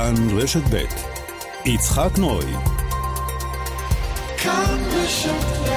כאן 0.00 0.38
רשת 0.38 0.62
ב' 0.72 0.84
יצחק 1.68 2.18
נוי. 2.18 2.44
כאן 4.42 4.78
רשת 4.92 5.30
ב' 5.30 5.72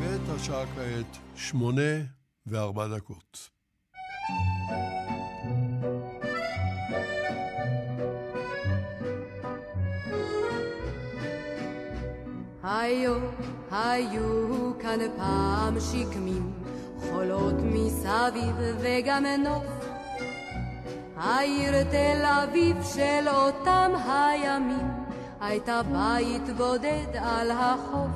ואת 0.00 0.36
השעה 0.36 0.64
כעת 0.66 1.16
שמונה 1.36 1.82
וארבע 2.46 2.86
דקות. 2.86 3.50
היו, 12.62 13.14
היו 13.70 14.72
כאן 14.80 14.98
פעם 15.16 15.80
שקמים, 15.80 16.52
חולות 17.00 17.54
מסביב 17.62 18.56
וגם 18.80 19.24
נוף. 19.26 19.77
העיר 21.18 21.84
תל 21.84 22.24
אביב 22.24 22.76
של 22.94 23.28
אותם 23.28 23.92
הימים, 24.08 24.88
הייתה 25.40 25.80
בית 25.82 26.56
בודד 26.56 27.16
על 27.20 27.50
החוף. 27.50 28.10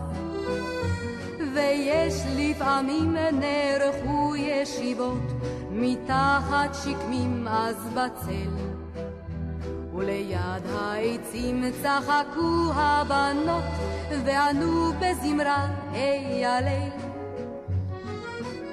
ויש 1.55 2.15
לפעמים 2.37 3.17
נערכו 3.33 4.37
ישיבות, 4.37 5.23
מתחת 5.71 6.75
שקמים 6.85 7.49
אז 7.49 7.77
בצל. 7.95 8.51
וליד 9.95 10.67
העצים 10.75 11.65
צחקו 11.83 12.73
הבנות, 12.75 13.65
וענו 14.25 14.93
בזמרה, 15.01 15.67
היי 15.93 16.47
הליל. 16.47 16.91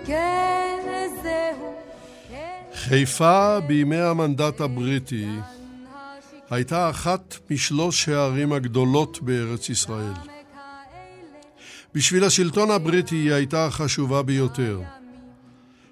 כן, 0.05 1.07
זהו. 1.23 1.78
חיפה 2.79 3.59
בימי 3.67 3.97
המנדט 3.97 4.61
הבריטי 4.61 5.27
הייתה 6.49 6.89
אחת 6.89 7.35
משלוש 7.49 8.09
הערים 8.09 8.54
הגדולות 8.54 9.21
בארץ 9.21 9.70
ישראל. 9.70 10.13
בשביל 11.93 12.23
השלטון 12.23 12.71
הבריטי 12.71 13.15
היא 13.15 13.34
הייתה 13.34 13.65
החשובה 13.65 14.23
ביותר, 14.23 14.81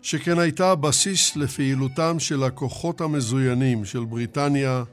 שכן 0.02 0.40
הייתה 0.40 0.76
בסיס 0.76 1.36
לפעילותם 1.36 2.20
של 2.20 2.44
הכוחות 2.44 3.02
המזוינים 3.02 3.86
של 3.86 4.04
בריטניה, 4.04 4.84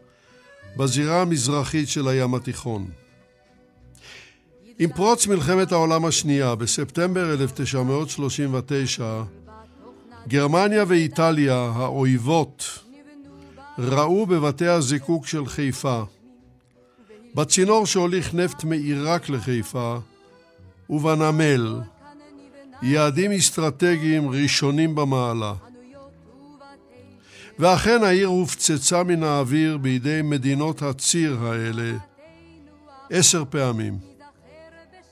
בזירה 0.76 1.22
המזרחית 1.22 1.88
של 1.88 2.08
הים 2.08 2.34
התיכון. 2.34 2.90
עם 4.78 4.92
פרוץ 4.92 5.26
מלחמת 5.26 5.72
העולם 5.72 6.04
השנייה, 6.04 6.54
בספטמבר 6.54 7.32
1939, 7.32 9.22
גרמניה 10.28 10.84
ואיטליה, 10.88 11.70
האויבות, 11.74 12.78
ראו 13.78 14.26
בבתי 14.26 14.68
הזיקוק 14.68 15.26
של 15.26 15.46
חיפה, 15.46 16.02
בצינור 17.34 17.86
שהוליך 17.86 18.34
נפט 18.34 18.64
מעיראק 18.64 19.28
לחיפה, 19.28 19.98
ובנמל, 20.90 21.80
יעדים 22.82 23.32
אסטרטגיים 23.32 24.28
ראשונים 24.28 24.94
במעלה. 24.94 25.54
ואכן 27.58 28.02
העיר 28.02 28.26
הופצצה 28.26 29.02
מן 29.02 29.22
האוויר 29.22 29.78
בידי 29.78 30.20
מדינות 30.24 30.82
הציר 30.82 31.38
האלה 31.42 31.92
עשר 33.10 33.44
פעמים. 33.50 33.98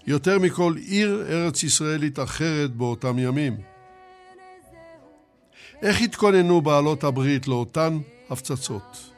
יותר 0.07 0.39
מכל 0.39 0.75
עיר 0.77 1.27
ארץ 1.29 1.63
ישראלית 1.63 2.19
אחרת 2.19 2.71
באותם 2.71 3.19
ימים. 3.19 3.72
איך 5.83 6.01
התכוננו 6.01 6.61
בעלות 6.61 7.05
הברית 7.05 7.49
לאותן 7.49 7.99
הפצצות? 8.31 9.13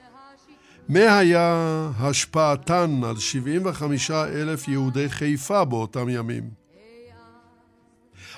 מה 0.88 1.18
היה 1.18 1.56
השפעתן 1.98 3.00
על 3.04 3.18
75 3.18 4.10
אלף 4.10 4.68
יהודי 4.68 5.08
חיפה 5.08 5.64
באותם 5.64 6.08
ימים? 6.08 6.50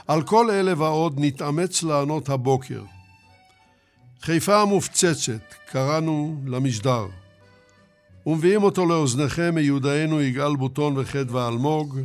על 0.06 0.22
כל 0.22 0.50
אלה 0.50 0.80
ועוד 0.80 1.14
נתאמץ 1.18 1.82
לענות 1.82 2.28
הבוקר. 2.28 2.82
חיפה 4.22 4.62
המופצצת, 4.62 5.54
קראנו 5.70 6.40
למשדר, 6.46 7.06
ומביאים 8.26 8.62
אותו 8.62 8.86
לאוזניכם 8.86 9.54
מיודענו 9.54 10.22
יגאל 10.22 10.56
בוטון 10.56 10.98
וחדווה 10.98 11.48
אלמוג. 11.48 12.00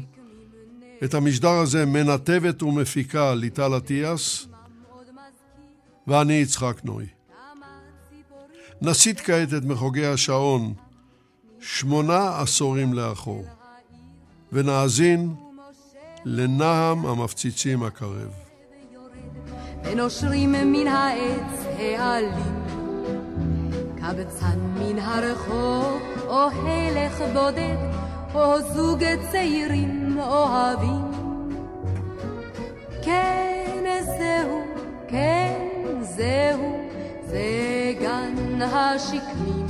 את 1.03 1.13
המשדר 1.13 1.49
הזה 1.49 1.85
מנתבת 1.85 2.63
ומפיקה 2.63 3.35
ליטל 3.35 3.77
אטיאס, 3.77 4.47
ואני 6.11 6.33
יצחק 6.33 6.81
נוי. 6.83 7.05
נסיט 8.81 9.21
כעת 9.23 9.53
את 9.57 9.63
מחוגי 9.63 10.05
השעון 10.05 10.73
שמונה 11.59 12.41
עשורים 12.41 12.93
לאחור, 12.93 13.45
ונאזין 14.51 15.35
לנעם 16.25 17.05
המפציצים 17.05 17.83
הקרב. 17.83 18.31
ונושרים 19.83 20.51
מן 20.51 20.87
העץ 20.87 21.65
העלים. 21.77 22.63
קבצן 23.95 24.59
מן 24.59 24.99
הרחוב, 24.99 26.01
או 26.27 26.49
הלך 26.49 27.21
בודד, 27.33 27.77
או 28.33 28.61
זוג 28.73 29.03
צעירים 29.31 30.17
אוהבים. 30.19 31.11
כן, 33.03 33.83
זהו, 34.05 34.61
כן, 35.07 35.70
זהו, 36.01 36.79
זה 37.25 37.93
גן 38.01 38.61
השקמים. 38.61 39.67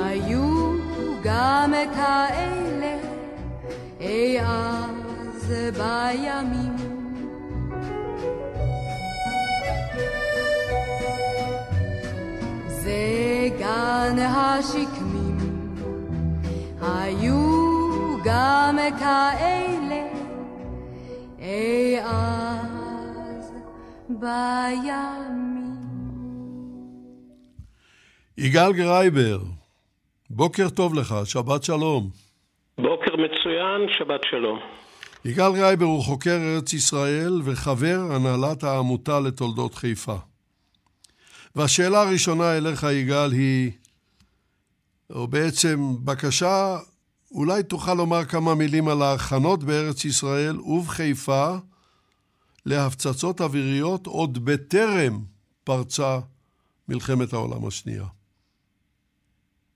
היו 0.00 0.72
גם 1.22 1.72
כאלה 1.94 2.96
אי 4.00 4.40
אז 4.40 5.54
בימים. 5.78 6.90
וגן 12.82 14.18
השקמים 14.18 15.38
היו 16.80 18.16
גם 18.24 18.78
כאלה 18.98 20.09
בימים. 24.20 25.76
יגאל 28.38 28.72
גרייבר, 28.72 29.38
בוקר 30.30 30.68
טוב 30.68 30.94
לך, 30.94 31.14
שבת 31.24 31.62
שלום. 31.62 32.10
בוקר 32.78 33.16
מצוין, 33.16 33.88
שבת 33.98 34.20
שלום. 34.30 34.58
יגאל 35.24 35.52
גרייבר 35.56 35.84
הוא 35.84 36.02
חוקר 36.02 36.30
ארץ 36.30 36.72
ישראל 36.72 37.40
וחבר 37.44 37.98
הנהלת 38.10 38.64
העמותה 38.64 39.20
לתולדות 39.20 39.74
חיפה. 39.74 40.16
והשאלה 41.56 42.02
הראשונה 42.02 42.56
אליך, 42.56 42.86
יגאל, 42.92 43.32
היא, 43.32 43.70
או 45.10 45.26
בעצם 45.26 45.78
בקשה, 46.04 46.76
אולי 47.32 47.62
תוכל 47.62 47.94
לומר 47.94 48.24
כמה 48.24 48.54
מילים 48.54 48.88
על 48.88 49.02
ההכנות 49.02 49.64
בארץ 49.64 50.04
ישראל 50.04 50.60
ובחיפה 50.60 51.56
להפצצות 52.66 53.40
אוויריות 53.40 54.06
עוד 54.06 54.38
בטרם 54.44 55.12
פרצה 55.64 56.18
מלחמת 56.88 57.32
העולם 57.32 57.66
השנייה. 57.68 58.04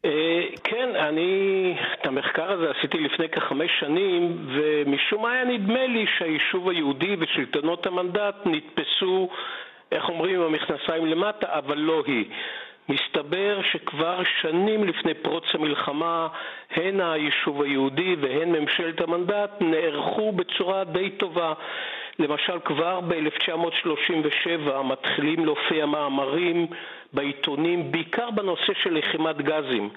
אה, 0.05 0.43
כן, 0.65 0.97
אני 0.97 1.75
את 2.01 2.07
המחקר 2.07 2.53
הזה 2.53 2.71
עשיתי 2.79 2.99
לפני 2.99 3.29
כחמש 3.29 3.71
שנים, 3.81 4.47
ומשום 4.55 5.23
מה 5.23 5.33
היה 5.33 5.45
נדמה 5.45 5.87
לי 5.87 6.07
שהיישוב 6.19 6.69
היהודי 6.69 7.17
ושלטונות 7.21 7.87
המנדט 7.87 8.35
נתפסו 8.47 9.29
איך 9.93 10.09
אומרים, 10.09 10.41
עם 10.41 10.47
המכנסיים 10.47 11.07
למטה, 11.07 11.47
אבל 11.59 11.79
לא 11.79 12.03
היא. 12.07 12.25
מסתבר 12.89 13.61
שכבר 13.73 14.23
שנים 14.41 14.85
לפני 14.85 15.15
פרוץ 15.15 15.45
המלחמה, 15.55 16.29
הן 16.71 17.01
היישוב 17.01 17.63
היהודי 17.63 18.17
והן 18.21 18.49
ממשלת 18.53 19.01
המנדט 19.01 19.51
נערכו 19.61 20.33
בצורה 20.33 20.85
די 20.85 21.11
טובה. 21.11 21.53
למשל, 22.19 22.59
כבר 22.65 23.01
ב-1937 23.01 24.83
מתחילים 24.85 25.45
להופיע 25.45 25.87
מאמרים 25.87 26.67
בעיתונים, 27.13 27.93
בעיקר 27.93 28.31
בנושא 28.31 28.73
של 28.83 28.99
לחימת 28.99 29.37
גזים. 29.37 29.91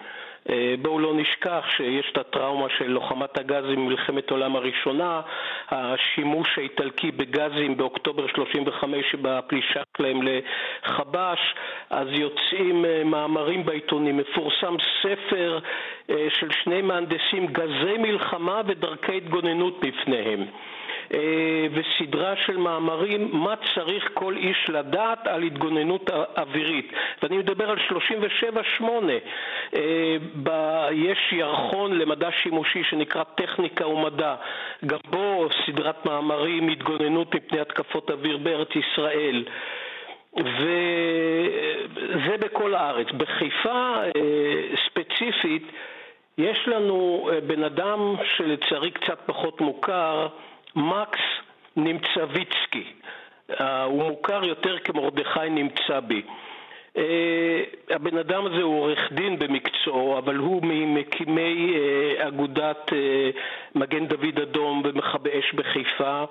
אה, 0.50 0.76
בואו 0.82 1.00
לא 1.00 1.14
נשכח 1.14 1.66
שיש 1.78 2.12
את 2.12 2.18
הטראומה 2.18 2.68
של 2.78 2.88
לוחמת 2.92 3.38
הגזים 3.38 3.86
במלחמת 3.86 4.32
העולם 4.32 4.56
הראשונה, 4.56 5.22
השימוש 5.70 6.58
האיטלקי 6.58 7.12
בגזים 7.12 7.78
באוקטובר 7.78 8.28
35 8.28 9.16
בפלישה 9.16 9.82
שלהם 9.98 10.20
לחבש, 10.22 11.40
אז 11.90 12.08
יוצאים 12.12 12.86
אה, 12.86 13.04
מאמרים 13.04 13.66
בעיתונים. 13.66 14.18
מפורסם 14.18 14.76
ספר 15.02 15.60
אה, 16.10 16.28
של 16.40 16.52
שני 16.64 16.82
מהנדסים, 16.82 17.48
גזי 17.48 17.98
מלחמה 17.98 18.62
ודרכי 18.68 19.18
התגוננות 19.18 19.80
בפניהם. 19.80 20.46
וסדרה 21.72 22.34
של 22.46 22.58
מאמרים 22.58 23.30
מה 23.34 23.54
צריך 23.76 24.10
כל 24.14 24.38
איש 24.38 24.70
לדעת 24.70 25.28
על 25.28 25.44
התגוננות 25.44 26.10
אווירית. 26.38 26.92
ואני 27.24 27.38
מדבר 27.38 27.70
על 27.70 27.78
37-8. 28.80 28.84
יש 30.92 31.18
ירחון 31.32 31.98
למדע 31.98 32.30
שימושי 32.44 32.84
שנקרא 32.84 33.24
טכניקה 33.36 33.88
ומדע, 33.88 34.36
גם 34.86 35.00
בו 35.10 35.48
סדרת 35.66 36.06
מאמרים, 36.06 36.70
התגוננות 36.70 37.36
מפני 37.36 37.60
התקפות 37.60 38.12
אוויר 38.12 38.38
בארץ 38.38 38.70
ישראל. 38.76 39.44
וזה 40.38 42.38
בכל 42.40 42.76
הארץ. 42.76 43.08
בחיפה 43.12 43.96
ספציפית 44.86 45.64
יש 46.38 46.68
לנו 46.68 47.30
בן 47.48 47.64
אדם 47.64 48.16
שלצערי 48.38 48.92
קצת 48.92 49.20
פחות 49.26 49.62
מוכר, 49.62 50.28
מקס 50.78 51.20
נמצביצקי. 51.76 52.84
הוא 53.86 54.04
מוכר 54.04 54.44
יותר 54.44 54.80
כמרדכי 54.80 55.50
נמצא 55.50 56.00
בי. 56.00 56.22
הבן 57.90 58.18
אדם 58.18 58.46
הזה 58.46 58.62
הוא 58.62 58.80
עורך 58.80 59.12
דין 59.12 59.40
במקצועו, 59.40 60.18
אבל 60.18 60.36
הוא 60.36 60.62
ממקימי 60.64 61.74
אגודת 62.18 62.92
מגן 63.76 64.08
דוד 64.08 64.40
אדום 64.42 64.82
ומכבי 64.86 65.30
אש 65.40 65.54
בחיפה, 65.54 66.24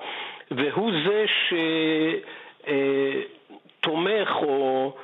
והוא 0.50 0.93
זה 1.06 1.25
שתומך 3.81 4.31
או 4.43 4.96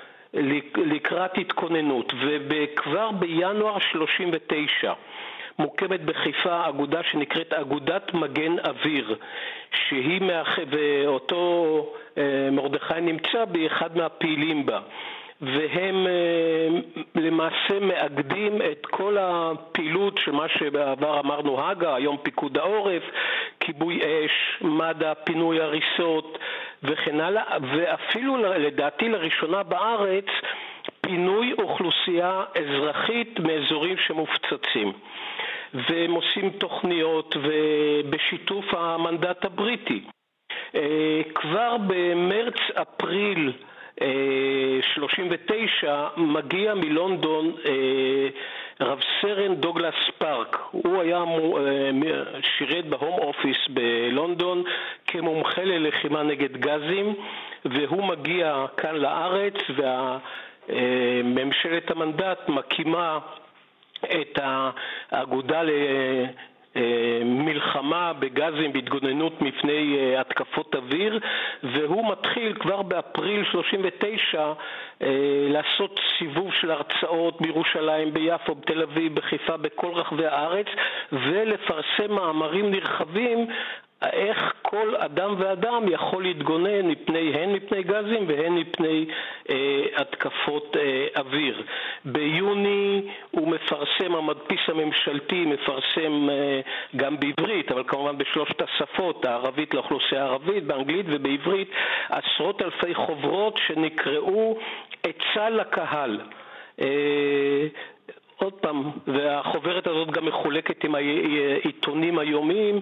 לקראת 0.76 1.38
התכוננות, 1.38 2.12
וכבר 2.48 3.10
בינואר 3.10 3.78
39 3.78 4.92
מוקמת 5.62 6.04
בחיפה 6.04 6.68
אגודה 6.68 7.02
שנקראת 7.02 7.52
אגודת 7.52 8.14
מגן 8.14 8.58
אוויר, 8.58 9.16
שהיא, 9.88 10.20
מאח... 10.20 10.58
ואותו 10.70 11.92
מרדכי 12.52 13.00
נמצא 13.00 13.44
בי, 13.44 13.66
אחד 13.66 13.96
מהפעילים 13.96 14.66
בה. 14.66 14.80
והם 15.40 16.06
למעשה 17.14 17.80
מאגדים 17.80 18.62
את 18.72 18.86
כל 18.86 19.16
הפעילות 19.20 20.18
של 20.18 20.32
מה 20.32 20.48
שבעבר 20.48 21.20
אמרנו 21.20 21.60
הג"א, 21.68 21.94
היום 21.94 22.16
פיקוד 22.22 22.58
העורף, 22.58 23.02
כיבוי 23.60 24.00
אש, 24.00 24.62
מד"א, 24.62 25.12
פינוי 25.24 25.60
הריסות 25.60 26.38
וכן 26.82 27.20
הלאה, 27.20 27.56
ואפילו 27.72 28.36
לדעתי 28.36 29.08
לראשונה 29.08 29.62
בארץ 29.62 30.26
פינוי 31.00 31.52
אוכלוסייה 31.58 32.42
אזרחית 32.54 33.38
מאזורים 33.40 33.96
שמופצצים. 34.06 34.92
והם 35.74 36.12
עושים 36.12 36.50
תוכניות 36.50 37.36
ובשיתוף 37.42 38.74
המנדט 38.74 39.44
הבריטי. 39.44 40.02
כבר 41.34 41.76
במרץ-אפריל 41.86 43.52
39 44.94 46.08
מגיע 46.16 46.74
מלונדון 46.74 47.52
רב 48.80 49.00
סרן 49.20 49.54
דוגלס 49.54 49.94
פארק. 50.18 50.58
הוא 50.70 51.00
היה 51.02 51.24
שירת 52.58 52.86
בהום 52.86 53.18
אופיס 53.18 53.56
בלונדון 53.70 54.62
כמומחה 55.06 55.64
ללחימה 55.64 56.22
נגד 56.22 56.56
גזים, 56.56 57.14
והוא 57.64 58.04
מגיע 58.04 58.66
כאן 58.76 58.94
לארץ 58.96 59.54
וממשלת 60.68 61.90
המנדט 61.90 62.48
מקימה 62.48 63.18
את 64.04 64.38
האגודה 65.12 65.62
מלחמה 67.24 68.12
בגזים 68.12 68.72
בהתגוננות 68.72 69.42
מפני 69.42 70.14
התקפות 70.18 70.74
אוויר 70.74 71.18
והוא 71.62 72.12
מתחיל 72.12 72.54
כבר 72.54 72.82
באפריל 72.82 73.44
39 73.44 74.52
לעשות 75.50 76.00
סיבוב 76.18 76.52
של 76.60 76.70
הרצאות 76.70 77.40
בירושלים, 77.40 78.14
ביפו, 78.14 78.54
בתל 78.54 78.82
אביב, 78.82 79.14
בחיפה, 79.14 79.56
בכל 79.56 79.90
רחבי 79.94 80.26
הארץ 80.26 80.66
ולפרסם 81.12 82.12
מאמרים 82.12 82.70
נרחבים 82.70 83.46
איך 84.12 84.52
כל 84.62 84.96
אדם 84.96 85.34
ואדם 85.38 85.88
יכול 85.88 86.22
להתגונן 86.22 86.86
מפני, 86.86 87.34
הן 87.34 87.52
מפני 87.52 87.82
גזים 87.82 88.24
והן 88.28 88.52
מפני 88.52 89.06
אה, 89.50 89.56
התקפות 89.96 90.76
אה, 90.76 91.06
אוויר. 91.20 91.62
ביוני 92.04 93.02
הוא 93.30 93.48
מפרסם, 93.48 94.14
המדפיס 94.14 94.60
הממשלתי 94.68 95.44
מפרסם 95.44 96.28
אה, 96.30 96.60
גם 96.96 97.20
בעברית, 97.20 97.72
אבל 97.72 97.84
כמובן 97.86 98.18
בשלושת 98.18 98.62
השפות, 98.62 99.24
הערבית 99.24 99.74
לאוכלוסייה 99.74 100.22
הערבית, 100.22 100.64
באנגלית 100.64 101.06
ובעברית, 101.08 101.70
עשרות 102.08 102.62
אלפי 102.62 102.94
חוברות 102.94 103.58
שנקראו 103.66 104.58
עצה 105.02 105.50
לקהל. 105.50 106.20
אה, 108.42 108.46
עוד 108.46 108.52
פעם, 108.52 108.90
והחוברת 109.06 109.86
הזאת 109.86 110.10
גם 110.10 110.26
מחולקת 110.26 110.84
עם 110.84 110.94
העיתונים 110.94 112.18
היומיים, 112.18 112.80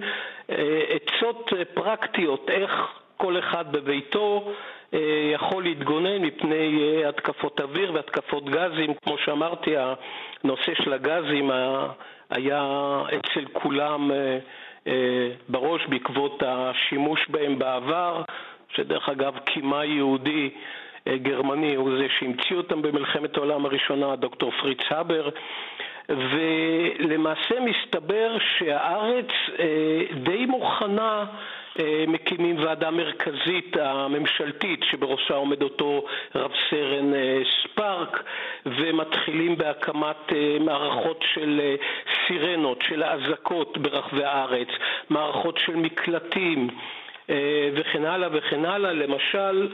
עצות 0.89 1.53
פרקטיות, 1.75 2.51
איך 2.51 2.71
כל 3.17 3.39
אחד 3.39 3.73
בביתו 3.73 4.53
יכול 5.33 5.63
להתגונן 5.63 6.23
מפני 6.23 7.03
התקפות 7.05 7.61
אוויר 7.61 7.93
והתקפות 7.95 8.45
גזים. 8.45 8.95
כמו 9.05 9.19
שאמרתי, 9.25 9.75
הנושא 9.77 10.75
של 10.75 10.93
הגזים 10.93 11.51
היה 12.31 12.63
אצל 13.09 13.45
כולם 13.53 14.11
בראש 15.49 15.87
בעקבות 15.87 16.43
השימוש 16.47 17.21
בהם 17.29 17.59
בעבר, 17.59 18.23
שדרך 18.75 19.09
אגב 19.09 19.39
קימה 19.39 19.85
יהודי 19.85 20.51
גרמני 21.09 21.75
הוא 21.75 21.91
זה 21.99 22.07
שהמציא 22.19 22.57
אותם 22.57 22.83
במלחמת 22.83 23.37
העולם 23.37 23.65
הראשונה, 23.65 24.17
דוקטור 24.17 24.51
פריץ 24.51 24.81
הבר, 24.91 25.29
ולמעשה 26.09 27.55
מסתבר 27.61 28.37
שהארץ 28.59 29.27
די 30.23 30.47
מוכנה 30.47 31.25
מקימים 32.09 32.57
ועדה 32.59 32.91
מרכזית 32.91 33.77
הממשלתית 33.77 34.81
שבראשה 34.91 35.35
עומד 35.35 35.63
אותו 35.63 36.05
רב 36.35 36.51
סרן 36.71 37.13
ספארק 37.63 38.23
ומתחילים 38.67 39.57
בהקמת 39.57 40.33
מערכות 40.61 41.25
של 41.35 41.61
סירנות, 42.27 42.83
של 42.89 43.03
האזעקות 43.03 43.79
ברחבי 43.79 44.25
הארץ, 44.25 44.69
מערכות 45.11 45.59
של 45.67 45.77
מקלטים 45.77 46.69
וכן 47.75 48.05
הלאה 48.05 48.29
וכן 48.33 48.65
הלאה. 48.65 48.93
למשל, 48.93 49.69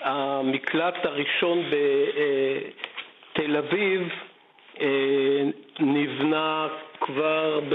המקלט 0.00 1.06
הראשון 1.06 1.62
בתל 3.32 3.56
אביב 3.56 4.08
נבנה 5.80 6.68
כבר 7.00 7.60
ב... 7.68 7.74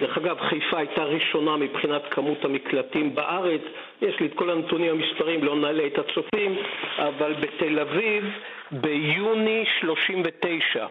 דרך 0.00 0.18
אגב, 0.18 0.40
חיפה 0.40 0.78
הייתה 0.78 1.04
ראשונה 1.04 1.56
מבחינת 1.56 2.02
כמות 2.10 2.44
המקלטים 2.44 3.14
בארץ. 3.14 3.60
יש 4.02 4.20
לי 4.20 4.26
את 4.26 4.34
כל 4.34 4.50
הנתונים 4.50 4.90
המספרים, 4.90 5.44
לא 5.44 5.56
נעלה 5.56 5.86
את 5.86 5.98
הצופים, 5.98 6.56
אבל 6.98 7.32
בתל 7.32 7.78
אביב 7.78 8.24
ביוני 8.70 9.64
39, 9.80 10.86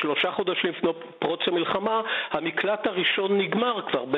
שלושה 0.00 0.30
חודשים 0.32 0.70
לפני 0.70 0.90
פרוץ 1.18 1.40
המלחמה, 1.46 2.02
המקלט 2.30 2.86
הראשון 2.86 3.38
נגמר 3.38 3.82
כבר 3.90 4.04
ב... 4.10 4.16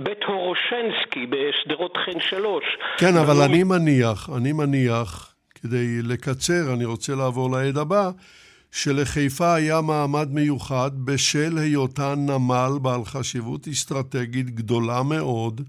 בית 0.00 0.24
הורושנסקי 0.26 1.26
בשדרות 1.26 1.96
חן 1.96 2.20
שלוש. 2.20 2.64
כן, 2.98 3.16
אבל. 3.16 3.42
אני 3.48 3.64
מניח, 3.64 4.28
אני 4.36 4.52
מניח, 4.52 5.34
כדי 5.54 6.02
לקצר, 6.02 6.74
אני 6.74 6.84
רוצה 6.84 7.12
לעבור 7.14 7.50
לעד 7.50 7.76
הבא, 7.76 8.10
שלחיפה 8.72 9.54
היה 9.54 9.80
מעמד 9.80 10.28
מיוחד 10.34 10.90
בשל 11.06 11.58
היותה 11.58 12.14
נמל 12.28 12.72
בעל 12.82 13.04
חשיבות 13.04 13.68
אסטרטגית 13.68 14.50
גדולה 14.50 15.02
מאוד 15.02 15.60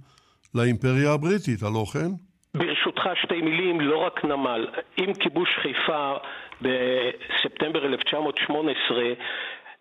לאימפריה 0.56 1.14
הבריטית, 1.14 1.64
הלא 1.64 1.86
כן? 1.94 2.12
ברשותך 2.58 3.04
שתי 3.22 3.42
מילים, 3.42 3.82
לא 3.82 3.98
רק 3.98 4.26
נמל. 4.26 4.68
עם 4.98 5.14
כיבוש 5.14 5.50
חיפה 5.62 6.14
בספטמבר 6.62 7.86
1918 7.86 9.04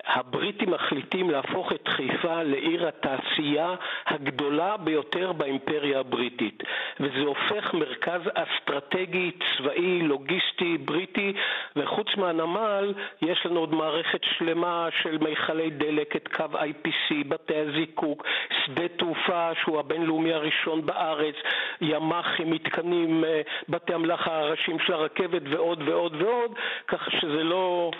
הבריטים 0.06 0.70
מחליטים 0.70 1.30
להפוך 1.30 1.72
את 1.72 1.88
חיפה 1.88 2.42
לעיר 2.42 2.88
התעשייה 2.88 3.74
הגדולה 4.06 4.76
ביותר 4.76 5.32
באימפריה 5.32 6.00
הבריטית 6.00 6.62
וזה 7.00 7.20
הופך 7.20 7.74
מרכז 7.74 8.20
אסטרטגי, 8.34 9.30
צבאי, 9.58 10.02
לוגיסטי, 10.02 10.78
בריטי 10.78 11.32
וחוץ 11.76 12.06
מהנמל 12.16 12.94
יש 13.22 13.46
לנו 13.46 13.60
עוד 13.60 13.74
מערכת 13.74 14.20
שלמה 14.24 14.88
של 15.02 15.18
מיכלי 15.18 15.70
דלק, 15.70 16.16
את 16.16 16.28
קו 16.28 16.44
IPC, 16.44 17.14
בתי 17.28 17.56
הזיקוק, 17.56 18.26
שדה 18.64 18.88
תעופה 18.88 19.50
שהוא 19.62 19.78
הבינלאומי 19.78 20.32
הראשון 20.32 20.86
בארץ, 20.86 21.34
ימ"חים, 21.80 22.50
מתקנים, 22.50 23.24
בתי 23.68 23.94
המלאכה 23.94 24.38
הראשיים 24.38 24.78
של 24.78 24.92
הרכבת 24.92 25.42
ועוד 25.50 25.82
ועוד 25.88 26.22
ועוד 26.22 26.54
כך 26.88 27.10
שזה 27.10 27.42
לא 27.42 27.90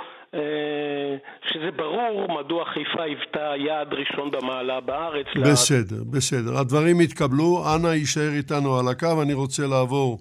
שזה 1.52 1.70
ברור 1.76 2.26
מדוע 2.40 2.64
חיפה 2.64 3.02
היוותה 3.02 3.52
יעד 3.66 3.88
ראשון 3.94 4.30
במעלה 4.30 4.80
בארץ. 4.80 5.26
בסדר, 5.44 5.96
לה... 5.98 6.04
בסדר. 6.10 6.58
הדברים 6.58 7.00
התקבלו, 7.00 7.64
אנא 7.74 7.88
יישאר 7.88 8.30
איתנו 8.32 8.78
על 8.78 8.88
הקו, 8.88 9.22
אני 9.22 9.32
רוצה 9.32 9.66
לעבור 9.66 10.18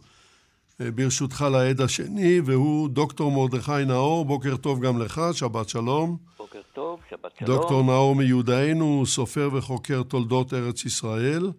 ברשותך 0.79 1.45
לעד 1.51 1.81
השני, 1.81 2.41
והוא 2.45 2.89
דוקטור 2.89 3.31
מרדכי 3.31 3.85
נאור, 3.87 4.25
בוקר 4.25 4.57
טוב 4.57 4.81
גם 4.85 5.01
לך, 5.01 5.21
שבת 5.33 5.69
שלום. 5.69 6.17
בוקר 6.37 6.59
טוב, 6.73 6.99
שבת 7.09 7.31
שלום. 7.39 7.57
דוקטור 7.57 7.83
נאור 7.83 8.15
מיודענו, 8.15 9.03
סופר 9.05 9.49
וחוקר 9.53 10.03
תולדות 10.03 10.53
ארץ 10.53 10.85
ישראל. 10.85 11.51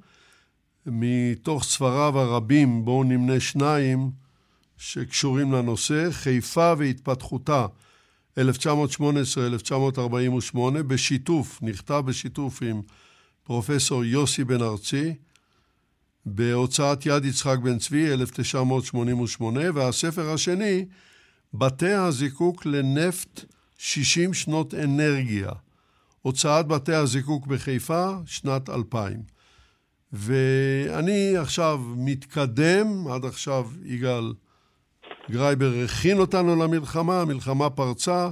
מתוך 0.86 1.64
ספריו 1.64 2.18
הרבים, 2.18 2.84
בואו 2.84 3.04
נמנה 3.04 3.40
שניים 3.40 4.10
שקשורים 4.78 5.52
לנושא, 5.52 6.10
חיפה 6.10 6.72
והתפתחותה, 6.78 7.66
1918-1948, 8.38 8.40
בשיתוף, 10.86 11.58
נכתב 11.62 12.02
בשיתוף 12.06 12.62
עם 12.62 12.82
פרופסור 13.44 14.04
יוסי 14.04 14.44
בן 14.44 14.62
ארצי, 14.62 15.14
בהוצאת 16.26 17.06
יד 17.06 17.24
יצחק 17.24 17.58
בן 17.62 17.78
צבי, 17.78 18.12
1988, 18.12 19.60
והספר 19.74 20.30
השני, 20.30 20.84
בתי 21.54 21.92
הזיקוק 21.92 22.66
לנפט 22.66 23.44
60 23.78 24.34
שנות 24.34 24.74
אנרגיה, 24.74 25.50
הוצאת 26.22 26.66
בתי 26.66 26.94
הזיקוק 26.94 27.46
בחיפה, 27.46 28.10
שנת 28.26 28.68
2000. 28.68 29.22
ואני 30.12 31.36
עכשיו 31.36 31.80
מתקדם, 31.96 33.08
עד 33.08 33.24
עכשיו 33.24 33.70
יגאל 33.84 34.32
גרייבר 35.30 35.70
הכין 35.84 36.18
אותנו 36.18 36.64
למלחמה, 36.64 37.20
המלחמה 37.20 37.70
פרצה. 37.70 38.30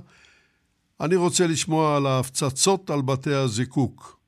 אני 1.00 1.16
רוצה 1.16 1.44
לשמוע 1.46 1.96
על 1.96 2.06
ההפצצות 2.06 2.90
על 2.90 3.00
בתי 3.06 3.34
הזיקוק. 3.34 4.20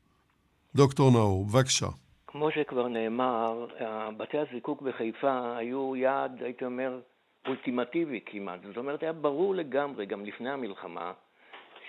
דוקטור 0.74 1.10
נאור, 1.10 1.44
בבקשה. 1.44 1.86
כמו 2.26 2.50
שכבר 2.50 2.88
נאמר, 2.88 3.66
בתי 4.16 4.38
הזיקוק 4.38 4.82
בחיפה 4.82 5.56
היו 5.56 5.96
יעד, 5.96 6.42
הייתי 6.42 6.64
אומר, 6.64 7.00
אולטימטיבי 7.46 8.20
כמעט. 8.26 8.60
זאת 8.68 8.76
אומרת, 8.76 9.02
היה 9.02 9.12
ברור 9.12 9.54
לגמרי, 9.54 10.06
גם 10.06 10.24
לפני 10.24 10.50
המלחמה, 10.50 11.12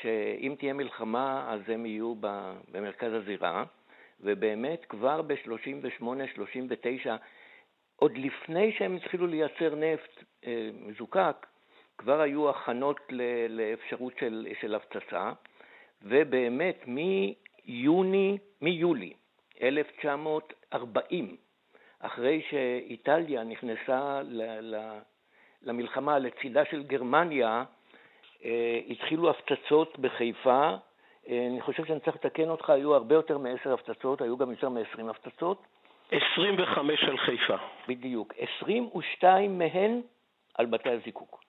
שאם 0.02 0.56
תהיה 0.60 0.74
מלחמה, 0.74 1.46
אז 1.50 1.60
הם 1.68 1.86
יהיו 1.86 2.16
במרכז 2.72 3.14
הזירה, 3.14 3.64
ובאמת 4.22 4.86
כבר 4.90 5.22
ב-38-39, 5.22 6.04
עוד 8.04 8.18
לפני 8.18 8.72
שהם 8.72 8.96
התחילו 8.96 9.28
לייצר 9.28 9.76
נפט 9.76 10.24
אה, 10.46 10.70
מזוקק, 10.74 11.46
כבר 11.98 12.22
היו 12.22 12.50
הכנות 12.50 13.00
לאפשרות 13.50 14.14
של, 14.20 14.48
של 14.62 14.76
הפצצה, 14.76 15.32
ובאמת 16.02 16.84
מיוני, 16.88 18.38
מיולי 18.62 19.14
1940, 19.62 21.36
אחרי 22.00 22.42
שאיטליה 22.50 23.44
נכנסה 23.44 24.22
ל, 24.24 24.42
ל, 24.76 25.00
למלחמה 25.62 26.20
לצידה 26.20 26.66
של 26.66 26.84
גרמניה, 26.84 27.64
אה, 28.46 28.80
התחילו 28.90 29.30
הפצצות 29.30 30.00
בחיפה. 30.00 30.70
אה, 31.30 31.48
אני 31.52 31.62
חושב 31.62 31.86
שאני 31.86 32.00
צריך 32.00 32.16
לתקן 32.16 32.50
אותך, 32.50 32.70
היו 32.70 32.96
הרבה 32.96 33.16
יותר 33.16 33.38
מעשר 33.38 33.74
הפצצות, 33.74 34.22
היו 34.22 34.38
גם 34.38 34.52
יותר 34.52 34.70
מעשרים 34.70 35.10
הפצצות. 35.10 35.64
25 36.14 37.04
על 37.04 37.18
חיפה. 37.18 37.56
בדיוק. 37.88 38.34
22 38.38 39.58
מהן 39.58 40.02
על 40.56 40.66
בתי 40.66 40.90
הזיקוק. 40.90 41.44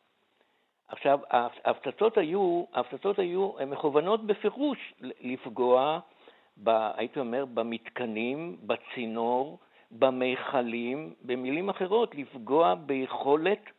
עכשיו, 0.88 1.18
ההפצצות 1.30 2.18
היו, 2.18 2.64
ההפצצות 2.72 3.18
היו 3.18 3.52
מכוונות 3.66 4.26
בפירוש 4.26 4.94
לפגוע 5.00 6.00
ב, 6.64 6.68
הייתי 6.96 7.20
אומר, 7.20 7.44
במתקנים, 7.44 8.56
בצינור, 8.62 9.58
במיכלים, 9.90 11.14
במילים 11.22 11.68
אחרות, 11.68 12.14
לפגוע 12.14 12.74
ביכולת 12.74 13.70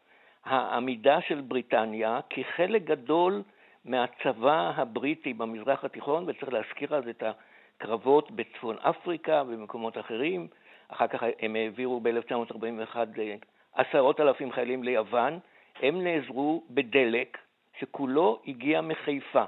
העמידה 0.45 1.21
של 1.21 1.41
בריטניה, 1.41 2.19
כי 2.29 2.43
חלק 2.43 2.83
גדול 2.83 3.43
מהצבא 3.85 4.71
הבריטי 4.75 5.33
במזרח 5.33 5.83
התיכון, 5.83 6.23
וצריך 6.27 6.53
להזכיר 6.53 6.95
אז 6.95 7.07
את 7.07 7.23
הקרבות 7.23 8.31
בצפון 8.31 8.75
אפריקה 8.77 9.43
ובמקומות 9.47 9.97
אחרים, 9.97 10.47
אחר 10.87 11.07
כך 11.07 11.23
הם 11.39 11.55
העבירו 11.55 11.99
ב-1941 11.99 12.95
אה, 12.95 13.35
עשרות 13.73 14.19
אלפים 14.19 14.51
חיילים 14.51 14.83
ליוון, 14.83 15.39
הם 15.81 16.03
נעזרו 16.03 16.63
בדלק 16.69 17.37
שכולו 17.79 18.41
הגיע 18.47 18.81
מחיפה. 18.81 19.43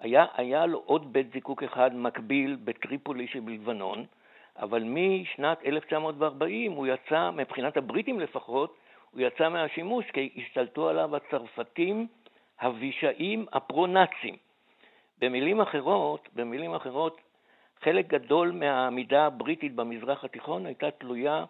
היה, 0.00 0.26
היה 0.34 0.66
לו 0.66 0.82
עוד 0.86 1.12
בית 1.12 1.32
זיקוק 1.32 1.62
אחד 1.62 1.94
מקביל 1.94 2.56
בטריפולי 2.64 3.28
שבלבנון, 3.28 4.04
אבל 4.58 4.82
משנת 4.86 5.58
1940 5.66 6.72
הוא 6.72 6.86
יצא, 6.86 7.30
מבחינת 7.30 7.76
הבריטים 7.76 8.20
לפחות, 8.20 8.76
הוא 9.10 9.20
יצא 9.20 9.48
מהשימוש 9.48 10.10
כי 10.10 10.30
השתלטו 10.36 10.88
עליו 10.88 11.16
הצרפתים 11.16 12.06
הווישאים 12.60 13.46
הפרו-נאצים. 13.52 14.36
במילים 15.18 15.60
אחרות, 15.60 16.28
במילים 16.34 16.74
אחרות, 16.74 17.20
חלק 17.82 18.06
גדול 18.06 18.52
מהעמידה 18.52 19.26
הבריטית 19.26 19.74
במזרח 19.74 20.24
התיכון 20.24 20.66
הייתה 20.66 20.90
תלויה 20.90 21.44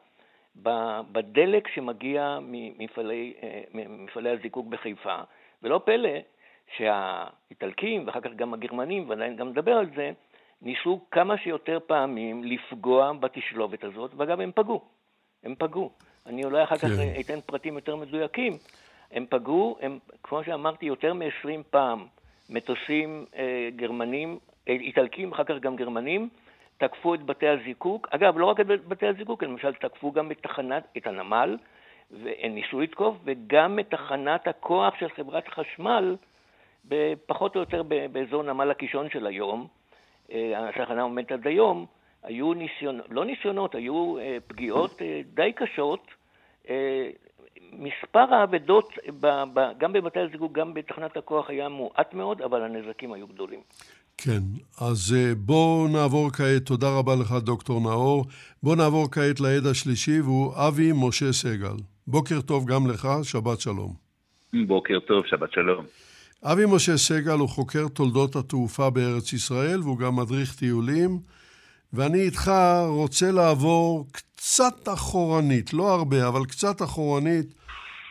בדלק 1.12 1.68
שמגיע 1.68 2.38
ממפעלי, 2.42 3.34
אה, 3.42 3.60
ממפעלי 3.74 4.30
הזיקוק 4.30 4.66
בחיפה, 4.66 5.16
ולא 5.62 5.80
פלא 5.84 6.18
שהאיטלקים 6.76 8.06
ואחר 8.06 8.20
כך 8.20 8.30
גם 8.36 8.54
הגרמנים, 8.54 9.08
ועדיין 9.08 9.36
גם 9.36 9.48
נדבר 9.48 9.72
על 9.72 9.86
זה, 9.96 10.12
ניסו 10.62 11.00
כמה 11.10 11.38
שיותר 11.38 11.78
פעמים 11.86 12.44
לפגוע 12.44 13.12
בתשלובת 13.12 13.84
הזאת, 13.84 14.10
ואגב, 14.16 14.40
הם 14.40 14.50
פגעו. 14.54 14.82
הם 15.44 15.54
פגעו. 15.58 15.90
אני 16.26 16.44
אולי 16.44 16.64
אחר 16.64 16.76
כך 16.76 16.88
כן. 16.88 17.20
אתן 17.20 17.40
פרטים 17.40 17.74
יותר 17.74 17.96
מדויקים. 17.96 18.52
הם 19.10 19.26
פגעו, 19.30 19.78
הם, 19.80 19.98
כמו 20.22 20.44
שאמרתי, 20.44 20.86
יותר 20.86 21.14
מ-20 21.14 21.62
פעם 21.70 22.06
מטוסים 22.50 23.24
אה, 23.36 23.68
גרמנים, 23.76 24.38
איטלקים, 24.68 25.33
אחר 25.33 25.44
כך 25.44 25.54
גם 25.61 25.76
גרמנים, 25.76 26.28
תקפו 26.78 27.14
את 27.14 27.23
בתי 27.23 27.49
הזיקוק. 27.49 28.09
אגב, 28.11 28.38
לא 28.38 28.47
רק 28.47 28.61
את 28.61 28.66
בתי 28.66 29.06
הזיקוק, 29.06 29.42
למשל 29.42 29.75
תקפו 29.75 30.12
גם 30.12 30.30
את 30.30 30.38
תחנת, 30.42 30.85
את 30.97 31.06
הנמל, 31.06 31.56
והם 32.11 32.54
ניסו 32.54 32.80
לתקוף, 32.80 33.16
וגם 33.25 33.78
את 33.78 33.90
תחנת 33.90 34.49
הכוח 34.49 34.94
של 34.99 35.09
חברת 35.09 35.49
חשמל, 35.49 36.16
פחות 37.26 37.56
או 37.56 37.61
יותר 37.61 37.83
באזור 38.12 38.42
נמל 38.42 38.71
הקישון 38.71 39.11
של 39.11 39.26
היום, 39.26 39.66
אה, 40.33 40.68
התחנה 40.68 41.02
עומדת 41.02 41.33
עד 41.33 41.47
היום, 41.47 41.87
היו 42.23 42.54
ניסיונות, 42.54 43.06
לא 43.11 43.25
ניסיונות, 43.25 43.75
היו 43.75 44.18
אה, 44.18 44.37
פגיעות 44.47 45.02
אה, 45.02 45.21
די 45.35 45.52
קשות. 45.52 46.06
מספר 47.73 48.35
האבדות, 48.35 48.99
גם 49.78 49.92
בבתי 49.92 50.21
הזיגוג, 50.21 50.52
גם 50.52 50.75
בתחנת 50.75 51.16
הכוח, 51.16 51.50
היה 51.50 51.68
מועט 51.68 52.14
מאוד, 52.14 52.42
אבל 52.42 52.62
הנזקים 52.62 53.12
היו 53.12 53.26
גדולים. 53.26 53.61
כן, 54.16 54.42
אז 54.80 55.16
בואו 55.37 55.88
נעבור 55.88 56.30
כעת, 56.30 56.62
תודה 56.66 56.99
רבה 56.99 57.16
לך, 57.16 57.33
דוקטור 57.33 57.80
נאור. 57.80 58.26
בואו 58.62 58.75
נעבור 58.75 59.11
כעת 59.11 59.40
לעד 59.40 59.66
השלישי, 59.66 60.21
והוא 60.21 60.52
אבי 60.56 60.92
משה 60.94 61.33
סגל. 61.33 61.76
בוקר 62.06 62.40
טוב 62.40 62.66
גם 62.66 62.87
לך, 62.90 63.09
שבת 63.23 63.61
שלום. 63.61 63.94
בוקר 64.66 64.99
טוב, 65.06 65.26
שבת 65.26 65.52
שלום. 65.52 65.85
אבי 66.44 66.62
משה 66.68 66.97
סגל 66.97 67.38
הוא 67.38 67.49
חוקר 67.49 67.88
תולדות 67.88 68.37
התעופה 68.37 68.90
בארץ 68.90 69.33
ישראל, 69.33 69.80
והוא 69.80 69.99
גם 69.99 70.16
מדריך 70.16 70.54
טיולים. 70.54 71.18
ואני 71.92 72.21
איתך 72.21 72.52
רוצה 72.87 73.33
לעבור 73.33 74.06
קצת 74.12 74.88
אחורנית, 74.88 75.73
לא 75.73 75.94
הרבה, 75.94 76.28
אבל 76.28 76.44
קצת 76.44 76.83
אחורנית, 76.83 77.54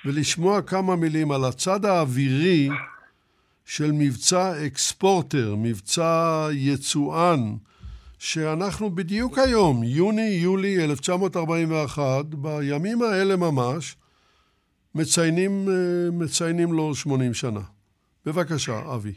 ולשמוע 0.06 0.62
כמה 0.62 0.96
מילים 0.96 1.32
על 1.32 1.44
הצד 1.46 1.86
האווירי 1.86 2.70
של 3.66 3.92
מבצע 3.94 4.66
אקספורטר, 4.68 5.56
מבצע 5.58 6.48
יצואן, 6.52 7.40
שאנחנו 8.20 8.90
בדיוק 8.90 9.38
היום, 9.38 9.84
יוני-יולי 9.84 10.84
1941, 10.86 12.26
בימים 12.26 13.02
האלה 13.02 13.36
ממש, 13.36 13.96
מציינים, 14.96 15.52
אה, 15.70 16.12
מציינים 16.24 16.74
לו 16.74 16.96
80 16.96 17.34
שנה. 17.34 17.60
בבקשה, 18.26 18.74
אבי. 18.96 19.14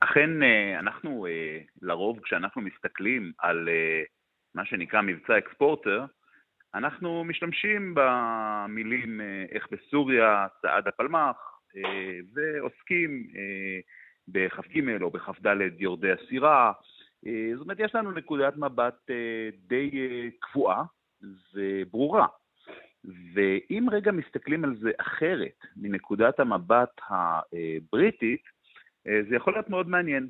אכן, 0.00 0.42
אה, 0.42 0.78
אנחנו 0.78 1.26
אה, 1.26 1.58
לרוב 1.82 2.20
כשאנחנו 2.22 2.62
מסתכלים 2.62 3.32
על 3.38 3.68
מה 4.54 4.64
שנקרא 4.64 5.00
מבצע 5.02 5.38
אקספורטר, 5.38 6.04
אנחנו 6.74 7.24
משתמשים 7.24 7.94
במילים 7.96 9.20
איך 9.50 9.66
בסוריה 9.70 10.46
צעד 10.62 10.88
הפלמ"ח, 10.88 11.49
ועוסקים 12.34 13.26
בכ"ג 14.28 15.02
או 15.02 15.10
בכ"ד 15.10 15.56
יורדי 15.78 16.12
הסירה. 16.12 16.72
זאת 17.54 17.60
אומרת, 17.60 17.80
יש 17.80 17.94
לנו 17.94 18.12
נקודת 18.12 18.56
מבט 18.56 19.10
די 19.68 19.90
קבועה 20.40 20.84
וברורה 21.54 22.26
ואם 23.04 23.86
רגע 23.92 24.12
מסתכלים 24.12 24.64
על 24.64 24.76
זה 24.76 24.90
אחרת, 25.00 25.64
מנקודת 25.76 26.40
המבט 26.40 27.00
הבריטית, 27.08 28.42
אה, 29.06 29.20
זה 29.28 29.36
יכול 29.36 29.52
להיות 29.52 29.70
מאוד 29.70 29.88
מעניין. 29.88 30.28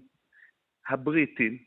הבריטים 0.88 1.58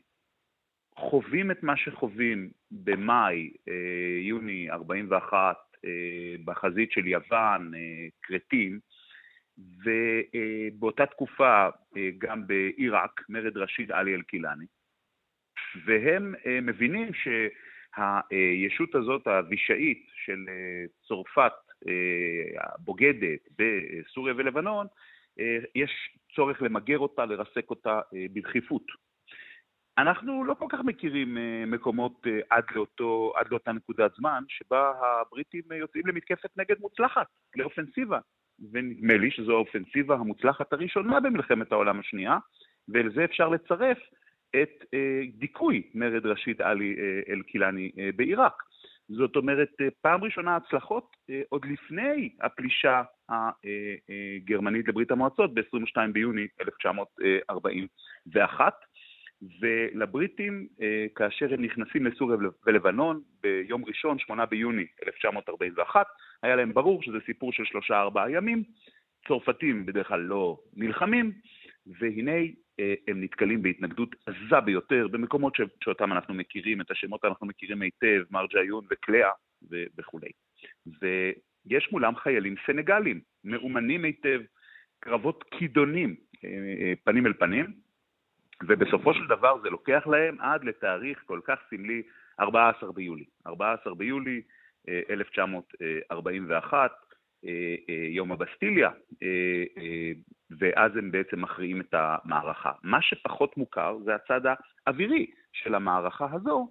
חווים 0.98 1.50
את 1.50 1.62
מה 1.62 1.76
שחווים 1.76 2.50
במאי, 2.70 3.50
אה, 3.68 4.18
יוני 4.20 4.70
41, 4.70 5.56
אה, 5.84 5.90
בחזית 6.44 6.92
של 6.92 7.06
יוון, 7.06 7.72
כרתים, 8.22 8.80
ובאותה 9.58 11.06
תקופה 11.06 11.68
גם 12.18 12.46
בעיראק, 12.46 13.20
מרד 13.28 13.56
רשיד 13.56 13.92
עלי 13.92 14.14
אל-קילני, 14.14 14.66
והם 15.84 16.34
מבינים 16.62 17.08
שהישות 17.14 18.94
הזאת, 18.94 19.26
הווישאית 19.26 20.06
של 20.14 20.46
צרפת 21.08 21.52
הבוגדת 22.58 23.40
בסוריה 23.58 24.34
ולבנון, 24.36 24.86
יש 25.74 26.16
צורך 26.34 26.62
למגר 26.62 26.98
אותה, 26.98 27.24
לרסק 27.24 27.70
אותה 27.70 28.00
בדחיפות. 28.32 28.82
אנחנו 29.98 30.44
לא 30.44 30.54
כל 30.54 30.66
כך 30.70 30.78
מכירים 30.84 31.38
מקומות 31.66 32.26
עד, 32.50 32.64
לאותו, 32.74 33.32
עד 33.36 33.46
לאותה 33.50 33.72
נקודת 33.72 34.14
זמן 34.14 34.44
שבה 34.48 34.92
הבריטים 35.00 35.62
יוצאים 35.72 36.06
למתקפת 36.06 36.50
נגד 36.56 36.80
מוצלחת, 36.80 37.26
לאופנסיבה. 37.56 38.18
ונדמה 38.72 39.16
לי 39.16 39.30
שזו 39.30 39.52
האופנסיבה 39.52 40.14
המוצלחת 40.14 40.72
הראשונה 40.72 41.20
במלחמת 41.20 41.72
העולם 41.72 42.00
השנייה, 42.00 42.38
ולזה 42.88 43.24
אפשר 43.24 43.48
לצרף 43.48 43.98
את 44.62 44.84
דיכוי 45.34 45.82
מרד 45.94 46.26
ראשית 46.26 46.60
עלי 46.60 46.96
אל-קילני 47.28 47.90
בעיראק. 48.16 48.62
זאת 49.08 49.36
אומרת, 49.36 49.70
פעם 50.00 50.24
ראשונה 50.24 50.56
הצלחות 50.56 51.16
עוד 51.48 51.64
לפני 51.64 52.30
הפלישה 52.40 53.02
הגרמנית 53.28 54.88
לברית 54.88 55.10
המועצות 55.10 55.54
ב-22 55.54 55.96
ביוני 56.12 56.46
1941, 56.60 58.74
ולבריטים, 59.60 60.66
כאשר 61.14 61.54
הם 61.54 61.62
נכנסים 61.62 62.06
לסוריה 62.06 62.38
ולבנון 62.66 63.20
ביום 63.42 63.84
ראשון, 63.84 64.18
8 64.18 64.46
ביוני 64.46 64.86
1941, 65.06 66.06
היה 66.42 66.56
להם 66.56 66.74
ברור 66.74 67.02
שזה 67.02 67.18
סיפור 67.26 67.52
של 67.52 67.64
שלושה-ארבעה 67.64 68.30
ימים. 68.30 68.62
צרפתים 69.28 69.86
בדרך 69.86 70.08
כלל 70.08 70.20
לא 70.20 70.58
נלחמים, 70.76 71.32
והנה 71.86 72.32
הם 73.08 73.20
נתקלים 73.20 73.62
בהתנגדות 73.62 74.16
עזה 74.26 74.60
ביותר 74.60 75.08
במקומות 75.08 75.56
שאותם 75.84 76.12
אנחנו 76.12 76.34
מכירים, 76.34 76.80
את 76.80 76.90
השמות 76.90 77.24
אנחנו 77.24 77.46
מכירים 77.46 77.82
היטב, 77.82 78.22
מרג'יון 78.30 78.84
וקלאה 78.90 79.30
וכולי. 79.98 80.28
ויש 81.02 81.92
מולם 81.92 82.16
חיילים 82.16 82.54
סנגלים, 82.66 83.20
מאומנים 83.44 84.04
היטב, 84.04 84.40
קרבות 85.00 85.44
כידונים 85.50 86.14
פנים 87.04 87.26
אל 87.26 87.32
פנים, 87.32 87.66
ובסופו 88.68 89.14
של 89.14 89.26
דבר 89.26 89.62
זה 89.62 89.70
לוקח 89.70 90.06
להם 90.06 90.40
עד 90.40 90.64
לתאריך 90.64 91.22
כל 91.26 91.40
כך 91.44 91.58
סמלי, 91.70 92.02
14 92.40 92.92
ביולי. 92.92 93.24
14 93.46 93.94
ביולי 93.94 94.42
1941, 94.88 96.90
יום 98.08 98.32
הבסטיליה, 98.32 98.90
ואז 100.58 100.96
הם 100.96 101.10
בעצם 101.10 101.40
מכריעים 101.40 101.80
את 101.80 101.94
המערכה. 101.94 102.72
מה 102.82 103.02
שפחות 103.02 103.56
מוכר 103.56 103.98
זה 104.04 104.14
הצד 104.14 104.40
האווירי 104.86 105.26
של 105.52 105.74
המערכה 105.74 106.28
הזו, 106.32 106.68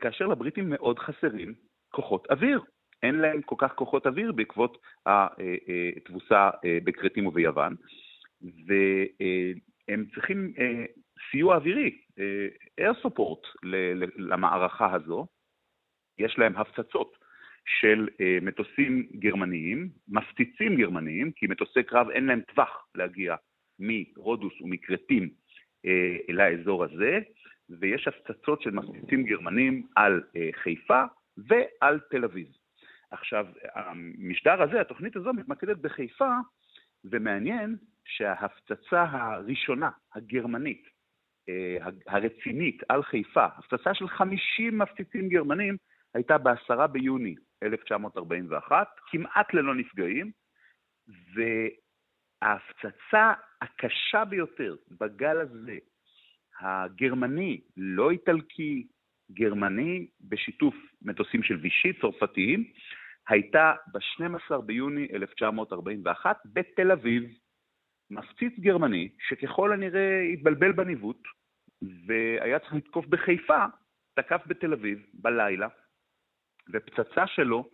כאשר 0.00 0.26
לבריטים 0.26 0.70
מאוד 0.70 0.98
חסרים 0.98 1.54
כוחות 1.90 2.26
אוויר. 2.30 2.60
אין 3.02 3.14
להם 3.14 3.42
כל 3.42 3.56
כך 3.58 3.74
כוחות 3.74 4.06
אוויר 4.06 4.32
בעקבות 4.32 4.78
התבוסה 5.06 6.50
בכרתים 6.84 7.26
וביוון, 7.26 7.74
והם 8.66 10.04
צריכים 10.14 10.52
סיוע 11.30 11.56
אווירי, 11.56 11.98
air 12.80 13.06
support 13.06 13.68
למערכה 14.16 14.94
הזו. 14.94 15.26
יש 16.18 16.38
להם 16.38 16.56
הפצצות 16.56 17.23
של 17.66 18.08
מטוסים 18.42 19.06
גרמניים, 19.18 19.88
מפציצים 20.08 20.76
גרמניים, 20.76 21.32
כי 21.32 21.46
מטוסי 21.46 21.82
קרב 21.82 22.10
אין 22.10 22.26
להם 22.26 22.40
טווח 22.40 22.86
להגיע 22.94 23.36
מרודוס 23.78 24.60
ומכרתים 24.60 25.28
לאזור 26.28 26.84
הזה, 26.84 27.18
ויש 27.70 28.08
הפצצות 28.08 28.62
של 28.62 28.70
מפציצים 28.70 29.24
גרמנים 29.24 29.86
על 29.96 30.22
חיפה 30.52 31.02
ועל 31.36 32.00
תל 32.10 32.24
אביב. 32.24 32.46
עכשיו, 33.10 33.46
המשדר 33.74 34.62
הזה, 34.62 34.80
התוכנית 34.80 35.16
הזו 35.16 35.32
מתמקדת 35.32 35.76
בחיפה, 35.78 36.30
ומעניין 37.04 37.76
שההפצצה 38.04 39.04
הראשונה, 39.10 39.90
הגרמנית, 40.14 40.88
הרצינית 42.06 42.82
על 42.88 43.02
חיפה, 43.02 43.44
הפצצה 43.44 43.94
של 43.94 44.08
50 44.08 44.78
מפציצים 44.78 45.28
גרמנים, 45.28 45.76
הייתה 46.14 46.38
ב-10 46.38 46.86
ביוני 46.86 47.34
1941, 47.64 48.88
כמעט 49.06 49.54
ללא 49.54 49.74
נפגעים, 49.74 50.30
וההפצצה 52.42 53.32
הקשה 53.62 54.24
ביותר 54.24 54.76
בגל 55.00 55.40
הזה, 55.40 55.78
הגרמני, 56.60 57.60
לא 57.76 58.10
איטלקי, 58.10 58.86
גרמני, 59.30 60.06
בשיתוף 60.20 60.74
מטוסים 61.02 61.42
של 61.42 61.56
וישי 61.56 61.92
צרפתיים, 62.00 62.64
הייתה 63.28 63.74
ב-12 63.92 64.58
ביוני 64.58 65.08
1941 65.12 66.36
בתל 66.44 66.92
אביב. 66.92 67.24
מפציץ 68.10 68.58
גרמני, 68.58 69.08
שככל 69.28 69.72
הנראה 69.72 70.20
התבלבל 70.20 70.72
בניווט, 70.72 71.22
והיה 72.06 72.58
צריך 72.58 72.74
לתקוף 72.74 73.06
בחיפה, 73.06 73.64
תקף 74.14 74.42
בתל 74.46 74.72
אביב 74.72 75.06
בלילה, 75.14 75.68
ופצצה 76.72 77.26
שלו 77.26 77.68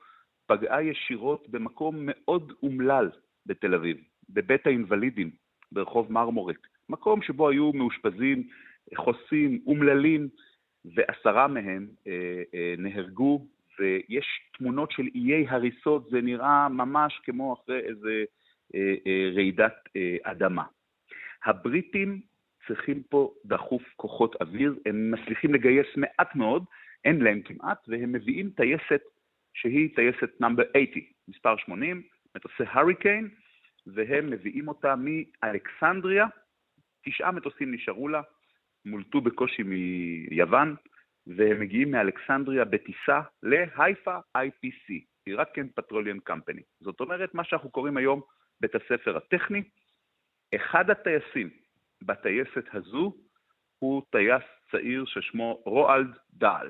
פגעה 0.47 0.83
ישירות 0.83 1.49
במקום 1.49 1.97
מאוד 2.01 2.53
אומלל 2.63 3.11
בתל 3.47 3.75
אביב, 3.75 3.97
בבית 4.29 4.67
האינוולידים 4.67 5.31
ברחוב 5.73 6.13
מרמורק, 6.13 6.67
מקום 6.89 7.23
שבו 7.23 7.49
היו 7.49 7.73
מאושפזים 7.73 8.49
חוסים 8.97 9.61
אומללים, 9.67 10.29
ועשרה 10.85 11.49
מהם 11.49 11.87
אה, 12.07 12.43
אה, 12.55 12.75
נהרגו, 12.79 13.47
ויש 13.79 14.27
תמונות 14.59 14.93
של 14.93 15.09
איי 15.15 15.49
הריסות, 15.49 16.11
זה 16.11 16.21
נראה 16.21 16.69
ממש 16.69 17.21
כמו 17.25 17.55
אחרי 17.55 17.81
איזה 17.81 18.25
אה, 18.75 18.95
אה, 19.07 19.31
רעידת 19.35 19.75
אה, 19.97 20.17
אדמה. 20.23 20.65
הבריטים 21.45 22.21
צריכים 22.69 23.03
פה 23.03 23.33
דחוף 23.45 23.83
כוחות 23.97 24.37
אוויר, 24.41 24.75
הם 24.87 25.11
מצליחים 25.11 25.55
לגייס 25.55 25.87
מעט 25.97 26.37
מאוד, 26.37 26.65
אין 27.05 27.23
להם 27.23 27.43
כמעט, 27.43 27.89
והם 27.89 28.13
מביאים 28.13 28.51
טייסת 28.51 29.03
שהיא 29.55 29.97
טייסת 29.97 30.41
נאמבר 30.41 30.65
80, 30.73 31.05
מספר 31.29 31.57
80, 31.57 32.03
מטוסי 32.37 32.63
הריקיין, 32.67 33.29
והם 33.87 34.31
מביאים 34.31 34.69
אותה 34.69 34.95
מאלכסנדריה, 34.97 36.27
תשעה 37.05 37.33
מטוסים 37.33 37.75
נשארו 37.75 38.09
לה, 38.09 38.23
נמלטו 38.85 39.21
בקושי 39.21 39.63
מיוון, 39.63 40.75
והם 41.27 41.61
מגיעים 41.61 41.91
מאלכסנדריה 41.91 42.65
בטיסה 42.65 43.21
ל 43.43 43.55
Haifa 43.55 44.19
IPC, 44.37 44.93
Iraqian 45.27 45.69
Petroleum 45.69 46.19
Company. 46.21 46.63
זאת 46.81 47.01
אומרת, 47.01 47.35
מה 47.35 47.45
שאנחנו 47.45 47.71
קוראים 47.71 47.97
היום 47.97 48.21
בית 48.61 48.75
הספר 48.75 49.17
הטכני. 49.17 49.63
אחד 50.55 50.91
הטייסים 50.91 51.51
בטייסת 52.03 52.65
הזו 52.73 53.17
הוא 53.79 54.03
טייס 54.13 54.43
צעיר 54.71 55.05
ששמו 55.07 55.63
רואלד 55.67 56.19
דאל. 56.31 56.69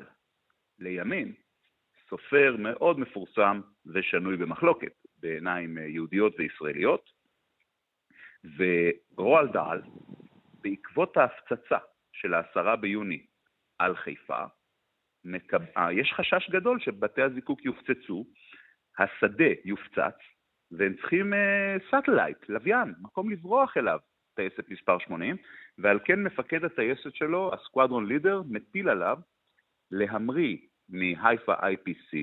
לימין, 0.80 1.32
סופר 2.08 2.56
מאוד 2.58 2.98
מפורסם 2.98 3.60
ושנוי 3.86 4.36
במחלוקת 4.36 4.92
בעיניים 5.16 5.78
יהודיות 5.78 6.34
וישראליות, 6.38 7.10
ורואלד 8.56 9.52
דאל, 9.52 9.80
בעקבות 10.62 11.16
ההפצצה 11.16 11.78
של 12.12 12.34
העשרה 12.34 12.76
ביוני 12.76 13.26
על 13.78 13.96
חיפה, 13.96 14.44
מקב... 15.24 15.58
אה, 15.76 15.92
יש 15.92 16.12
חשש 16.12 16.50
גדול 16.50 16.80
שבתי 16.80 17.22
הזיקוק 17.22 17.64
יופצצו, 17.64 18.24
השדה 18.98 19.52
יופצץ, 19.64 20.18
והם 20.70 20.94
צריכים 20.94 21.32
satellite, 21.90 22.42
אה, 22.42 22.46
לוויין, 22.48 22.94
מקום 23.00 23.30
לברוח 23.30 23.76
אליו, 23.76 23.98
טייסת 24.34 24.68
מספר 24.68 24.98
80, 24.98 25.36
ועל 25.78 25.98
כן 26.04 26.22
מפקד 26.22 26.64
הטייסת 26.64 27.14
שלו, 27.14 27.50
ה 27.54 27.60
squadron 27.60 28.06
leader, 28.06 28.42
מטיל 28.48 28.88
עליו 28.88 29.18
להמריא 29.90 30.56
מ 30.90 31.01
Haifa 31.01 31.54
IPC 31.54 32.16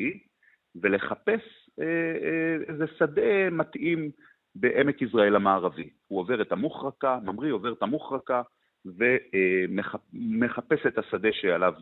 ולחפש 0.76 1.70
אה, 1.70 1.80
אה, 1.80 2.72
איזה 2.72 2.86
שדה 3.00 3.50
מתאים 3.50 4.12
בעמק 4.56 5.02
יזרעאל 5.02 5.36
המערבי. 5.36 5.90
הוא 6.08 6.20
עובר 6.20 6.42
את 6.42 6.52
המוחרקה, 6.52 7.20
ממריא 7.24 7.54
עובר 7.54 7.74
את 7.74 7.84
המוחרקה 7.84 8.42
ומחפש 8.86 10.86
את 10.88 10.98
השדה 10.98 11.30
שעליו 11.32 11.74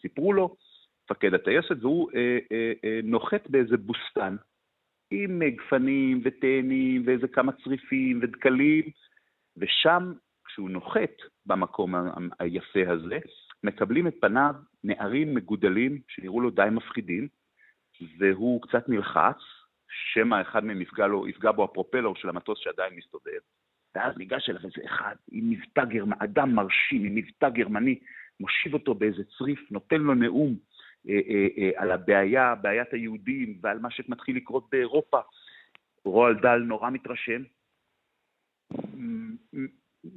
סיפרו 0.00 0.32
לו, 0.32 0.56
מפקד 1.04 1.34
הטייסת, 1.34 1.76
והוא 1.80 2.10
נוחת 3.02 3.50
באיזה 3.50 3.76
בוסתן 3.76 4.36
עם 5.10 5.42
גפנים 5.48 6.20
ותאנים 6.24 7.02
ואיזה 7.06 7.28
כמה 7.28 7.52
צריפים 7.52 8.20
ודקלים, 8.22 8.84
ושם, 9.56 10.12
כשהוא 10.46 10.70
נוחת 10.70 11.12
במקום 11.46 11.94
היפה 12.38 12.80
הזה, 12.86 13.18
מקבלים 13.62 14.06
את 14.06 14.14
פניו 14.20 14.54
נערים 14.84 15.34
מגודלים 15.34 16.00
שנראו 16.08 16.40
לו 16.40 16.50
די 16.50 16.68
מפחידים, 16.70 17.28
והוא 18.18 18.62
קצת 18.62 18.88
נלחץ, 18.88 19.36
שמא 20.12 20.40
אחד 20.40 20.64
מהם 20.64 20.80
יפגע, 20.80 21.06
לו, 21.06 21.28
יפגע 21.28 21.52
בו 21.52 21.64
הפרופלור 21.64 22.16
של 22.16 22.28
המטוס 22.28 22.58
שעדיין 22.58 22.94
מסתובב, 22.94 23.40
ואז 23.94 24.16
ניגש 24.18 24.50
אליו 24.50 24.60
איזה 24.64 24.86
אחד 24.86 25.16
עם 25.30 25.50
מבטא 25.50 25.84
גרמני, 25.84 26.16
אדם 26.18 26.54
מרשים 26.54 27.04
עם 27.04 27.14
מבטא 27.14 27.48
גרמני, 27.48 27.98
מושיב 28.40 28.74
אותו 28.74 28.94
באיזה 28.94 29.22
צריף, 29.38 29.70
נותן 29.70 30.00
לו 30.00 30.14
נאום 30.14 30.56
אה, 31.08 31.20
אה, 31.28 31.46
אה, 31.58 31.70
על 31.76 31.90
הבעיה, 31.90 32.54
בעיית 32.54 32.92
היהודים 32.92 33.58
ועל 33.62 33.78
מה 33.78 33.90
שמתחיל 33.90 34.36
לקרות 34.36 34.70
באירופה. 34.70 35.20
רועל 36.04 36.34
דל 36.34 36.58
נורא 36.58 36.90
מתרשם, 36.90 37.42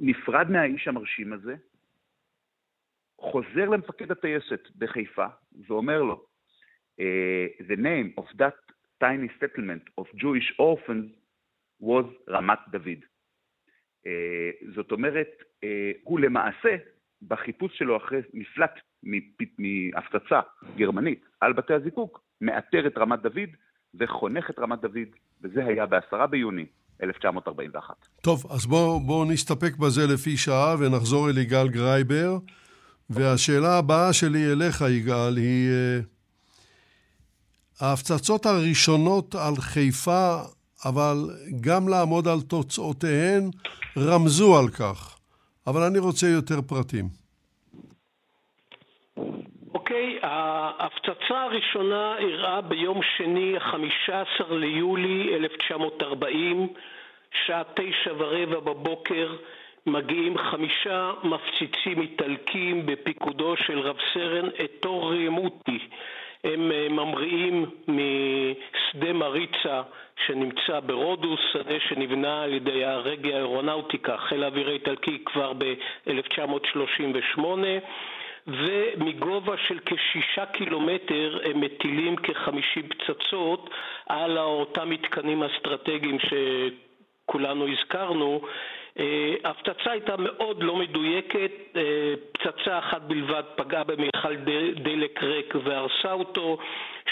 נפרד 0.00 0.50
מהאיש 0.50 0.88
המרשים 0.88 1.32
הזה, 1.32 1.56
חוזר 3.20 3.68
למפקד 3.68 4.10
הטייסת 4.10 4.60
בחיפה 4.78 5.26
ואומר 5.68 6.02
לו, 6.02 6.24
The 7.60 7.76
name 7.76 8.20
of 8.20 8.36
that 8.38 8.58
tiny 9.02 9.28
settlement 9.40 10.00
of 10.00 10.04
Jewish 10.20 10.60
orphans 10.60 11.10
was 11.82 12.06
רמת 12.28 12.58
דוד. 12.70 13.04
זאת 14.74 14.92
אומרת, 14.92 15.28
הוא 16.02 16.20
למעשה, 16.20 16.76
בחיפוש 17.22 17.78
שלו 17.78 17.96
אחרי 17.96 18.20
מפלט 18.34 18.80
מהפצצה 19.58 20.40
גרמנית 20.76 21.24
על 21.40 21.52
בתי 21.52 21.74
הזיקוק, 21.74 22.20
מאתר 22.40 22.86
את 22.86 22.98
רמת 22.98 23.22
דוד 23.22 23.50
וחונך 23.94 24.50
את 24.50 24.58
רמת 24.58 24.80
דוד, 24.80 25.08
וזה 25.42 25.64
היה 25.64 25.86
ב-10 25.86 26.26
ביוני 26.26 26.66
1941. 27.02 27.94
טוב, 28.22 28.46
אז 28.52 28.66
בואו 28.66 29.00
בוא 29.00 29.26
נסתפק 29.32 29.76
בזה 29.76 30.00
לפי 30.14 30.36
שעה 30.36 30.74
ונחזור 30.80 31.30
אל 31.30 31.38
יגאל 31.38 31.68
גרייבר. 31.68 32.38
והשאלה 33.10 33.78
הבאה 33.78 34.12
שלי 34.12 34.52
אליך, 34.52 34.80
יגאל, 34.80 35.36
היא 35.36 35.70
אה, 35.70 36.00
ההפצצות 37.80 38.46
הראשונות 38.46 39.34
על 39.34 39.56
חיפה, 39.56 40.36
אבל 40.84 41.16
גם 41.60 41.88
לעמוד 41.88 42.28
על 42.28 42.40
תוצאותיהן, 42.40 43.50
רמזו 43.98 44.58
על 44.58 44.68
כך. 44.68 45.16
אבל 45.66 45.82
אני 45.82 45.98
רוצה 45.98 46.26
יותר 46.26 46.62
פרטים. 46.68 47.04
אוקיי, 49.74 50.18
okay, 50.22 50.26
ההפצצה 50.26 51.42
הראשונה 51.42 52.18
אירעה 52.18 52.60
ביום 52.60 53.00
שני, 53.16 53.54
15 53.60 54.58
ליולי 54.58 55.34
1940, 55.34 56.68
שעה 57.46 57.62
תשע 57.74 58.12
ורבע 58.18 58.60
בבוקר, 58.60 59.36
מגיעים 59.86 60.38
חמישה 60.38 61.12
מפציצים 61.24 62.00
איטלקים 62.00 62.86
בפיקודו 62.86 63.56
של 63.56 63.78
רב 63.78 63.96
סרן 64.14 64.48
אתור 64.64 65.10
רימוטי. 65.12 65.78
הם 66.44 66.72
אה, 66.72 66.88
ממריאים 66.88 67.66
משדה 67.88 69.12
מריצה 69.12 69.82
שנמצא 70.26 70.80
ברודוס, 70.80 71.40
שדה 71.52 71.80
שנבנה 71.88 72.42
על 72.42 72.52
ידי 72.52 72.84
הרגי 72.84 73.34
האירונאוטיקה, 73.34 74.16
חיל 74.16 74.44
האוויר 74.44 74.68
האיטלקי 74.68 75.18
כבר 75.24 75.52
ב-1938 75.52 77.40
ומגובה 78.46 79.56
של 79.68 79.78
כשישה 79.86 80.46
קילומטר 80.46 81.38
הם 81.44 81.60
מטילים 81.60 82.16
כחמישים 82.16 82.88
פצצות 82.88 83.70
על 84.06 84.38
אותם 84.38 84.90
מתקנים 84.90 85.42
אסטרטגיים 85.42 86.18
שכולנו 86.18 87.68
הזכרנו. 87.68 88.40
אה, 88.98 89.34
ההפצצה 89.44 89.90
הייתה 89.90 90.14
מאוד 90.18 90.62
לא 90.62 90.76
מדויקת, 90.76 91.50
אה, 91.76 92.14
פצצה 92.32 92.78
אחת 92.78 93.02
בלבד 93.02 93.42
פגעה 93.56 93.84
במיכל 93.84 94.34
דלק 94.74 95.22
ריק 95.22 95.54
והרסה 95.64 96.12
אותו, 96.12 96.58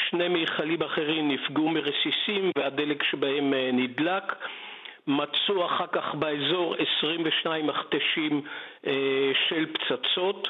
שני 0.09 0.29
מיכלים 0.29 0.83
אחרים 0.83 1.29
נפגעו 1.29 1.69
מרסיסים 1.69 2.51
והדלק 2.59 3.03
שבהם 3.03 3.55
אה, 3.55 3.71
נדלק. 3.73 4.37
מצאו 5.07 5.67
אחר 5.67 5.87
כך 5.93 6.15
באזור 6.15 6.75
22 6.99 7.67
מכתשים 7.67 8.43
של 9.49 9.67
פצצות. 9.73 10.49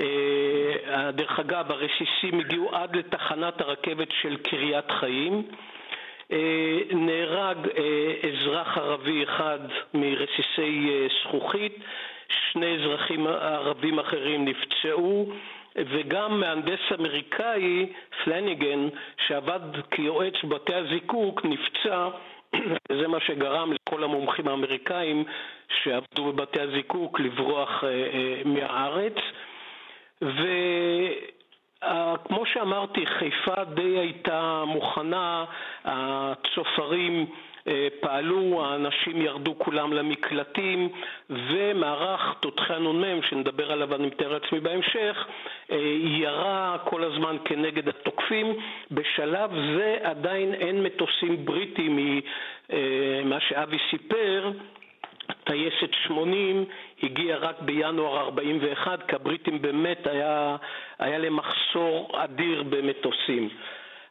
אה, 0.00 1.10
דרך 1.12 1.38
אגב, 1.40 1.70
הרסיסים 1.70 2.40
הגיעו 2.40 2.74
עד 2.74 2.96
לתחנת 2.96 3.60
הרכבת 3.60 4.08
של 4.22 4.36
קריית 4.36 4.90
חיים. 4.90 5.42
אה, 6.32 6.78
נהרג 6.90 7.56
אה, 7.76 8.28
אזרח 8.28 8.78
ערבי 8.78 9.24
אחד 9.24 9.58
מרסיסי 9.94 10.90
זכוכית, 11.24 11.76
שני 12.28 12.74
אזרחים 12.74 13.26
ערבים 13.26 13.98
אחרים 13.98 14.44
נפצעו, 14.44 15.32
וגם 15.76 16.40
מהנדס 16.40 16.80
אמריקאי, 17.00 17.86
פלניגן, 18.24 18.88
שעבד 19.26 19.60
כיועץ 19.90 20.34
בבתי 20.44 20.74
הזיקוק, 20.74 21.44
נפצע, 21.44 22.08
וזה 22.90 23.08
מה 23.08 23.20
שגרם 23.20 23.72
לכל 23.72 24.04
המומחים 24.04 24.48
האמריקאים 24.48 25.24
שעבדו 25.82 26.32
בבתי 26.32 26.60
הזיקוק 26.60 27.20
לברוח 27.20 27.84
מהארץ. 28.44 29.16
וכמו 31.82 32.46
שאמרתי, 32.46 33.06
חיפה 33.06 33.64
די 33.64 33.98
הייתה 33.98 34.64
מוכנה, 34.66 35.44
הצופרים 35.84 37.26
אה, 37.68 37.88
פעלו, 38.00 38.64
האנשים 38.64 39.22
ירדו 39.22 39.54
כולם 39.58 39.92
למקלטים, 39.92 40.88
ומערך 41.30 42.34
תותחי 42.40 42.74
הנ"מ, 42.74 43.22
שנדבר 43.22 43.72
עליו 43.72 43.94
אני 43.94 44.06
מתאר 44.06 44.32
לעצמי 44.32 44.60
בהמשך, 44.60 45.26
אה, 45.70 45.76
ירה 46.00 46.76
כל 46.84 47.04
הזמן 47.04 47.36
כנגד 47.44 47.88
התוקפים. 47.88 48.46
בשלב 48.90 49.50
זה 49.76 49.98
עדיין 50.02 50.54
אין 50.54 50.82
מטוסים 50.82 51.44
בריטיים 51.44 51.96
ממה 51.96 53.34
אה, 53.34 53.40
שאבי 53.40 53.78
סיפר, 53.90 54.50
טייסת 55.44 55.94
80 56.06 56.64
הגיעה 57.02 57.38
רק 57.38 57.60
בינואר 57.60 58.20
41, 58.20 59.08
כי 59.08 59.16
הבריטים 59.16 59.62
באמת 59.62 60.06
היה, 60.06 60.56
היה 60.98 61.18
להם 61.18 61.36
מחסור 61.36 62.10
אדיר 62.14 62.62
במטוסים. 62.62 63.48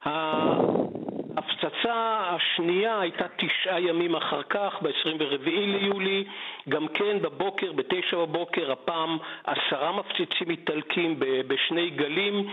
ההפצצה 0.05 2.19
השנייה 2.29 2.99
הייתה 2.99 3.25
תשעה 3.37 3.81
ימים 3.81 4.15
אחר 4.15 4.43
כך, 4.43 4.81
ב-24 4.81 5.49
ליולי, 5.49 6.23
גם 6.69 6.87
כן 6.87 7.21
בבוקר, 7.21 7.71
בתשע 7.71 8.17
בבוקר, 8.17 8.71
הפעם 8.71 9.17
עשרה 9.43 9.91
מפציצים 9.91 10.49
איטלקים 10.49 11.15
בשני 11.19 11.89
גלים, 11.89 12.47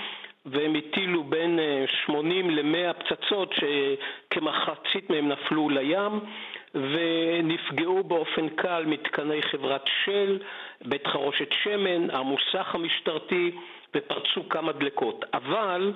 והם 0.47 0.75
הטילו 0.75 1.25
בין 1.25 1.59
80 2.07 2.51
ל-100 2.51 2.93
פצצות 2.93 3.55
שכמחצית 3.55 5.11
מהם 5.11 5.29
נפלו 5.29 5.69
לים. 5.69 6.21
ונפגעו 6.75 8.05
באופן 8.05 8.49
קל 8.49 8.85
מתקני 8.87 9.43
חברת 9.43 9.85
של, 10.05 10.39
בית 10.85 11.07
חרושת 11.07 11.49
שמן, 11.63 12.11
המוסך 12.11 12.75
המשטרתי, 12.75 13.51
ופרצו 13.95 14.49
כמה 14.49 14.73
דלקות. 14.73 15.25
אבל 15.35 15.93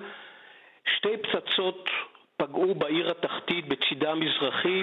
שתי 0.97 1.17
פצצות 1.17 1.89
פגעו 2.37 2.75
בעיר 2.75 3.11
התחתית 3.11 3.69
בצידה 3.69 4.11
המזרחי 4.13 4.83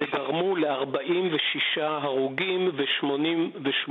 וגרמו 0.00 0.56
ל-46 0.56 1.80
הרוגים 1.80 2.70
ו-88 2.76 3.90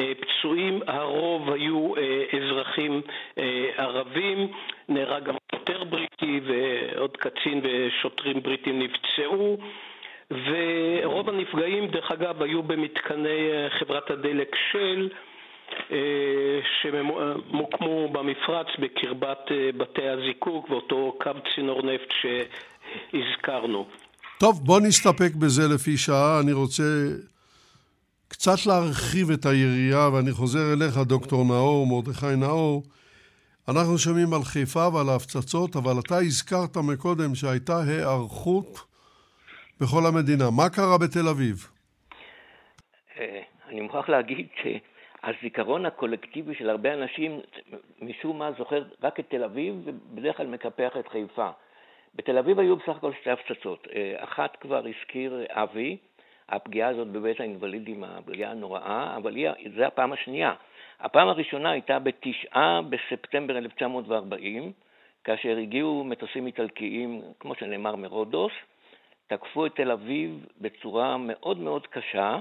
אה, 0.00 0.12
פצועים, 0.20 0.80
הרוב 0.86 1.50
היו 1.52 1.96
אה, 1.96 2.24
אזרחים 2.38 3.00
אה, 3.38 3.70
ערבים, 3.76 4.52
נהרג 4.88 5.24
גם 5.24 5.34
שוטר 5.54 5.84
בריטי 5.84 6.40
ועוד 6.44 7.16
קצין 7.16 7.60
ושוטרים 7.62 8.42
בריטים 8.42 8.78
נפצעו. 8.82 9.58
ורוב 10.30 11.28
הנפגעים, 11.28 11.86
דרך 11.86 12.10
אגב, 12.10 12.42
היו 12.42 12.62
במתקני 12.62 13.50
אה, 13.52 13.70
חברת 13.78 14.10
הדלק 14.10 14.48
של, 14.72 15.08
אה, 15.92 15.96
שמוקמו 16.82 18.08
במפרץ 18.12 18.66
בקרבת 18.78 19.38
אה, 19.50 19.70
בתי 19.76 20.08
הזיקוק 20.08 20.70
ואותו 20.70 21.18
קו 21.22 21.30
צינור 21.54 21.82
נפט 21.82 22.08
שהזכרנו. 22.20 23.86
טוב, 24.40 24.60
בוא 24.64 24.80
נסתפק 24.80 25.34
בזה 25.34 25.62
לפי 25.74 25.96
שעה. 25.96 26.40
אני 26.40 26.52
רוצה 26.52 26.82
קצת 28.28 28.66
להרחיב 28.66 29.30
את 29.30 29.46
היריעה, 29.46 30.12
ואני 30.12 30.32
חוזר 30.32 30.72
אליך, 30.72 30.96
דוקטור 30.96 31.44
נאור, 31.44 31.86
מרדכי 31.86 32.36
נאור. 32.36 32.82
אנחנו 33.68 33.98
שומעים 33.98 34.34
על 34.34 34.42
חיפה 34.44 34.88
ועל 34.88 35.08
ההפצצות, 35.08 35.76
אבל 35.76 35.92
אתה 35.98 36.18
הזכרת 36.18 36.76
מקודם 36.76 37.34
שהייתה 37.34 37.82
היערכות 37.82 38.85
בכל 39.80 40.06
המדינה. 40.06 40.44
מה 40.56 40.68
קרה 40.70 40.98
בתל 40.98 41.28
אביב? 41.28 41.56
אה, 43.18 43.42
אני 43.68 43.80
מוכרח 43.80 44.08
להגיד 44.08 44.46
שהזיכרון 44.62 45.86
הקולקטיבי 45.86 46.54
של 46.54 46.70
הרבה 46.70 46.94
אנשים 46.94 47.40
משום 48.02 48.38
מה 48.38 48.50
זוכר 48.58 48.84
רק 49.02 49.20
את 49.20 49.24
תל 49.28 49.44
אביב 49.44 49.74
ובדרך 49.84 50.36
כלל 50.36 50.46
מקפח 50.46 50.92
את 51.00 51.08
חיפה. 51.08 51.50
בתל 52.14 52.38
אביב 52.38 52.58
היו 52.58 52.76
בסך 52.76 52.96
הכל 52.96 53.12
שתי 53.20 53.30
הפצצות. 53.30 53.88
אחת 54.16 54.56
כבר 54.60 54.82
הזכיר 54.86 55.44
אבי, 55.50 55.96
הפגיעה 56.48 56.88
הזאת 56.88 57.08
בבית 57.08 57.40
האינוולידים, 57.40 58.04
הפגיעה 58.04 58.50
הנוראה, 58.50 59.16
אבל 59.16 59.36
זו 59.76 59.84
הפעם 59.84 60.12
השנייה. 60.12 60.54
הפעם 61.00 61.28
הראשונה 61.28 61.70
הייתה 61.70 61.98
בתשעה 61.98 62.80
בספטמבר 62.82 63.58
1940, 63.58 64.72
כאשר 65.24 65.56
הגיעו 65.56 66.04
מטוסים 66.04 66.46
איטלקיים, 66.46 67.22
כמו 67.40 67.54
שנאמר, 67.54 67.96
מרודוס, 67.96 68.52
תקפו 69.26 69.66
את 69.66 69.72
תל 69.76 69.90
אביב 69.90 70.46
בצורה 70.60 71.16
מאוד 71.16 71.58
מאוד 71.58 71.86
קשה. 71.86 72.38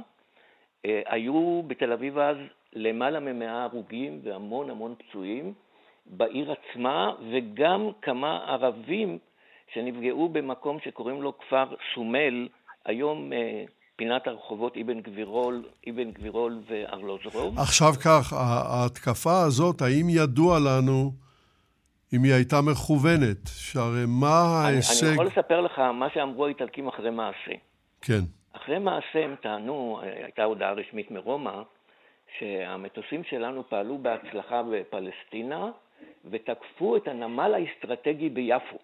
אה, 0.86 1.02
היו 1.06 1.62
בתל 1.68 1.92
אביב 1.92 2.18
אז 2.18 2.38
למעלה 2.74 3.20
ממאה 3.20 3.64
הרוגים 3.64 4.20
והמון 4.24 4.70
המון 4.70 4.96
פצועים 4.96 5.54
בעיר 6.06 6.52
עצמה, 6.52 7.12
וגם 7.32 7.90
כמה 8.02 8.38
ערבים 8.48 9.18
שנפגעו 9.74 10.30
במקום 10.30 10.78
שקוראים 10.84 11.22
לו 11.22 11.38
כפר 11.38 11.66
סומל, 11.96 12.48
היום 12.86 13.34
אה, 13.34 13.64
פינת 13.96 14.28
הרחובות 14.28 14.78
אבן 14.78 15.02
גבירול, 15.02 15.64
אבן 15.90 16.12
גבירול 16.12 16.60
וארלוזרוב. 16.70 17.60
עכשיו 17.60 17.94
כך, 18.06 18.34
ההתקפה 18.34 19.42
הזאת, 19.42 19.82
האם 19.82 20.10
ידוע 20.10 20.60
לנו 20.60 21.12
אם 22.14 22.24
היא 22.24 22.34
הייתה 22.34 22.56
מכוונת? 22.62 23.48
שהרי 23.48 24.06
מה 24.08 24.28
ההישג... 24.28 25.06
אני, 25.06 25.12
אני 25.12 25.22
יכול 25.22 25.26
לספר 25.26 25.62
לך 25.62 25.80
מה 25.80 26.10
שאמרו 26.14 26.46
האיטלקים 26.46 26.88
אחרי 26.88 27.10
מעשה. 27.10 27.52
כן. 28.02 28.22
אחרי 28.54 28.80
מעשה 28.80 29.24
הם 29.24 29.36
טענו, 29.42 30.00
הייתה 30.24 30.44
הודעה 30.44 30.72
רשמית 30.72 31.12
מרומא, 31.12 31.62
שהמטוסים 32.40 33.24
שלנו 33.24 33.70
פעלו 33.70 33.98
בהצלחה 33.98 34.62
בפלסטינה 34.72 35.72
ותקפו 36.26 36.98
את 36.98 37.08
הנמל 37.08 37.54
האסטרטגי 37.54 38.30
ביפו. 38.30 38.78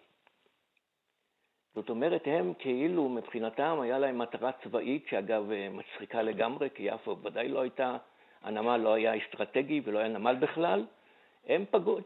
זאת 1.75 1.89
אומרת, 1.89 2.21
הם 2.25 2.53
כאילו, 2.59 3.09
מבחינתם, 3.09 3.79
היה 3.81 3.99
להם 3.99 4.17
מטרה 4.17 4.51
צבאית, 4.63 5.05
שאגב, 5.09 5.51
אה, 5.51 5.67
מצחיקה 5.71 6.21
לגמרי, 6.21 6.69
כי 6.75 6.83
יפו 6.83 7.17
ודאי 7.23 7.47
לא 7.47 7.61
הייתה, 7.61 7.97
הנמל 8.43 8.77
לא 8.77 8.93
היה 8.93 9.13
אסטרטגי 9.17 9.81
ולא 9.85 9.99
היה 9.99 10.07
נמל 10.07 10.35
בכלל. 10.35 10.85
הם 11.47 11.65
פגעו, 11.71 11.99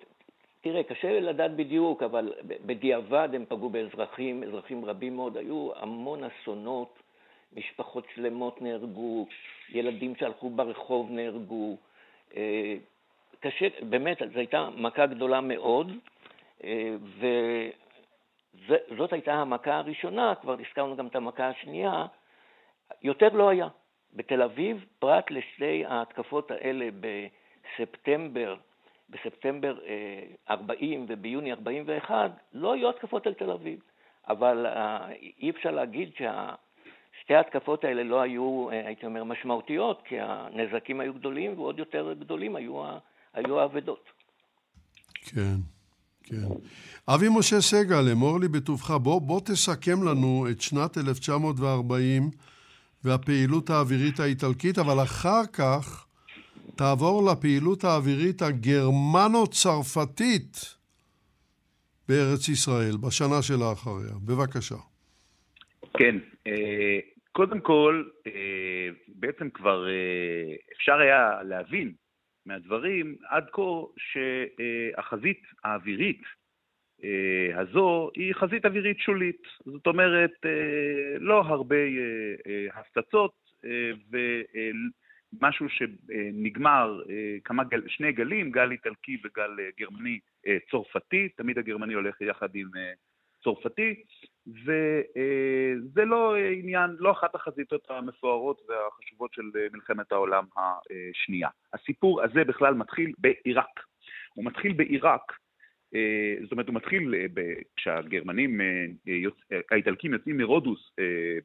תראה, 0.65 0.84
קשה 0.84 1.19
לדעת 1.19 1.56
בדיוק, 1.56 2.04
אבל 2.04 2.34
בדיעבד 2.65 3.30
הם 3.34 3.45
פגעו 3.47 3.69
באזרחים, 3.69 4.43
אזרחים 4.43 4.86
רבים 4.86 5.15
מאוד, 5.15 5.38
היו 5.38 5.69
המון 5.75 6.23
אסונות, 6.23 6.99
משפחות 7.54 8.08
שלמות 8.15 8.62
נהרגו, 8.62 9.28
ילדים 9.69 10.15
שהלכו 10.15 10.49
ברחוב 10.49 11.12
נהרגו. 11.12 11.78
אה, 12.36 12.75
קשה, 13.39 13.67
באמת, 13.89 14.17
זו 14.34 14.39
הייתה 14.39 14.69
מכה 14.78 15.06
גדולה 15.06 15.41
מאוד, 15.41 15.91
אה, 16.63 16.95
ו... 17.01 17.28
זאת 18.97 19.13
הייתה 19.13 19.34
המכה 19.34 19.78
הראשונה, 19.78 20.34
כבר 20.41 20.56
הזכרנו 20.67 20.95
גם 20.95 21.08
את 21.08 21.15
המכה 21.15 21.47
השנייה, 21.47 22.06
יותר 23.01 23.30
לא 23.30 23.49
היה. 23.49 23.67
בתל 24.13 24.41
אביב, 24.41 24.86
פרט 24.99 25.32
לשתי 25.32 25.86
ההתקפות 25.86 26.51
האלה 26.51 26.89
בספטמבר, 26.99 28.56
בספטמבר 29.10 29.78
40 30.50 31.02
אה, 31.02 31.06
וביוני 31.10 31.52
41, 31.52 32.32
לא 32.54 32.74
היו 32.74 32.89
התקפות 32.89 33.28
על 33.28 33.34
תל 33.34 33.52
אביב. 33.52 33.80
אבל 34.30 34.65
אה, 34.65 35.08
אי 35.41 35.50
אפשר 35.50 35.72
להגיד 35.72 36.10
ששתי 36.13 37.36
ההתקפות 37.36 37.84
האלה 37.84 38.04
לא 38.04 38.22
היו, 38.22 38.70
אה, 38.72 38.88
הייתי 38.88 39.06
אומר, 39.06 39.24
משמעותיות, 39.24 40.02
כי 40.06 40.15
הנזקים 40.20 41.00
היו 41.00 41.13
גדולים 41.13 41.60
ועוד 41.60 41.80
יותר 41.80 42.13
גדולים 42.20 42.56
היו 42.56 43.60
האבדות. 43.60 44.10
כן. 45.26 45.56
כן. 46.24 46.48
אבי 47.08 47.26
משה 47.39 47.62
סגל, 47.62 48.12
אמור 48.12 48.39
לי 48.39 48.48
בטובך, 48.48 48.91
בוא, 48.91 49.22
בוא 49.22 49.39
תסכם 49.39 50.04
לנו 50.04 50.46
את 50.52 50.62
שנת 50.62 50.98
1940 50.98 52.30
והפעילות 53.04 53.70
האווירית 53.70 54.20
האיטלקית, 54.20 54.78
אבל 54.78 55.04
אחר 55.04 55.46
כך 55.54 56.05
תעבור 56.75 57.32
לפעילות 57.32 57.84
האווירית 57.84 58.41
הגרמנו-צרפתית 58.41 60.75
בארץ 62.10 62.49
ישראל, 62.49 62.97
בשנה 62.97 63.41
שלאחריה. 63.41 64.13
בבקשה. 64.25 64.75
כן, 65.97 66.15
אה, 66.47 66.99
קודם 67.32 67.60
כל, 67.60 68.04
אה, 68.28 68.89
בעצם 69.08 69.49
כבר 69.49 69.89
אה, 69.89 70.56
אפשר 70.78 70.99
היה 70.99 71.43
להבין 71.43 71.93
מהדברים 72.45 73.15
עד 73.30 73.45
כה 73.51 73.62
שהחזית 73.97 75.41
האווירית 75.63 76.21
הזו 77.56 78.10
היא 78.15 78.34
חזית 78.34 78.65
אווירית 78.65 78.99
שולית. 78.99 79.41
זאת 79.65 79.88
אומרת, 79.88 80.32
לא 81.19 81.41
הרבה 81.41 81.75
הפצצות 82.73 83.32
ומשהו 85.41 85.69
שנגמר, 85.69 87.02
כמה 87.43 87.63
גל, 87.63 87.82
שני 87.88 88.12
גלים, 88.12 88.52
גל 88.52 88.71
איטלקי 88.71 89.17
וגל 89.24 89.52
גרמני 89.80 90.19
צרפתי, 90.71 91.30
תמיד 91.30 91.58
הגרמני 91.58 91.93
הולך 91.93 92.21
יחד 92.21 92.56
עם 92.56 92.67
צרפתי, 93.43 94.04
וזה 94.48 96.06
לא 96.06 96.36
עניין, 96.36 96.95
לא 97.00 97.12
אחת 97.12 97.36
החזיתות 97.36 97.88
המפוארות 97.89 98.62
והחשובות 98.69 99.34
של 99.34 99.52
מלחמת 99.74 100.12
העולם 100.12 100.45
השנייה. 100.58 101.50
הסיפור 101.74 102.21
הזה 102.24 102.43
בכלל 102.43 102.74
מתחיל 102.74 103.13
בעיראק. 103.17 103.80
הוא 104.34 104.45
מתחיל 104.45 104.74
בעיראק, 104.74 105.32
זאת 106.41 106.51
אומרת, 106.51 106.67
הוא 106.67 106.75
מתחיל 106.75 107.13
כשהגרמנים, 107.75 108.62
האיטלקים 109.71 110.13
יוצאים 110.13 110.38
מרודוס 110.38 110.95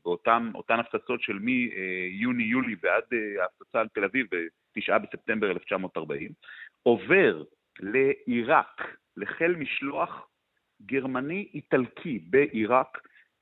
באותן 0.05 0.51
הפצצות 0.81 1.23
של 1.23 1.39
מיוני-יולי 1.39 2.77
ועד 2.83 3.05
ההפצצה 3.41 3.81
על 3.81 3.89
תל 3.89 4.05
אביב 4.05 4.27
ב-9 4.33 4.99
בספטמבר 4.99 5.51
1940, 5.51 6.31
עובר 6.83 7.43
לעיראק, 7.81 8.97
לחיל 9.17 9.57
משלוח 9.57 10.31
גרמני-איטלקי 10.87 12.19
בעיראק, 12.31 12.99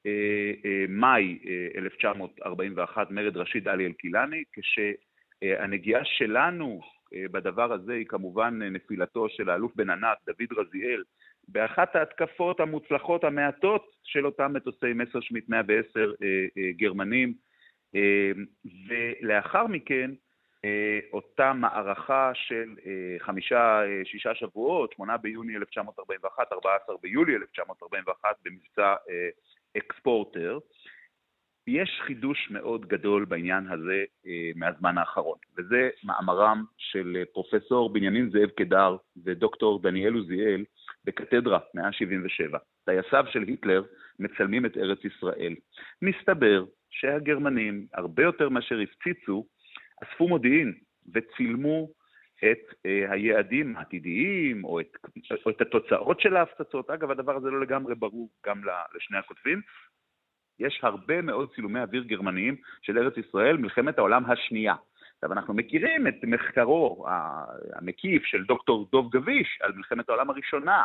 אה, 0.06 0.52
אה, 0.64 0.84
מאי 0.88 1.38
1941, 1.76 3.06
אה, 3.06 3.12
מרד 3.12 3.36
רשיד 3.36 3.68
עלי 3.68 3.86
אל-קילני, 3.86 4.44
כשהנגיעה 4.52 6.04
שלנו 6.04 6.80
בדבר 7.12 7.72
הזה 7.72 7.92
היא 7.92 8.06
כמובן 8.06 8.62
נפילתו 8.62 9.28
של 9.28 9.50
האלוף 9.50 9.72
בן 9.76 9.90
ענת, 9.90 10.18
דוד 10.26 10.58
רזיאל, 10.58 11.02
באחת 11.48 11.96
ההתקפות 11.96 12.60
המוצלחות 12.60 13.24
המעטות 13.24 13.90
של 14.04 14.26
אותם 14.26 14.52
מטוסי 14.52 14.92
מסרשמיט 14.94 15.48
110 15.48 16.12
גרמנים, 16.76 17.34
ולאחר 19.20 19.66
מכן 19.66 20.10
אה, 20.64 20.98
אותה 21.12 21.52
מערכה 21.52 22.30
של 22.34 22.74
אה, 22.86 23.16
חמישה, 23.18 23.82
אה, 23.84 24.00
שישה 24.04 24.34
שבועות, 24.34 24.92
שמונה 24.92 25.16
ביוני 25.16 25.56
1941, 25.56 26.52
14 26.52 26.96
ביולי 27.02 27.36
1941, 27.36 28.36
במבצע 28.44 28.94
אקספורטר. 29.76 30.58
יש 31.68 32.00
חידוש 32.06 32.50
מאוד 32.50 32.86
גדול 32.86 33.24
בעניין 33.24 33.66
הזה 33.66 34.04
מהזמן 34.54 34.98
האחרון, 34.98 35.38
וזה 35.58 35.90
מאמרם 36.04 36.64
של 36.76 37.24
פרופסור 37.32 37.92
בנימין 37.92 38.30
זאב 38.30 38.48
קדר 38.48 38.96
ודוקטור 39.24 39.82
דניאל 39.82 40.14
עוזיאל 40.14 40.64
בקתדרה 41.04 41.58
177. 41.74 42.58
טייסיו 42.84 43.24
של 43.30 43.42
היטלר 43.42 43.82
מצלמים 44.18 44.66
את 44.66 44.76
ארץ 44.76 44.98
ישראל. 45.04 45.54
מסתבר 46.02 46.64
שהגרמנים, 46.90 47.86
הרבה 47.94 48.22
יותר 48.22 48.48
מאשר 48.48 48.78
הפציצו, 48.80 49.46
אספו 50.04 50.28
מודיעין 50.28 50.74
וצילמו 51.14 51.88
את 52.44 52.58
uh, 52.70 53.12
היעדים 53.12 53.76
העתידיים 53.76 54.64
או 54.64 54.80
את, 54.80 54.96
או 55.46 55.50
את 55.50 55.60
התוצאות 55.60 56.20
של 56.20 56.36
ההפצצות. 56.36 56.90
אגב, 56.90 57.10
הדבר 57.10 57.36
הזה 57.36 57.50
לא 57.50 57.60
לגמרי 57.60 57.94
ברור 57.94 58.30
גם 58.46 58.62
לשני 58.96 59.18
הכותבים. 59.18 59.60
יש 60.60 60.80
הרבה 60.82 61.22
מאוד 61.22 61.54
צילומי 61.54 61.80
אוויר 61.80 62.02
גרמניים 62.02 62.56
של 62.82 62.98
ארץ 62.98 63.16
ישראל, 63.16 63.56
מלחמת 63.56 63.98
העולם 63.98 64.30
השנייה. 64.30 64.74
עכשיו, 65.14 65.32
אנחנו 65.32 65.54
מכירים 65.54 66.06
את 66.06 66.14
מחקרו 66.22 67.06
המקיף 67.72 68.24
של 68.24 68.44
דוקטור 68.44 68.88
דוב 68.92 69.10
גביש 69.16 69.58
על 69.62 69.72
מלחמת 69.72 70.08
העולם 70.08 70.30
הראשונה, 70.30 70.84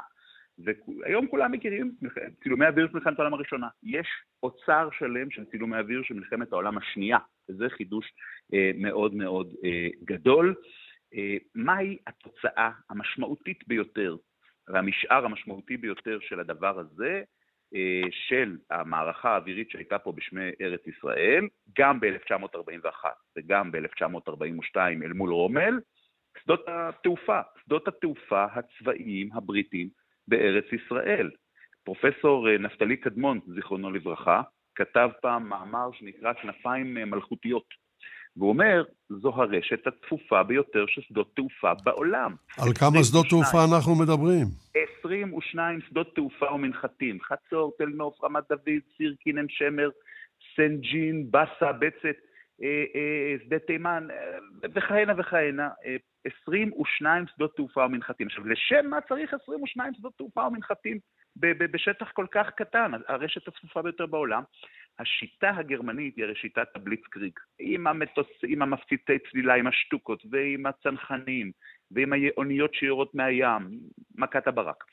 והיום 0.57 1.27
כולם 1.27 1.51
מכירים 1.51 1.91
צילומי 2.43 2.67
אוויר 2.67 2.88
של 2.88 2.93
מלחמת 2.93 3.19
העולם 3.19 3.33
הראשונה. 3.33 3.67
יש 3.83 4.07
אוצר 4.43 4.89
שלם 4.97 5.31
של 5.31 5.45
צילומי 5.45 5.77
אוויר 5.77 6.01
של 6.03 6.13
מלחמת 6.13 6.51
העולם 6.51 6.77
השנייה, 6.77 7.17
וזה 7.49 7.69
חידוש 7.69 8.13
אה, 8.53 8.71
מאוד 8.75 9.13
מאוד 9.13 9.53
אה, 9.65 9.88
גדול. 10.03 10.55
אה, 11.15 11.38
מהי 11.55 11.97
התוצאה 12.07 12.71
המשמעותית 12.89 13.67
ביותר 13.67 14.15
והמשאר 14.67 15.25
המשמעותי 15.25 15.77
ביותר 15.77 16.17
של 16.21 16.39
הדבר 16.39 16.79
הזה, 16.79 17.23
של 18.12 18.57
המערכה 18.69 19.33
האווירית 19.33 19.69
שהייתה 19.69 19.99
פה 19.99 20.12
בשמי 20.12 20.51
ארץ 20.62 20.81
ישראל, 20.88 21.47
גם 21.77 21.99
ב-1941 21.99 23.05
וגם 23.38 23.71
ב-1942 23.71 24.77
אל 24.77 25.13
מול 25.13 25.31
רומל, 25.31 25.79
שדות 26.43 26.65
התעופה, 26.67 27.41
שדות 27.65 27.88
התעופה 27.88 28.45
הצבאיים 28.45 29.29
הבריטים 29.33 29.89
בארץ 30.27 30.65
ישראל. 30.73 31.29
פרופסור 31.83 32.49
אה, 32.49 32.57
נפתלי 32.57 32.97
קדמון, 32.97 33.39
זיכרונו 33.55 33.91
לברכה, 33.91 34.41
כתב 34.75 35.09
פעם 35.21 35.49
מאמר 35.49 35.89
שנקרא 35.93 36.33
כנפיים 36.33 36.97
אה, 36.97 37.05
מלכותיות. 37.05 37.83
והוא 38.38 38.50
אומר, 38.50 38.84
זו 39.10 39.30
הרשת 39.30 39.88
הצפופה 39.88 40.43
ביותר 40.43 40.86
של 40.88 41.02
שדות 41.02 41.36
תעופה 41.36 41.74
בעולם. 41.84 42.36
על 42.58 42.74
כמה 42.74 43.04
שדות 43.04 43.26
תעופה 43.30 43.58
אנחנו 43.72 43.96
מדברים? 43.96 44.46
22 45.00 45.80
שדות 45.89 46.15
תעופה 46.15 46.52
ומנחתים, 46.52 47.17
חצור, 47.22 47.74
תל 47.78 47.89
נוף, 47.96 48.24
רמת 48.24 48.43
דוד, 48.50 48.82
סירקין, 48.98 49.38
עין 49.38 49.48
שמר, 49.50 49.89
סנט 50.56 50.84
ג'ין, 50.84 51.32
באסה, 51.32 51.72
בצת, 51.72 52.17
אה, 52.63 52.84
אה, 52.96 53.36
שדה 53.46 53.60
תימן, 53.60 54.08
אה, 54.12 54.69
וכהנה 54.76 55.13
וכהנה. 55.17 55.69
22 56.38 57.26
שדות 57.36 57.56
תעופה 57.56 57.86
ומנחתים. 57.86 58.28
עכשיו, 58.28 58.48
לשם 58.48 58.89
מה 58.89 59.02
צריך 59.02 59.34
22 59.43 59.93
שדות 59.93 60.13
תעופה 60.17 60.48
ומנחתים 60.48 61.00
בשטח 61.36 62.12
כל 62.13 62.26
כך 62.32 62.50
קטן? 62.56 62.91
הרשת 63.08 63.48
הצפופה 63.48 63.82
ביותר 63.82 64.06
בעולם. 64.06 64.43
השיטה 64.99 65.49
הגרמנית 65.49 66.15
היא 66.15 66.25
הרי 66.25 66.36
שיטת 66.36 66.67
הבליצקריג, 66.75 67.39
עם, 67.60 67.88
המטוס, 67.88 68.27
עם 68.47 68.62
המפציצי 68.62 69.19
צלילה, 69.32 69.53
עם 69.53 69.67
השטוקות, 69.67 70.23
ועם 70.29 70.65
הצנחנים, 70.65 71.51
ועם 71.91 72.13
האוניות 72.13 72.73
שיורות 72.73 73.15
מהים, 73.15 73.79
מכת 74.15 74.47
הברק. 74.47 74.84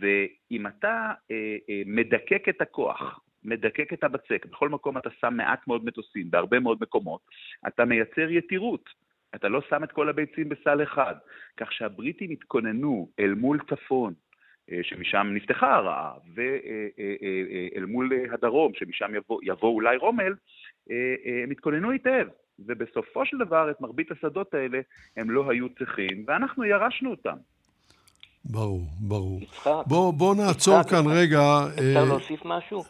ואם 0.00 0.66
אתה 0.66 1.12
אה, 1.30 1.56
אה, 1.70 1.82
מדקק 1.86 2.48
את 2.48 2.60
הכוח, 2.60 3.20
מדקק 3.44 3.92
את 3.92 4.04
הבצק, 4.04 4.46
בכל 4.50 4.68
מקום 4.68 4.98
אתה 4.98 5.10
שם 5.20 5.34
מעט 5.36 5.68
מאוד 5.68 5.84
מטוסים, 5.84 6.30
בהרבה 6.30 6.60
מאוד 6.60 6.78
מקומות, 6.80 7.20
אתה 7.68 7.84
מייצר 7.84 8.30
יתירות. 8.30 9.06
אתה 9.34 9.48
לא 9.48 9.60
שם 9.70 9.84
את 9.84 9.92
כל 9.92 10.08
הביצים 10.08 10.48
בסל 10.48 10.82
אחד. 10.82 11.14
כך 11.56 11.72
שהבריטים 11.72 12.30
התכוננו 12.30 13.08
אל 13.20 13.34
מול 13.34 13.58
צפון, 13.70 14.14
שמשם 14.82 15.26
נפתחה 15.34 15.74
הרעה, 15.74 16.12
ואל 16.34 17.84
מול 17.84 18.12
הדרום, 18.32 18.72
שמשם 18.74 19.14
יבוא, 19.14 19.40
יבוא 19.42 19.70
אולי 19.70 19.96
רומל, 19.96 20.34
הם 21.42 21.50
התכוננו 21.50 21.90
היטב. 21.90 22.26
ובסופו 22.58 23.26
של 23.26 23.36
דבר, 23.38 23.70
את 23.70 23.80
מרבית 23.80 24.10
השדות 24.10 24.54
האלה 24.54 24.78
הם 25.16 25.30
לא 25.30 25.50
היו 25.50 25.66
צריכים, 25.78 26.24
ואנחנו 26.26 26.64
ירשנו 26.64 27.10
אותם. 27.10 27.36
ברור, 28.44 28.80
ברור. 29.00 29.42
יצחק, 29.42 29.70
בוא, 29.86 30.12
בוא 30.12 30.34
נעצור 30.34 30.80
יצחק, 30.80 30.90
כאן 30.90 30.98
יצחק. 30.98 31.12
רגע. 31.16 31.40
אפשר 31.74 31.98
אה... 31.98 32.04
להוסיף 32.04 32.40
משהו? 32.44 32.84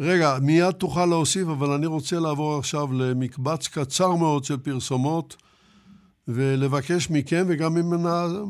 רגע, 0.00 0.28
מיד 0.42 0.70
תוכל 0.70 1.06
להוסיף, 1.06 1.48
אבל 1.48 1.70
אני 1.70 1.86
רוצה 1.86 2.16
לעבור 2.20 2.58
עכשיו 2.58 2.86
למקבץ 3.00 3.68
קצר 3.68 4.14
מאוד 4.14 4.44
של 4.44 4.56
פרסומות, 4.56 5.36
ולבקש 6.28 7.10
מכם 7.10 7.44
וגם 7.48 7.74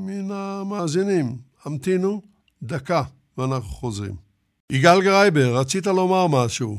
מן 0.07 0.31
המאזינים, 0.31 1.25
המתינו 1.65 2.32
דקה 2.63 3.03
ואנחנו 3.39 3.63
חוזרים. 3.63 4.13
יגאל 4.73 5.01
גרייבר, 5.03 5.61
רצית 5.61 5.87
לומר 5.87 6.27
משהו. 6.45 6.77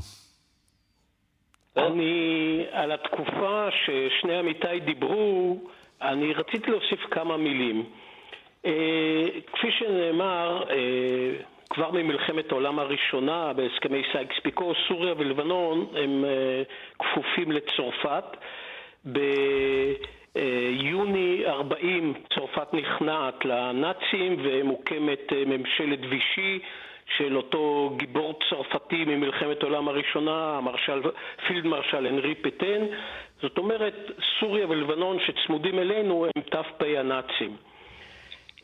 אני, 1.77 2.63
על 2.71 2.91
התקופה 2.91 3.67
ששני 3.71 4.37
עמיתיי 4.37 4.79
דיברו, 4.79 5.57
אני 6.01 6.33
רציתי 6.33 6.71
להוסיף 6.71 6.99
כמה 7.11 7.37
מילים. 7.37 7.83
אה, 8.65 9.25
כפי 9.53 9.71
שנאמר, 9.71 10.63
אה, 10.69 10.75
כבר 11.69 11.91
ממלחמת 11.91 12.51
העולם 12.51 12.79
הראשונה 12.79 13.53
בהסכמי 13.53 14.01
סייקס 14.11 14.35
פיקו, 14.43 14.73
סוריה 14.87 15.13
ולבנון 15.17 15.87
הם 15.95 16.25
אה, 16.25 16.63
כפופים 16.99 17.51
לצרפת. 17.51 18.25
ביוני 20.35 21.43
40 21.45 22.13
צרפת 22.33 22.73
נכנעת 22.73 23.45
לנאצים 23.45 24.37
ומוקמת 24.43 25.33
ממשלת 25.45 25.99
וישי 26.09 26.59
של 27.17 27.37
אותו 27.37 27.93
גיבור 27.97 28.39
צרפתי 28.49 29.05
ממלחמת 29.05 29.63
העולם 29.63 29.87
הראשונה, 29.87 30.57
המרשל, 30.57 31.01
פילד 31.47 31.65
מרשל 31.65 32.05
הנרי 32.05 32.35
פטן. 32.35 32.85
זאת 33.41 33.57
אומרת, 33.57 34.11
סוריה 34.39 34.67
ולבנון 34.69 35.17
שצמודים 35.19 35.79
אלינו 35.79 36.25
הם 36.25 36.41
ת"פ 36.41 36.83
הנאצים. 36.97 37.55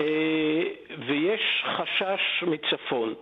אה, 0.02 0.64
ויש 1.06 1.64
חשש 1.78 2.44
מצפון. 2.48 3.14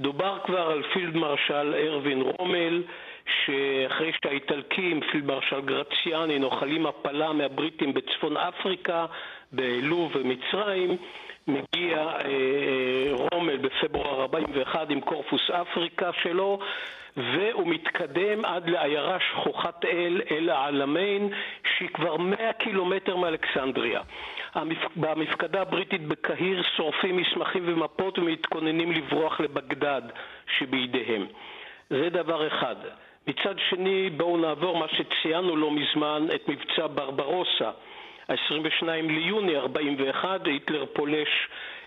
דובר 0.00 0.38
כבר 0.44 0.70
על 0.70 0.82
פילד 0.92 1.16
מרשל 1.16 1.74
ארווין 1.74 2.22
רומל, 2.22 2.82
שאחרי 3.26 4.12
שהאיטלקים, 4.24 5.00
פילד 5.00 5.24
מרשל 5.24 5.60
גרציאני, 5.60 6.38
נוחלים 6.38 6.86
הפלה 6.86 7.32
מהבריטים 7.32 7.94
בצפון 7.94 8.36
אפריקה, 8.36 9.06
בלוב 9.52 10.12
ומצרים, 10.14 10.96
מגיע 11.46 11.98
אה, 11.98 13.26
רומל 13.32 13.56
בפברואר 13.56 14.20
41 14.20 14.90
עם 14.90 15.00
קורפוס 15.00 15.50
אפריקה 15.50 16.10
שלו 16.22 16.58
והוא 17.16 17.68
מתקדם 17.68 18.44
עד 18.44 18.68
לעיירה 18.68 19.18
שכוחת 19.20 19.84
אל, 19.84 20.20
אל 20.30 20.50
העלמיין, 20.50 21.28
שהיא 21.76 21.88
כבר 21.88 22.16
100 22.16 22.52
קילומטר 22.52 23.16
מאלכסנדריה. 23.16 24.00
במפקדה 24.96 25.62
הבריטית 25.62 26.06
בקהיר 26.06 26.62
שורפים 26.76 27.16
מסמכים 27.16 27.62
ומפות 27.66 28.18
ומתכוננים 28.18 28.92
לברוח 28.92 29.40
לבגדד 29.40 30.02
שבידיהם. 30.58 31.26
זה 31.90 32.08
דבר 32.10 32.46
אחד. 32.46 32.76
מצד 33.26 33.54
שני, 33.70 34.10
בואו 34.10 34.36
נעבור 34.36 34.76
מה 34.76 34.86
שציינו 34.88 35.56
לא 35.56 35.70
מזמן, 35.70 36.26
את 36.34 36.48
מבצע 36.48 36.86
ברברוסה. 36.94 37.70
ה-22 38.28 38.86
ליוני 38.86 39.56
41, 39.56 40.46
היטלר 40.46 40.84
פולש 40.92 41.28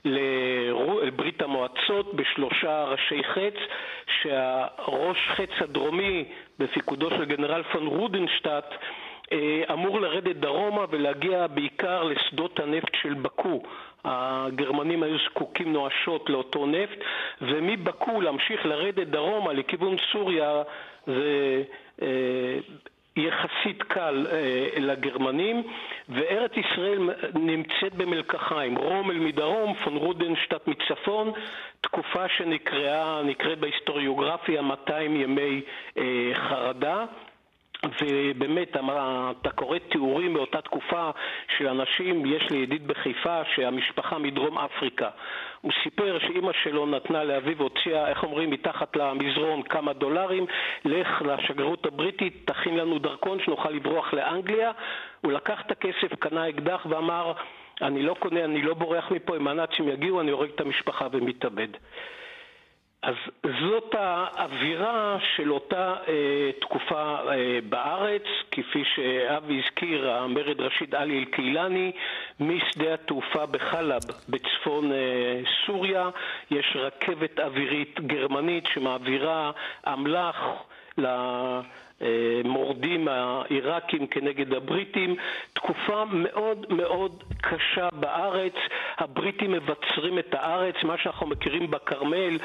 לברית 0.05 1.41
המועצות 1.41 2.13
בשלושה 2.13 2.83
ראשי 2.83 3.23
חץ, 3.23 3.53
שהראש 4.21 5.17
חץ 5.27 5.61
הדרומי 5.61 6.25
בפיקודו 6.59 7.09
של 7.09 7.25
גנרל 7.25 7.63
פון 7.63 7.87
רודנשטט 7.87 8.73
אה, 9.31 9.73
אמור 9.73 10.01
לרדת 10.01 10.35
דרומה 10.35 10.85
ולהגיע 10.89 11.47
בעיקר 11.47 12.03
לשדות 12.03 12.59
הנפט 12.59 12.95
של 13.01 13.13
באקו. 13.13 13.61
הגרמנים 14.05 15.03
היו 15.03 15.17
זקוקים 15.29 15.73
נואשות 15.73 16.29
לאותו 16.29 16.65
נפט, 16.65 16.97
ומבאקו 17.41 18.21
להמשיך 18.21 18.65
לרדת 18.65 19.07
דרומה 19.07 19.53
לכיוון 19.53 19.95
סוריה 20.11 20.63
זה 21.07 21.63
אה, 22.01 22.57
יחסית 23.17 23.83
קל 23.83 24.27
אה, 24.31 24.67
לגרמנים, 24.79 25.63
וארץ 26.09 26.51
ישראל 26.57 26.99
נמצאת 27.33 27.93
במלקחיים, 27.97 28.75
רומל 28.77 29.13
מדרום, 29.19 29.73
פון 29.73 29.95
רודנשטט 29.95 30.67
מצפון, 30.67 31.31
תקופה 31.81 32.29
שנקראה, 32.29 33.21
נקראת 33.23 33.59
בהיסטוריוגרפיה 33.59 34.61
200 34.61 35.21
ימי 35.21 35.61
אה, 35.97 36.03
חרדה. 36.33 37.05
ובאמת, 38.01 38.77
אתה 39.41 39.49
קורא 39.49 39.77
תיאורים 39.77 40.33
מאותה 40.33 40.61
תקופה 40.61 41.09
של 41.57 41.67
אנשים, 41.67 42.25
יש 42.25 42.49
לי 42.49 42.57
ידיד 42.57 42.87
בחיפה 42.87 43.41
שהמשפחה 43.55 44.17
מדרום 44.17 44.57
אפריקה. 44.57 45.09
הוא 45.61 45.71
סיפר 45.83 46.19
שאימא 46.19 46.51
שלו 46.63 46.85
נתנה 46.85 47.23
לאביו, 47.23 47.61
הוציאה, 47.61 48.09
איך 48.09 48.23
אומרים, 48.23 48.49
מתחת 48.49 48.95
למזרון 48.95 49.63
כמה 49.63 49.93
דולרים, 49.93 50.45
לך 50.85 51.21
לשגרירות 51.21 51.85
הבריטית, 51.85 52.51
תכין 52.51 52.77
לנו 52.77 52.99
דרכון 52.99 53.39
שנוכל 53.39 53.69
לברוח 53.69 54.13
לאנגליה. 54.13 54.71
הוא 55.21 55.31
לקח 55.31 55.61
את 55.65 55.71
הכסף, 55.71 56.15
קנה 56.19 56.49
אקדח 56.49 56.85
ואמר, 56.89 57.33
אני 57.81 58.03
לא 58.03 58.15
קונה, 58.19 58.45
אני 58.45 58.61
לא 58.61 58.73
בורח 58.73 59.11
מפה, 59.11 59.37
אם 59.37 59.47
הנאצים 59.47 59.89
יגיעו 59.89 60.21
אני 60.21 60.31
הורג 60.31 60.49
את 60.55 60.61
המשפחה 60.61 61.07
ומתאבד. 61.11 61.67
אז 63.05 63.15
זאת 63.61 63.95
האווירה 63.97 65.17
של 65.35 65.51
אותה 65.51 65.95
אה, 66.07 66.51
תקופה 66.61 67.17
אה, 67.31 67.59
בארץ, 67.69 68.21
כפי 68.51 68.83
שאבי 68.95 69.61
הזכיר, 69.65 70.11
המרד 70.11 70.61
רשיד 70.61 70.95
עלי 70.95 71.19
אל-קילני, 71.19 71.91
משדה 72.39 72.93
התעופה 72.93 73.45
בחלב 73.45 74.01
בצפון 74.29 74.91
אה, 74.91 75.41
סוריה, 75.65 76.09
יש 76.51 76.77
רכבת 76.79 77.39
אווירית 77.39 77.99
גרמנית 77.99 78.63
שמעבירה 78.73 79.51
אמל"ח 79.87 80.37
ל... 80.97 81.05
המורדים 82.01 83.07
העיראקים 83.07 84.07
כנגד 84.07 84.53
הבריטים, 84.53 85.15
תקופה 85.53 86.05
מאוד 86.05 86.65
מאוד 86.69 87.23
קשה 87.41 87.89
בארץ, 87.93 88.53
הבריטים 88.97 89.51
מבצרים 89.51 90.19
את 90.19 90.33
הארץ, 90.33 90.75
מה 90.83 90.97
שאנחנו 90.97 91.27
מכירים 91.27 91.71
בכרמל, 91.71 92.37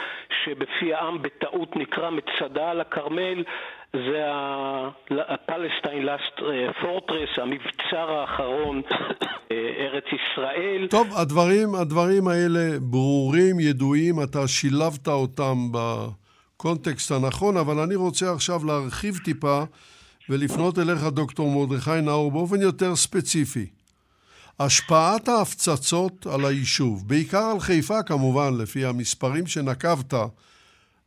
שבפי 0.44 0.94
העם 0.94 1.22
בטעות 1.22 1.76
נקרא 1.76 2.10
מצדה 2.10 2.70
על 2.70 2.80
הכרמל, 2.80 3.44
זה 3.92 4.24
הפלסטיין 5.10 6.02
לאסט 6.02 6.40
פורטרס, 6.80 7.28
המבצר 7.36 8.12
האחרון, 8.12 8.82
אה, 9.52 9.72
ארץ 9.78 10.04
ישראל. 10.04 10.86
טוב, 10.90 11.06
הדברים, 11.16 11.74
הדברים 11.74 12.28
האלה 12.28 12.78
ברורים, 12.80 13.60
ידועים, 13.60 14.14
אתה 14.22 14.48
שילבת 14.48 15.08
אותם 15.08 15.56
ב... 15.72 15.78
הקונטקסט 16.60 17.10
הנכון, 17.10 17.56
אבל 17.56 17.78
אני 17.78 17.94
רוצה 17.94 18.32
עכשיו 18.32 18.64
להרחיב 18.66 19.18
טיפה 19.24 19.62
ולפנות 20.28 20.78
אליך, 20.78 21.02
דוקטור 21.02 21.50
מרדכי 21.50 22.00
נאור, 22.02 22.32
באופן 22.32 22.60
יותר 22.60 22.96
ספציפי. 22.96 23.66
השפעת 24.66 25.28
ההפצצות 25.28 26.26
על 26.26 26.40
היישוב, 26.48 27.08
בעיקר 27.08 27.44
על 27.52 27.60
חיפה 27.60 28.02
כמובן, 28.08 28.50
לפי 28.62 28.84
המספרים 28.84 29.46
שנקבת, 29.46 30.12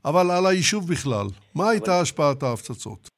אבל 0.05 0.25
על 0.37 0.45
היישוב 0.51 0.83
בכלל. 0.91 1.27
מה 1.55 1.69
הייתה 1.69 1.91
השפעת 2.01 2.43
ההפצצות? 2.43 3.09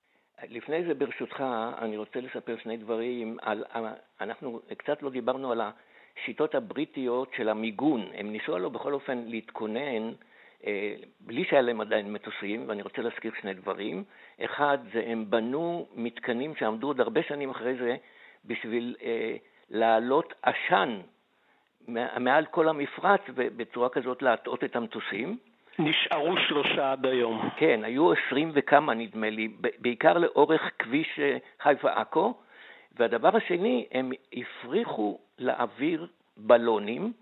לפני 0.50 0.86
זה, 0.88 0.94
ברשותך, 0.94 1.44
אני 1.82 1.98
רוצה 1.98 2.20
לספר 2.20 2.56
שני 2.64 2.78
דברים. 2.78 3.38
על, 3.42 3.64
אנחנו 4.22 4.60
קצת 4.78 5.04
לא 5.04 5.10
דיברנו 5.10 5.52
על 5.52 5.62
השיטות 5.62 6.56
הבריטיות 6.56 7.32
של 7.38 7.50
המיגון. 7.50 8.06
הם 8.14 8.32
ניסו 8.32 8.56
הלוא 8.56 8.70
בכל 8.70 8.94
אופן 8.94 9.18
להתכונן, 9.28 10.12
אה, 10.68 10.96
בלי 11.20 11.44
שהיה 11.50 11.62
להם 11.62 11.82
עדיין 11.82 12.14
מטוסים, 12.14 12.66
ואני 12.68 12.82
רוצה 12.82 13.02
להזכיר 13.02 13.32
שני 13.42 13.54
דברים. 13.54 14.04
אחד, 14.46 14.78
זה 14.94 15.04
הם 15.08 15.26
בנו 15.30 15.88
מתקנים 15.96 16.56
שעמדו 16.60 16.88
עוד 16.88 17.00
הרבה 17.00 17.22
שנים 17.28 17.50
אחרי 17.50 17.76
זה 17.76 17.96
בשביל 18.46 18.96
אה, 19.04 19.36
להעלות 19.70 20.34
עשן 20.42 21.00
מעל 22.18 22.46
כל 22.46 22.70
המפרץ 22.70 23.22
ובצורה 23.36 23.90
כזאת 23.90 24.22
להטעות 24.22 24.64
את 24.64 24.76
המטוסים. 24.76 25.38
נשארו 25.80 26.38
שלושה 26.48 26.92
עד 26.92 27.06
היום. 27.06 27.50
כן, 27.58 27.80
היו 27.84 28.12
עשרים 28.12 28.52
וכמה 28.54 28.94
נדמה 28.94 29.30
לי, 29.30 29.48
בעיקר 29.80 30.18
לאורך 30.18 30.62
כביש 30.80 31.20
אה, 31.20 31.38
חיפה-עכו, 31.62 32.34
והדבר 33.00 33.38
השני, 33.38 33.86
הם 33.92 34.12
הפריחו 34.34 35.20
לאוויר 35.40 36.08
בלונים, 36.38 37.14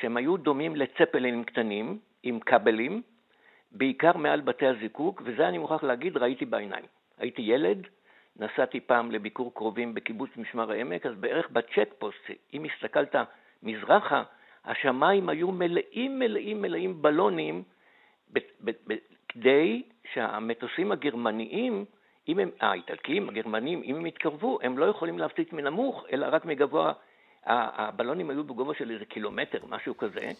שהם 0.00 0.16
היו 0.16 0.36
דומים 0.36 0.76
לצפלינים 0.76 1.44
קטנים, 1.44 1.98
עם 2.22 2.40
כבלים, 2.40 3.02
בעיקר 3.72 4.16
מעל 4.16 4.40
בתי 4.40 4.66
הזיקוק, 4.66 5.22
וזה 5.24 5.48
אני 5.48 5.58
מוכרח 5.58 5.82
להגיד, 5.82 6.16
ראיתי 6.16 6.44
בעיניים. 6.44 6.84
הייתי 7.18 7.42
ילד, 7.42 7.86
נסעתי 8.36 8.80
פעם 8.80 9.10
לביקור 9.10 9.54
קרובים 9.54 9.94
בקיבוץ 9.94 10.30
משמר 10.36 10.72
העמק, 10.72 11.06
אז 11.06 11.14
בערך 11.14 11.50
בצ'ק 11.50 11.88
פוסט, 11.98 12.30
אם 12.54 12.64
הסתכלת 12.64 13.14
מזרחה, 13.62 14.22
השמיים 14.64 15.28
היו 15.28 15.52
מלאים 15.52 16.18
מלאים 16.18 16.62
מלאים 16.62 17.02
בלונים 17.02 17.62
כדי 19.28 19.82
שהמטוסים 20.12 20.92
הגרמניים, 20.92 21.84
אם 22.28 22.38
הם, 22.38 22.50
האיטלקים, 22.60 23.28
הגרמנים, 23.28 23.82
אם 23.84 23.96
הם 23.96 24.06
יתקרבו, 24.06 24.58
הם 24.62 24.78
לא 24.78 24.84
יכולים 24.84 25.18
להפציץ 25.18 25.52
מנמוך, 25.52 26.04
אלא 26.12 26.26
רק 26.30 26.44
מגבוה, 26.44 26.92
הבלונים 27.46 28.30
היו 28.30 28.44
בגובה 28.44 28.72
של 28.78 28.90
איזה 28.90 29.04
קילומטר, 29.04 29.58
משהו 29.68 29.96
כזה, 29.96 30.30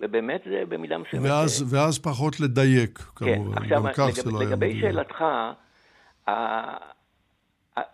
ובאמת 0.00 0.42
זה 0.44 0.62
במידה 0.68 0.98
מסוימת... 0.98 1.26
ואז, 1.30 1.74
ואז 1.74 1.98
פחות 1.98 2.40
לדייק, 2.40 2.98
כן, 2.98 3.34
כמובן. 3.34 3.54
כן, 3.54 3.62
עכשיו, 3.62 3.82
לגב, 3.82 4.42
לגבי 4.42 4.80
שאלתך, 4.80 5.24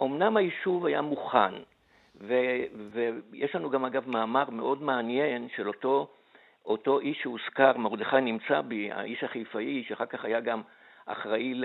אומנם 0.00 0.36
היישוב 0.36 0.86
היה 0.86 1.02
מוכן, 1.02 1.54
ו, 2.20 2.34
ויש 2.90 3.54
לנו 3.54 3.70
גם 3.70 3.84
אגב 3.84 4.08
מאמר 4.08 4.50
מאוד 4.50 4.82
מעניין 4.82 5.48
של 5.56 5.68
אותו, 5.68 6.08
אותו 6.64 7.00
איש 7.00 7.18
שהוזכר, 7.22 7.76
מרדכי 7.76 8.20
נמצא 8.20 8.60
בי, 8.60 8.92
האיש 8.92 9.24
החיפאי, 9.24 9.84
שאחר 9.88 10.06
כך 10.06 10.24
היה 10.24 10.40
גם 10.40 10.62
אחראי 11.06 11.54
ל, 11.54 11.64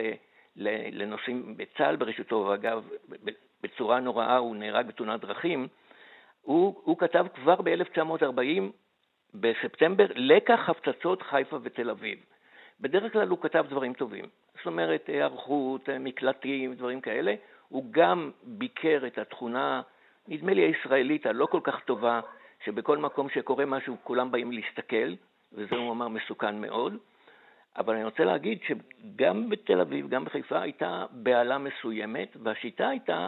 ל, 0.56 1.02
לנושאים 1.02 1.58
בצה"ל 1.58 1.96
בראשיתו, 1.96 2.46
ואגב, 2.50 2.88
בצורה 3.64 4.00
נוראה 4.00 4.38
הוא 4.38 4.56
נהרג 4.56 4.88
בתאונת 4.88 5.22
דרכים, 5.22 5.68
הוא, 6.42 6.82
הוא 6.84 6.98
כתב 6.98 7.26
כבר 7.36 7.62
ב-1940, 7.62 8.62
בספטמבר, 9.34 10.06
לקח 10.16 10.70
הפצצות 10.70 11.22
חיפה 11.22 11.58
ותל 11.64 11.90
אביב. 11.90 12.20
בדרך 12.82 13.14
כלל 13.14 13.28
הוא 13.28 13.42
כתב 13.42 13.66
דברים 13.70 13.94
טובים, 13.94 14.26
זאת 14.58 14.66
אומרת, 14.66 15.08
היערכות, 15.08 15.90
מקלטים, 16.00 16.74
דברים 16.74 17.02
כאלה. 17.02 17.36
הוא 17.68 17.86
גם 17.92 18.32
ביקר 18.44 19.08
את 19.08 19.18
התכונה 19.18 19.82
נדמה 20.28 20.54
לי 20.54 20.62
הישראלית 20.62 21.26
הלא 21.26 21.46
כל 21.46 21.60
כך 21.64 21.80
טובה, 21.80 22.20
שבכל 22.66 22.98
מקום 22.98 23.30
שקורה 23.30 23.66
משהו 23.66 23.98
כולם 24.04 24.32
באים 24.32 24.52
להסתכל, 24.52 25.14
וזה 25.54 25.76
הוא 25.76 25.92
אמר 25.92 26.08
מסוכן 26.08 26.62
מאוד. 26.62 26.98
אבל 27.78 27.94
אני 27.96 28.04
רוצה 28.04 28.24
להגיד 28.24 28.60
שגם 28.68 29.50
בתל 29.50 29.82
אביב, 29.82 30.10
גם 30.10 30.26
בחיפה, 30.26 30.62
הייתה 30.62 31.06
בהלה 31.12 31.58
מסוימת, 31.58 32.38
והשיטה 32.44 32.88
הייתה, 32.88 33.28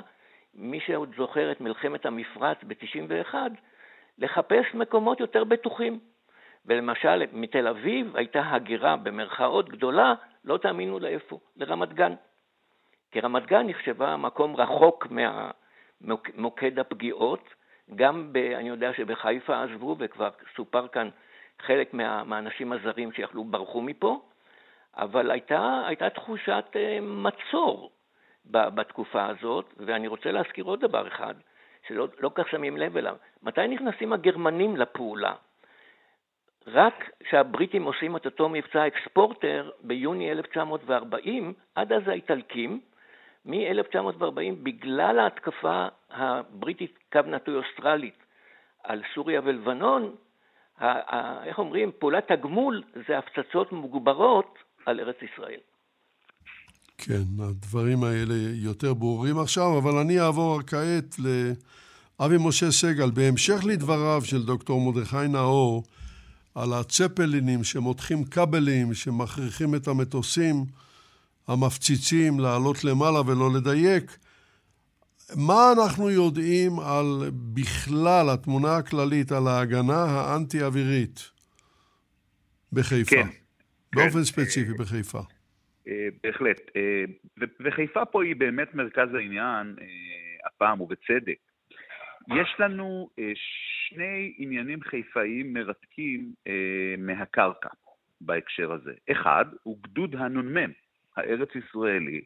מי 0.55 0.79
שעוד 0.79 1.13
זוכר 1.17 1.51
את 1.51 1.61
מלחמת 1.61 2.05
המפרץ 2.05 2.57
ב-91, 2.63 3.35
לחפש 4.17 4.65
מקומות 4.73 5.19
יותר 5.19 5.43
בטוחים. 5.43 5.99
ולמשל, 6.65 7.23
מתל 7.33 7.67
אביב 7.67 8.15
הייתה 8.15 8.41
הגירה 8.45 8.95
במרכאות 8.95 9.69
גדולה, 9.69 10.13
לא 10.45 10.57
תאמינו 10.57 10.99
לאיפה, 10.99 11.39
לרמת 11.57 11.93
גן. 11.93 12.13
כי 13.17 13.21
רמת 13.21 13.45
גן 13.45 13.67
נחשבה 13.67 14.17
מקום 14.17 14.55
רחוק 14.55 15.07
מה, 15.09 15.51
מוקד 16.35 16.79
הפגיעות. 16.79 17.53
גם, 17.95 18.29
ב, 18.31 18.37
אני 18.37 18.69
יודע 18.69 18.93
שבחיפה 18.93 19.63
עזבו, 19.63 19.95
וכבר 19.99 20.29
סופר 20.55 20.87
כאן 20.87 21.09
חלק 21.59 21.93
מה, 21.93 22.23
מהאנשים 22.23 22.71
הזרים 22.71 23.11
שיכלו 23.11 23.43
ברחו 23.43 23.81
מפה, 23.81 24.21
אבל 24.95 25.31
הייתה, 25.31 25.83
הייתה 25.87 26.09
תחושת 26.09 26.65
אה, 26.75 26.99
מצור 27.01 27.91
בתקופה 28.45 29.25
הזאת, 29.25 29.73
ואני 29.77 30.07
רוצה 30.07 30.31
להזכיר 30.31 30.65
עוד 30.65 30.81
דבר 30.81 31.07
אחד, 31.07 31.35
שלא 31.87 32.07
לא 32.19 32.31
כך 32.35 32.49
שמים 32.49 32.77
לב 32.77 32.97
אליו. 32.97 33.15
מתי 33.43 33.67
נכנסים 33.67 34.13
הגרמנים 34.13 34.77
לפעולה? 34.77 35.33
רק 36.67 37.09
כשהבריטים 37.23 37.83
עושים 37.83 38.15
את 38.15 38.25
אותו 38.25 38.49
מבצע 38.49 38.87
אקספורטר 38.87 39.71
ביוני 39.81 40.31
1940, 40.31 41.53
עד 41.75 41.93
אז 41.93 42.07
האיטלקים, 42.07 42.81
מ-1940, 43.47 44.63
בגלל 44.63 45.19
ההתקפה 45.19 45.87
הבריטית, 46.11 46.97
קו 47.13 47.19
נטוי 47.27 47.55
אוסטרלית, 47.55 48.17
על 48.83 49.01
סוריה 49.15 49.41
ולבנון, 49.45 50.15
איך 51.43 51.59
אומרים, 51.59 51.91
פעולת 51.99 52.31
הגמול 52.31 52.83
זה 53.07 53.17
הפצצות 53.17 53.71
מוגברות 53.71 54.57
על 54.85 54.99
ארץ 54.99 55.15
ישראל. 55.21 55.59
כן, 56.97 57.43
הדברים 57.43 58.03
האלה 58.03 58.35
יותר 58.53 58.93
ברורים 58.93 59.39
עכשיו, 59.39 59.77
אבל 59.77 59.97
אני 60.01 60.19
אעבור 60.19 60.61
כעת 60.67 61.15
לאבי 61.19 62.35
משה 62.47 62.71
סגל. 62.71 63.11
בהמשך 63.11 63.65
לדבריו 63.65 64.21
של 64.23 64.45
דוקטור 64.45 64.81
מרדכי 64.81 65.27
נאור 65.29 65.83
על 66.55 66.73
הצפלינים 66.73 67.63
שמותחים 67.63 68.23
כבלים, 68.23 68.93
שמכריחים 68.93 69.75
את 69.75 69.87
המטוסים, 69.87 70.65
המפציצים 71.47 72.39
לעלות 72.39 72.83
למעלה 72.83 73.19
ולא 73.27 73.49
לדייק. 73.57 74.17
מה 75.35 75.73
אנחנו 75.77 76.09
יודעים 76.09 76.71
על 76.79 77.29
בכלל 77.53 78.25
התמונה 78.33 78.77
הכללית 78.77 79.31
על 79.31 79.47
ההגנה 79.47 80.03
האנטי-אווירית 80.03 81.31
בחיפה? 82.73 83.15
כן. 83.15 83.27
באופן 83.95 84.17
כן. 84.17 84.23
ספציפי 84.23 84.71
אה, 84.71 84.77
בחיפה. 84.77 85.19
אה, 85.87 86.07
בהחלט. 86.23 86.61
אה, 86.75 87.03
וחיפה 87.65 88.05
פה 88.05 88.23
היא 88.23 88.35
באמת 88.35 88.75
מרכז 88.75 89.13
העניין, 89.13 89.75
הפעם 90.45 90.81
ובצדק. 90.81 91.37
יש 92.27 92.55
לנו 92.59 93.09
שני 93.87 94.33
עניינים 94.37 94.81
חיפאיים 94.81 95.53
מרתקים 95.53 96.33
מהקרקע 96.97 97.69
בהקשר 98.21 98.71
הזה. 98.71 98.93
אחד 99.11 99.45
הוא 99.63 99.77
גדוד 99.83 100.15
הנ"מ, 100.15 100.71
הארץ 101.17 101.49
ישראלי 101.55 102.21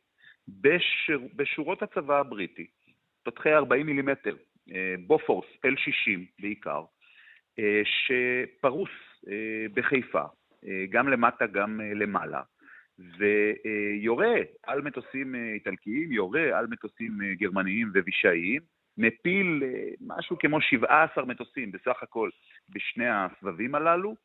בשור, 0.47 1.29
בשורות 1.35 1.83
הצבא 1.83 2.19
הבריטי, 2.19 2.67
תותחי 3.23 3.53
40 3.53 3.85
מילימטר, 3.85 4.35
אה, 4.71 4.95
בופורס 5.07 5.47
L60 5.65 6.19
בעיקר, 6.39 6.83
אה, 7.59 7.81
שפרוס 7.85 8.89
אה, 9.27 9.65
בחיפה, 9.73 10.23
גם 10.89 11.09
למטה 11.09 11.47
גם 11.47 11.81
למעלה, 11.81 12.41
ויורה 13.17 14.35
על 14.63 14.81
מטוסים 14.81 15.35
איטלקיים, 15.35 16.11
יורה 16.11 16.59
על 16.59 16.67
מטוסים 16.67 17.17
גרמניים 17.33 17.91
ווישאיים, 17.95 18.61
מפיל 18.97 19.63
משהו 20.01 20.37
כמו 20.39 20.61
17 20.61 21.25
מטוסים 21.25 21.71
בסך 21.71 22.03
הכל 22.03 22.29
בשני 22.69 23.07
הסבבים 23.09 23.75
הללו. 23.75 24.15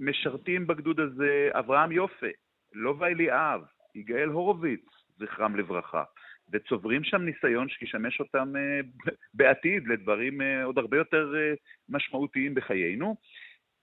משרתים 0.00 0.66
בגדוד 0.66 1.00
הזה 1.00 1.48
אברהם 1.52 1.92
יופה, 1.92 2.26
לובה 2.72 3.06
אליאב, 3.06 3.60
יגאל 3.94 4.28
הורוביץ, 4.28 4.84
זכרם 5.18 5.56
לברכה, 5.56 6.04
וצוברים 6.52 7.04
שם 7.04 7.22
ניסיון 7.22 7.68
שישמש 7.68 8.20
אותם 8.20 8.56
אה, 8.56 8.80
בעתיד 9.34 9.88
לדברים 9.88 10.42
אה, 10.42 10.64
עוד 10.64 10.78
הרבה 10.78 10.96
יותר 10.96 11.32
אה, 11.36 11.54
משמעותיים 11.88 12.54
בחיינו. 12.54 13.16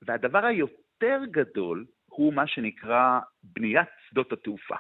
והדבר 0.02 0.46
היותר 0.46 1.20
גדול 1.32 1.86
הוא 2.06 2.34
מה 2.34 2.48
שנקרא 2.48 3.20
בניית 3.44 3.88
שדות 4.10 4.34
התעופה. 4.34 4.76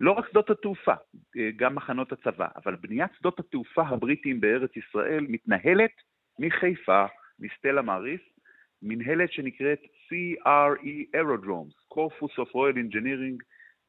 לא 0.00 0.12
רק 0.12 0.28
שדות 0.30 0.50
התעופה, 0.50 0.94
גם 1.56 1.74
מחנות 1.74 2.12
הצבא, 2.12 2.48
אבל 2.56 2.76
בניית 2.76 3.10
שדות 3.18 3.40
התעופה 3.40 3.82
הבריטיים 3.82 4.40
בארץ 4.40 4.70
ישראל 4.76 5.26
מתנהלת 5.28 5.90
מחיפה, 6.38 7.06
מסטלה 7.38 7.82
מאריס, 7.82 8.20
מנהלת 8.84 9.32
שנקראת 9.32 9.78
CRE 9.82 11.16
Aerodromes, 11.16 11.94
Corpus 11.94 12.34
of 12.38 12.50
Royal 12.54 12.76
Engineering, 12.76 13.44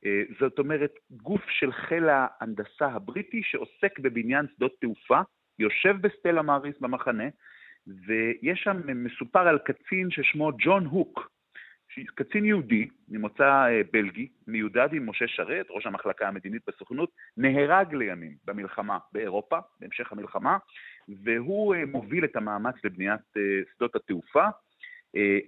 אה, 0.05 0.21
זאת 0.39 0.59
אומרת 0.59 0.93
גוף 1.11 1.41
של 1.49 1.71
חיל 1.71 2.09
ההנדסה 2.09 2.87
הבריטי 2.87 3.41
שעוסק 3.43 3.99
בבניין 3.99 4.45
שדות 4.55 4.71
תעופה, 4.81 5.21
יושב 5.59 5.95
בסטלה 6.01 6.41
מאריס 6.41 6.75
במחנה, 6.79 7.29
ויש 7.87 8.59
שם, 8.63 8.81
מסופר 9.03 9.47
על 9.47 9.57
קצין 9.57 10.11
ששמו 10.11 10.51
ג'ון 10.59 10.85
הוק, 10.85 11.35
קצין 12.15 12.45
יהודי 12.45 12.87
ממוצא 13.09 13.43
אה, 13.43 13.81
בלגי, 13.93 14.27
מיודד 14.47 14.89
עם 14.93 15.09
משה 15.09 15.27
שרת, 15.27 15.65
ראש 15.69 15.85
המחלקה 15.85 16.27
המדינית 16.27 16.61
בסוכנות, 16.67 17.09
נהרג 17.37 17.93
לימים 17.93 18.35
במלחמה 18.45 18.97
באירופה, 19.11 19.57
בהמשך 19.79 20.11
המלחמה, 20.11 20.57
והוא 21.23 21.75
אה, 21.75 21.85
מוביל 21.85 22.25
את 22.25 22.35
המאמץ 22.35 22.75
לבניית 22.83 23.21
אה, 23.37 23.41
שדות 23.75 23.95
התעופה. 23.95 24.45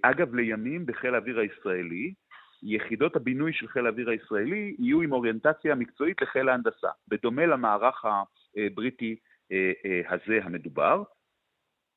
אגב, 0.02 0.34
לימים 0.34 0.86
בחיל 0.86 1.14
האוויר 1.14 1.38
הישראלי, 1.38 2.14
יחידות 2.62 3.16
הבינוי 3.16 3.52
של 3.52 3.68
חיל 3.68 3.86
האוויר 3.86 4.10
הישראלי 4.10 4.76
יהיו 4.78 5.02
עם 5.02 5.12
אוריינטציה 5.12 5.74
מקצועית 5.74 6.22
לחיל 6.22 6.48
ההנדסה, 6.48 6.88
בדומה 7.08 7.46
למערך 7.46 8.04
הבריטי 8.04 9.16
הזה 10.08 10.38
המדובר. 10.42 11.02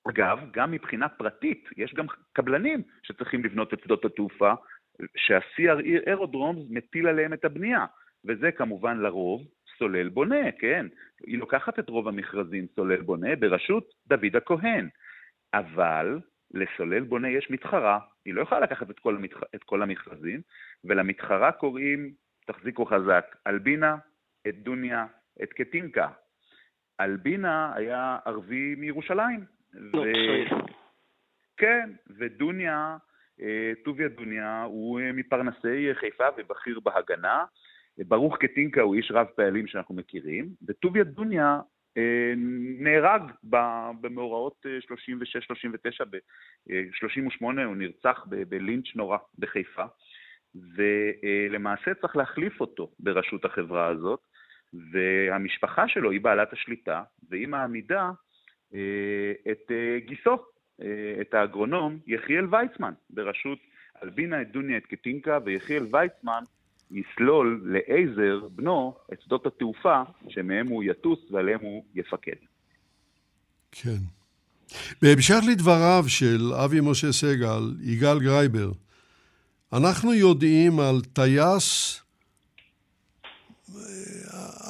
אגב, 0.09 0.39
גם 0.53 0.71
מבחינה 0.71 1.09
פרטית, 1.09 1.69
יש 1.77 1.93
גם 1.93 2.05
קבלנים 2.33 2.81
שצריכים 3.03 3.43
לבנות 3.43 3.73
את 3.73 3.79
שדות 3.83 4.05
התעופה, 4.05 4.53
שה-CRE 5.17 6.07
אירודרום 6.07 6.65
מטיל 6.69 7.07
עליהם 7.07 7.33
את 7.33 7.45
הבנייה, 7.45 7.85
וזה 8.25 8.51
כמובן 8.51 8.97
לרוב 8.97 9.41
סולל 9.77 10.09
בונה, 10.09 10.51
כן? 10.59 10.85
היא 11.27 11.37
לוקחת 11.39 11.79
את 11.79 11.89
רוב 11.89 12.07
המכרזים 12.07 12.65
סולל 12.75 13.01
בונה 13.01 13.35
בראשות 13.35 13.93
דוד 14.07 14.35
הכהן, 14.35 14.89
אבל 15.53 16.19
לסולל 16.53 17.03
בונה 17.03 17.29
יש 17.29 17.51
מתחרה, 17.51 17.99
היא 18.25 18.33
לא 18.33 18.41
יכולה 18.41 18.61
לקחת 18.61 18.89
את 18.89 18.99
כל, 18.99 19.15
המתח... 19.15 19.39
את 19.55 19.63
כל 19.63 19.81
המכרזים, 19.81 20.41
ולמתחרה 20.83 21.51
קוראים, 21.51 22.13
תחזיקו 22.45 22.85
חזק, 22.85 23.35
אלבינה, 23.47 23.97
את 24.47 24.63
דוניה, 24.63 25.05
את 25.43 25.53
קטינקה. 25.53 26.07
אלבינה 26.99 27.73
היה 27.75 28.17
ערבי 28.25 28.75
מירושלים, 28.75 29.45
ו... 29.73 29.97
כן, 31.57 31.89
ודוניה, 32.17 32.97
אה, 33.41 33.71
טוביה 33.85 34.07
דוניה, 34.07 34.63
הוא 34.63 34.99
אה, 34.99 35.11
מפרנסי 35.11 35.89
חיפה 35.93 36.27
ובכיר 36.37 36.79
בהגנה. 36.79 37.45
ברוך 37.97 38.37
קטינקה 38.37 38.81
הוא 38.81 38.95
איש 38.95 39.11
רב 39.11 39.27
פעלים 39.35 39.67
שאנחנו 39.67 39.95
מכירים, 39.95 40.49
וטוביה 40.67 41.03
דוניה 41.03 41.45
אה, 41.45 41.59
נהרג 42.79 43.21
במאורעות 44.01 44.65
36-39, 46.01 46.05
ב-38 46.09 47.43
הוא 47.43 47.75
נרצח 47.75 48.25
בלינץ' 48.49 48.95
נורא 48.95 49.17
בחיפה, 49.39 49.83
ולמעשה 50.55 51.93
צריך 51.93 52.15
להחליף 52.15 52.61
אותו 52.61 52.91
בראשות 52.99 53.45
החברה 53.45 53.87
הזאת, 53.87 54.19
והמשפחה 54.73 55.87
שלו 55.87 56.11
היא 56.11 56.21
בעלת 56.21 56.53
השליטה, 56.53 57.03
והיא 57.29 57.47
מעמידה 57.47 58.11
אה, 58.73 59.51
את 59.51 59.71
אה, 59.71 59.99
גיסו, 59.99 60.37
אה, 60.81 61.21
את 61.21 61.33
האגרונום 61.33 61.99
יחיאל 62.07 62.45
ויצמן, 62.51 62.93
בראשות 63.09 63.59
אלבינה, 64.03 64.41
את 64.41 64.51
דוניה, 64.51 64.77
את 64.77 64.85
קטינקה, 64.85 65.39
ויחיאל 65.45 65.83
ויצמן 65.91 66.43
יסלול 66.91 67.63
לעזר, 67.65 68.47
בנו, 68.55 68.95
את 69.13 69.21
שדות 69.21 69.45
התעופה 69.45 70.01
שמהם 70.29 70.67
הוא 70.67 70.83
יטוס 70.83 71.19
ועליהם 71.31 71.59
הוא 71.61 71.83
יפקד. 71.95 72.35
כן. 73.71 73.97
בהמשך 75.01 75.39
לדבריו 75.51 76.03
של 76.07 76.53
אבי 76.53 76.79
משה 76.81 77.11
סגל, 77.11 77.73
יגאל 77.81 78.19
גרייבר, 78.19 78.71
אנחנו 79.73 80.13
יודעים 80.13 80.79
על 80.79 81.01
טייס, 81.01 81.97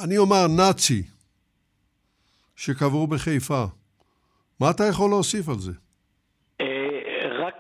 אני 0.04 0.18
אומר 0.18 0.48
נאצי, 0.48 1.04
שקבור 2.56 3.08
בחיפה. 3.08 3.66
מה 4.60 4.72
אתה 4.72 4.84
יכול 4.84 5.10
להוסיף 5.10 5.50
על 5.50 5.60
זה? 5.60 5.72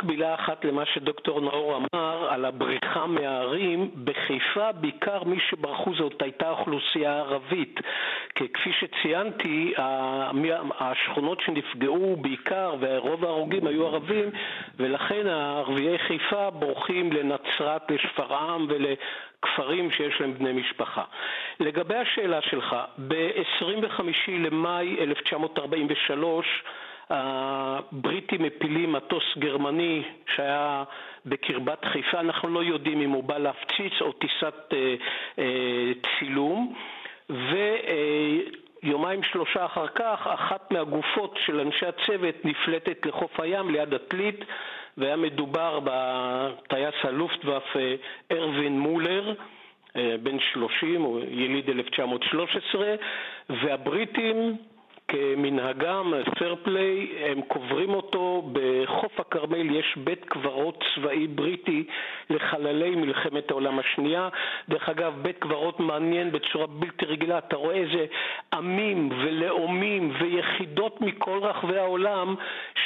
מילה 0.03 0.35
אחת 0.35 0.65
למה 0.65 0.85
שדוקטור 0.85 1.41
נאור 1.41 1.77
אמר 1.77 2.27
על 2.29 2.45
הבריחה 2.45 3.05
מהערים. 3.05 3.91
בחיפה 4.03 4.71
בעיקר 4.71 5.23
מי 5.23 5.37
שברחו 5.49 5.95
זאת 5.95 6.21
הייתה 6.21 6.49
אוכלוסייה 6.49 7.19
ערבית. 7.19 7.79
כי 8.35 8.47
כפי 8.53 8.71
שציינתי, 8.79 9.73
השכונות 10.79 11.41
שנפגעו 11.41 12.15
בעיקר, 12.21 12.75
ורוב 12.79 13.25
ההרוגים 13.25 13.67
היו 13.67 13.87
ערבים, 13.87 14.29
ולכן 14.79 15.27
ערביי 15.27 15.99
חיפה 15.99 16.49
בורחים 16.49 17.13
לנצרת, 17.13 17.91
לשפרעם 17.91 18.65
ול... 18.69 18.85
כפרים 19.41 19.91
שיש 19.91 20.21
להם 20.21 20.33
בני 20.33 20.53
משפחה. 20.53 21.03
לגבי 21.59 21.95
השאלה 21.95 22.41
שלך, 22.41 22.75
ב-25 23.07 24.01
למאי 24.27 24.95
1943 24.99 26.45
הבריטים 27.11 28.43
מפילים 28.43 28.91
מטוס 28.91 29.23
גרמני 29.37 30.03
שהיה 30.35 30.83
בקרבת 31.25 31.85
חיפה, 31.85 32.19
אנחנו 32.19 32.49
לא 32.49 32.63
יודעים 32.63 33.01
אם 33.01 33.09
הוא 33.09 33.23
בא 33.23 33.37
להפציץ 33.37 33.93
או 34.01 34.11
טיסת 34.11 34.73
אה, 34.73 34.95
אה, 35.39 35.91
צילום, 36.19 36.73
ויומיים 37.29 39.23
שלושה 39.23 39.65
אחר 39.65 39.87
כך 39.87 40.27
אחת 40.27 40.71
מהגופות 40.71 41.37
של 41.45 41.59
אנשי 41.59 41.85
הצוות 41.85 42.35
נפלטת 42.45 43.05
לחוף 43.05 43.39
הים 43.39 43.69
ליד 43.69 43.93
עתלית 43.93 44.45
והיה 44.97 45.15
מדובר 45.15 45.79
בטייס 45.83 46.95
הלופטוואפה 47.03 47.95
ארווין 48.31 48.79
מולר 48.79 49.33
אה, 49.95 50.15
בן 50.23 50.37
30, 50.53 51.01
הוא 51.01 51.19
יליד 51.19 51.69
1913, 51.69 52.95
והבריטים 53.49 54.57
כמנהגם, 55.11 56.13
פייר 56.37 56.55
פליי, 56.63 57.07
הם 57.25 57.41
קוברים 57.41 57.89
אותו. 57.89 58.49
בחוף 58.53 59.19
הכרמל, 59.19 59.75
יש 59.75 59.97
בית 59.97 60.25
קברות 60.25 60.83
צבאי 60.95 61.27
בריטי 61.27 61.83
לחללי 62.29 62.95
מלחמת 62.95 63.51
העולם 63.51 63.79
השנייה. 63.79 64.29
דרך 64.69 64.89
אגב, 64.89 65.13
בית 65.21 65.37
קברות 65.39 65.79
מעניין 65.79 66.31
בצורה 66.31 66.67
בלתי 66.67 67.05
רגילה, 67.05 67.37
אתה 67.37 67.55
רואה 67.55 67.75
איזה 67.75 68.05
עמים 68.53 69.09
ולאומים 69.11 70.13
ויחידות 70.19 71.01
מכל 71.01 71.39
רחבי 71.41 71.77
העולם 71.77 72.35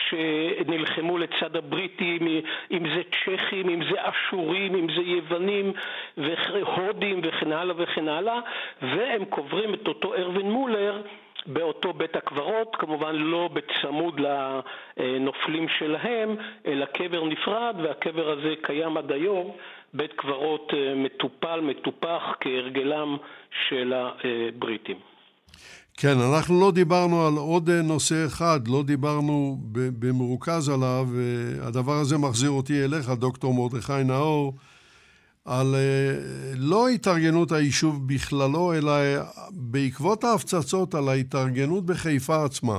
שנלחמו 0.10 1.18
לצד 1.18 1.56
הבריטים, 1.56 2.28
אם 2.72 2.84
זה 2.96 3.02
צ'כים, 3.04 3.70
אם 3.70 3.82
זה 3.84 3.96
אשורים, 4.10 4.76
אם 4.76 4.88
זה 4.96 5.02
יוונים 5.02 5.74
והודים 6.18 7.20
וכן 7.24 7.52
הלאה 7.52 7.76
וכן 7.78 8.08
הלאה, 8.08 8.40
והם 8.82 9.26
קוברים 9.26 9.74
את 9.74 9.88
אותו 9.88 10.14
ארווין 10.14 10.52
מולר 10.52 11.02
באותו 11.48 11.94
בית 11.94 12.16
הקברות, 12.16 12.76
כמובן 12.80 13.16
לא 13.16 13.50
בצמוד 13.54 14.20
לנופלים 14.20 15.68
שלהם, 15.80 16.36
אלא 16.66 16.86
קבר 16.86 17.24
נפרד, 17.26 17.76
והקבר 17.84 18.30
הזה 18.30 18.54
קיים 18.62 18.98
עד 18.98 19.12
היום, 19.12 19.52
בית 19.94 20.12
קברות 20.16 20.72
אה, 20.74 20.96
מטופל, 20.96 21.60
מטופח, 21.62 22.22
כהרגלם 22.40 23.18
של 23.70 23.94
הבריטים. 23.96 24.98
כן, 25.98 26.16
אנחנו 26.34 26.62
לא 26.62 26.72
דיברנו 26.72 27.28
על 27.28 27.34
עוד 27.34 27.70
נושא 27.70 28.26
אחד, 28.26 28.68
לא 28.68 28.84
דיברנו 28.84 29.58
במרוכז 30.00 30.70
עליו, 30.70 31.06
והדבר 31.16 31.94
הזה 31.94 32.18
מחזיר 32.18 32.50
אותי 32.50 32.84
אליך, 32.84 33.10
דוקטור 33.10 33.54
מרדכי 33.54 34.04
נאור. 34.06 34.54
על 35.46 35.76
אה, 35.76 36.12
לא 36.58 36.88
התארגנות 36.88 37.52
היישוב 37.52 37.96
בכללו, 38.08 38.74
אלא 38.74 38.92
בעקבות 39.72 40.24
ההפצצות 40.24 40.94
על 40.94 41.10
ההתארגנות 41.10 41.86
בחיפה 41.86 42.46
עצמה. 42.46 42.78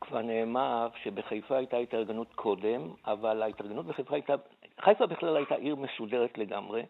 כבר 0.00 0.22
נאמר 0.22 0.88
שבחיפה 1.02 1.56
הייתה 1.56 1.76
התארגנות 1.76 2.34
קודם, 2.34 2.80
אבל 3.06 3.42
ההתארגנות 3.42 3.86
בחיפה 3.86 4.14
הייתה... 4.14 4.34
חיפה 4.80 5.06
בכלל 5.06 5.36
הייתה 5.36 5.54
עיר 5.54 5.76
מסודרת 5.76 6.38
לגמרי, 6.38 6.82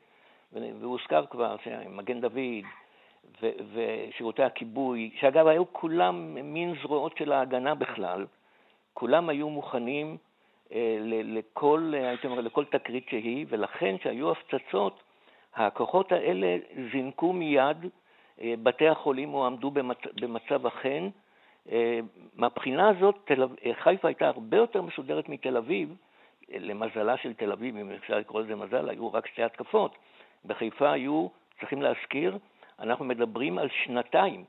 והוזכר 0.53 1.25
כבר 1.31 1.57
שמגן 1.65 2.21
דוד 2.21 2.65
ו- 3.43 3.57
ושירותי 3.75 4.43
הכיבוי, 4.43 5.11
שאגב 5.21 5.47
היו 5.47 5.73
כולם 5.73 6.35
מין 6.55 6.75
זרועות 6.83 7.17
של 7.19 7.33
ההגנה 7.33 7.75
בכלל, 7.75 8.27
כולם 8.95 9.29
היו 9.29 9.51
מוכנים 9.51 10.07
אה, 10.11 10.32
לכל, 11.25 11.93
הייתי 11.97 12.27
אומר, 12.27 12.41
לכל 12.41 12.65
תקרית 12.65 13.07
שהיא, 13.11 13.47
ולכן 13.49 13.99
כשהיו 13.99 14.31
הפצצות, 14.31 15.03
הכוחות 15.55 16.13
האלה 16.13 16.57
זינקו 16.93 17.33
מיד, 17.33 17.77
אה, 18.41 18.55
בתי 18.63 18.89
החולים 18.89 19.29
הועמדו 19.29 19.71
במצ... 19.71 19.99
במצב 20.21 20.67
החן. 20.67 21.09
אה, 21.73 22.01
מהבחינה 22.35 22.89
הזאת. 22.89 23.31
חיפה 23.73 24.09
הייתה 24.09 24.29
הרבה 24.29 24.57
יותר 24.57 24.83
מסודרת 24.83 25.29
מתל 25.29 25.57
אביב, 25.57 25.97
למזלה 26.49 27.17
של 27.17 27.35
תל 27.35 27.53
אביב, 27.53 27.77
אם 27.77 27.91
אפשר 27.91 28.19
לקרוא 28.19 28.41
לזה 28.41 28.57
מזל, 28.57 28.89
היו 28.89 29.13
רק 29.13 29.27
שתי 29.27 29.43
התקפות. 29.43 29.97
בחיפה 30.45 30.93
היו, 30.93 31.29
צריכים 31.61 31.83
להזכיר, 31.83 32.39
אנחנו 32.79 33.05
מדברים 33.05 33.59
על 33.59 33.69
שנתיים, 33.85 34.45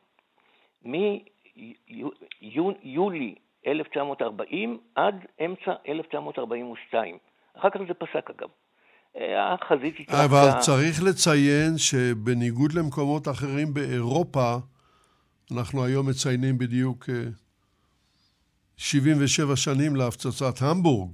מיולי 2.81 3.35
1940 3.73 4.77
עד 4.95 5.15
אמצע 5.45 5.71
1942. 5.87 7.17
אחר 7.57 7.69
כך 7.69 7.79
זה 7.87 7.93
פסק 7.93 8.29
אגב. 8.29 8.49
החזית 9.37 9.95
התרחקה... 9.99 10.25
אבל 10.25 10.59
צריך 10.59 11.03
לציין 11.03 11.77
שבניגוד 11.77 12.73
למקומות 12.73 13.27
אחרים 13.27 13.73
באירופה, 13.73 14.55
אנחנו 15.51 15.85
היום 15.85 16.09
מציינים 16.09 16.57
בדיוק 16.57 17.09
77 18.77 19.55
שנים 19.55 19.95
להפצצת 19.95 20.61
המבורג, 20.61 21.11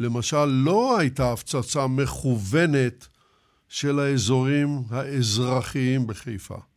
למשל, 0.00 0.44
לא 0.44 0.98
הייתה 0.98 1.32
הפצצה 1.32 1.86
מכוונת 1.86 3.08
של 3.68 3.98
האזורים 3.98 4.68
האזרחיים 4.90 6.06
בחיפה. 6.06 6.67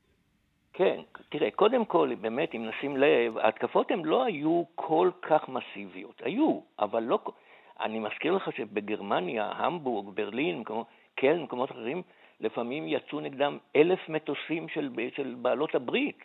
כן, 1.62 1.66
קודם 1.66 1.86
כל, 1.86 2.10
באמת, 2.22 2.56
אם 2.56 2.66
נשים 2.66 2.98
לב, 2.98 3.38
ההתקפות 3.38 3.92
הן 3.92 4.06
לא 4.06 4.24
היו 4.24 4.64
כל 4.76 5.10
כך 5.22 5.50
מסיביות. 5.50 6.22
היו, 6.24 6.60
אבל 6.80 7.04
לא... 7.04 7.20
אני 7.82 8.00
מזכיר 8.00 8.34
לך 8.34 8.50
שבגרמניה, 8.58 9.52
המבורג, 9.56 10.16
ברלין, 10.16 10.64
קלן, 11.16 11.44
מקומות 11.44 11.72
אחרים, 11.72 12.02
לפעמים 12.40 12.88
יצאו 12.88 13.20
נגדם 13.20 13.58
אלף 13.76 14.10
מטוסים 14.10 14.70
של, 14.70 14.90
של 15.16 15.36
בעלות 15.42 15.76
הברית. 15.76 16.20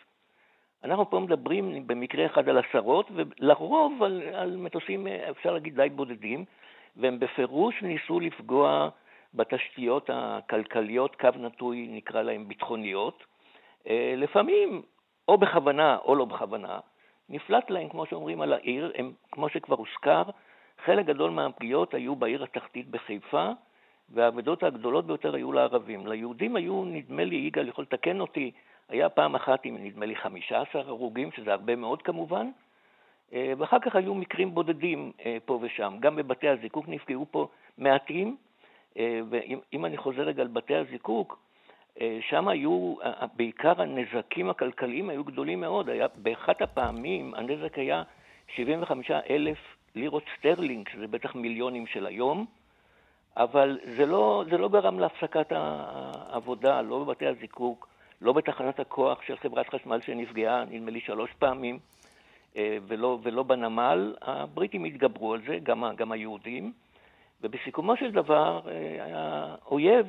אנחנו 0.85 1.11
פה 1.11 1.21
מדברים 1.21 1.87
במקרה 1.87 2.27
אחד 2.27 2.49
על 2.49 2.59
עשרות, 2.59 3.11
ולרוב 3.15 4.03
על, 4.03 4.23
על 4.35 4.57
מטוסים, 4.57 5.07
אפשר 5.07 5.53
להגיד, 5.53 5.77
די 5.77 5.89
בודדים, 5.89 6.45
והם 6.97 7.19
בפירוש 7.19 7.83
ניסו 7.83 8.21
לפגוע 8.21 8.89
בתשתיות 9.35 10.11
הכלכליות, 10.13 11.17
קו 11.17 11.29
נטוי, 11.39 11.89
נקרא 11.91 12.23
להן 12.23 12.49
ביטחוניות. 12.49 13.25
אה, 13.89 14.15
לפעמים, 14.17 14.83
או 15.29 15.39
בכוונה 15.39 15.99
או 16.05 16.15
לא 16.15 16.25
בכוונה, 16.25 16.79
נפלט 17.29 17.71
להם, 17.71 17.89
כמו 17.89 18.07
שאומרים, 18.07 18.41
על 18.41 18.53
העיר. 18.53 18.93
הם, 18.95 19.13
כמו 19.33 19.49
שכבר 19.49 19.77
הוזכר, 19.77 20.23
חלק 20.85 21.07
גדול 21.07 21.31
מהפגיעות 21.31 21.95
היו 21.95 22.17
בעיר 22.17 22.43
התחתית 22.43 22.91
בחיפה, 22.91 23.51
והאבדות 24.09 24.63
הגדולות 24.63 25.07
ביותר 25.07 25.35
היו 25.35 25.53
לערבים. 25.53 26.07
ליהודים 26.07 26.57
היו, 26.57 26.85
נדמה 26.85 27.25
לי, 27.25 27.37
יגאל 27.37 27.69
יכול 27.69 27.85
לתקן 27.85 28.21
אותי, 28.21 28.51
היה 28.89 29.09
פעם 29.09 29.35
אחת 29.35 29.65
עם 29.65 29.77
נדמה 29.85 30.07
לי 30.07 30.17
15 30.17 30.83
הרוגים, 30.87 31.33
שזה 31.33 31.53
הרבה 31.53 31.77
מאוד 31.77 32.03
כמובן, 32.03 32.51
אה, 33.33 33.53
ואחר 33.59 33.79
כך 33.79 33.97
היו 33.97 34.15
מקרים 34.15 34.55
בודדים 34.55 35.13
אה, 35.25 35.37
פה 35.45 35.59
ושם. 35.63 35.97
גם 36.01 36.17
בבתי 36.17 36.49
הזיקוק 36.49 36.89
נפגעו 36.89 37.27
פה 37.31 37.49
מעטים, 37.79 38.37
אה, 38.99 39.21
ואם 39.31 39.85
אני 39.85 39.97
חוזר 39.97 40.23
רגע 40.23 40.43
על 40.43 40.49
בתי 40.49 40.75
הזיקוק, 40.75 41.39
שם 42.21 42.49
היו, 42.49 42.95
בעיקר 43.37 43.83
הנזקים 43.83 44.51
הכלכליים 44.51 45.11
היו 45.11 45.25
גדולים 45.25 45.61
מאוד. 45.61 45.89
היה, 45.89 46.07
באחת 46.17 46.63
הפעמים 46.63 47.35
הנזק 47.35 47.79
היה 47.79 48.03
75 48.55 49.11
אלף 49.11 49.59
לירות 49.95 50.23
סטרלינג, 50.39 50.89
שזה 50.89 51.07
בטח 51.07 51.35
מיליונים 51.35 51.87
של 51.87 52.07
היום, 52.07 52.47
אבל 53.37 53.79
זה 53.85 54.07
לא, 54.07 54.45
זה 54.51 54.59
לא 54.59 54.69
גרם 54.69 54.99
להפסקת 54.99 55.47
העבודה, 55.51 56.83
לא 56.83 57.05
בבתי 57.05 57.27
הזיקוק, 57.27 57.89
לא 58.21 58.33
בתחנת 58.33 58.81
הכוח 58.81 59.23
של 59.23 59.37
חברת 59.37 59.69
חשמל 59.69 60.01
שנפגעה, 60.01 60.65
נדמה 60.65 60.91
לי 60.91 61.01
שלוש 61.01 61.31
פעמים, 61.39 61.79
אה, 62.57 62.79
ולא, 62.87 63.19
ולא 63.23 63.43
בנמל. 63.43 64.15
הבריטים 64.23 64.85
התגברו 64.85 65.35
על 65.35 65.41
זה, 65.47 65.59
גם, 65.63 65.85
גם 65.97 66.13
היהודים, 66.13 66.73
ובסיכומו 67.41 67.97
של 67.97 68.13
דבר 68.13 68.61
היה 68.67 69.17
אה, 69.17 69.55
אויב 69.67 70.07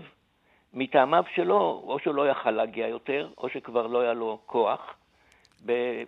מטעמיו 0.78 1.24
שלו, 1.36 1.84
או 1.88 1.98
שהוא 2.04 2.16
לא 2.16 2.30
יכל 2.30 2.52
להגיע 2.52 2.88
יותר, 2.88 3.28
או 3.38 3.50
שכבר 3.50 3.88
לא 3.88 4.02
היה 4.02 4.14
לו 4.14 4.40
כוח. 4.46 4.80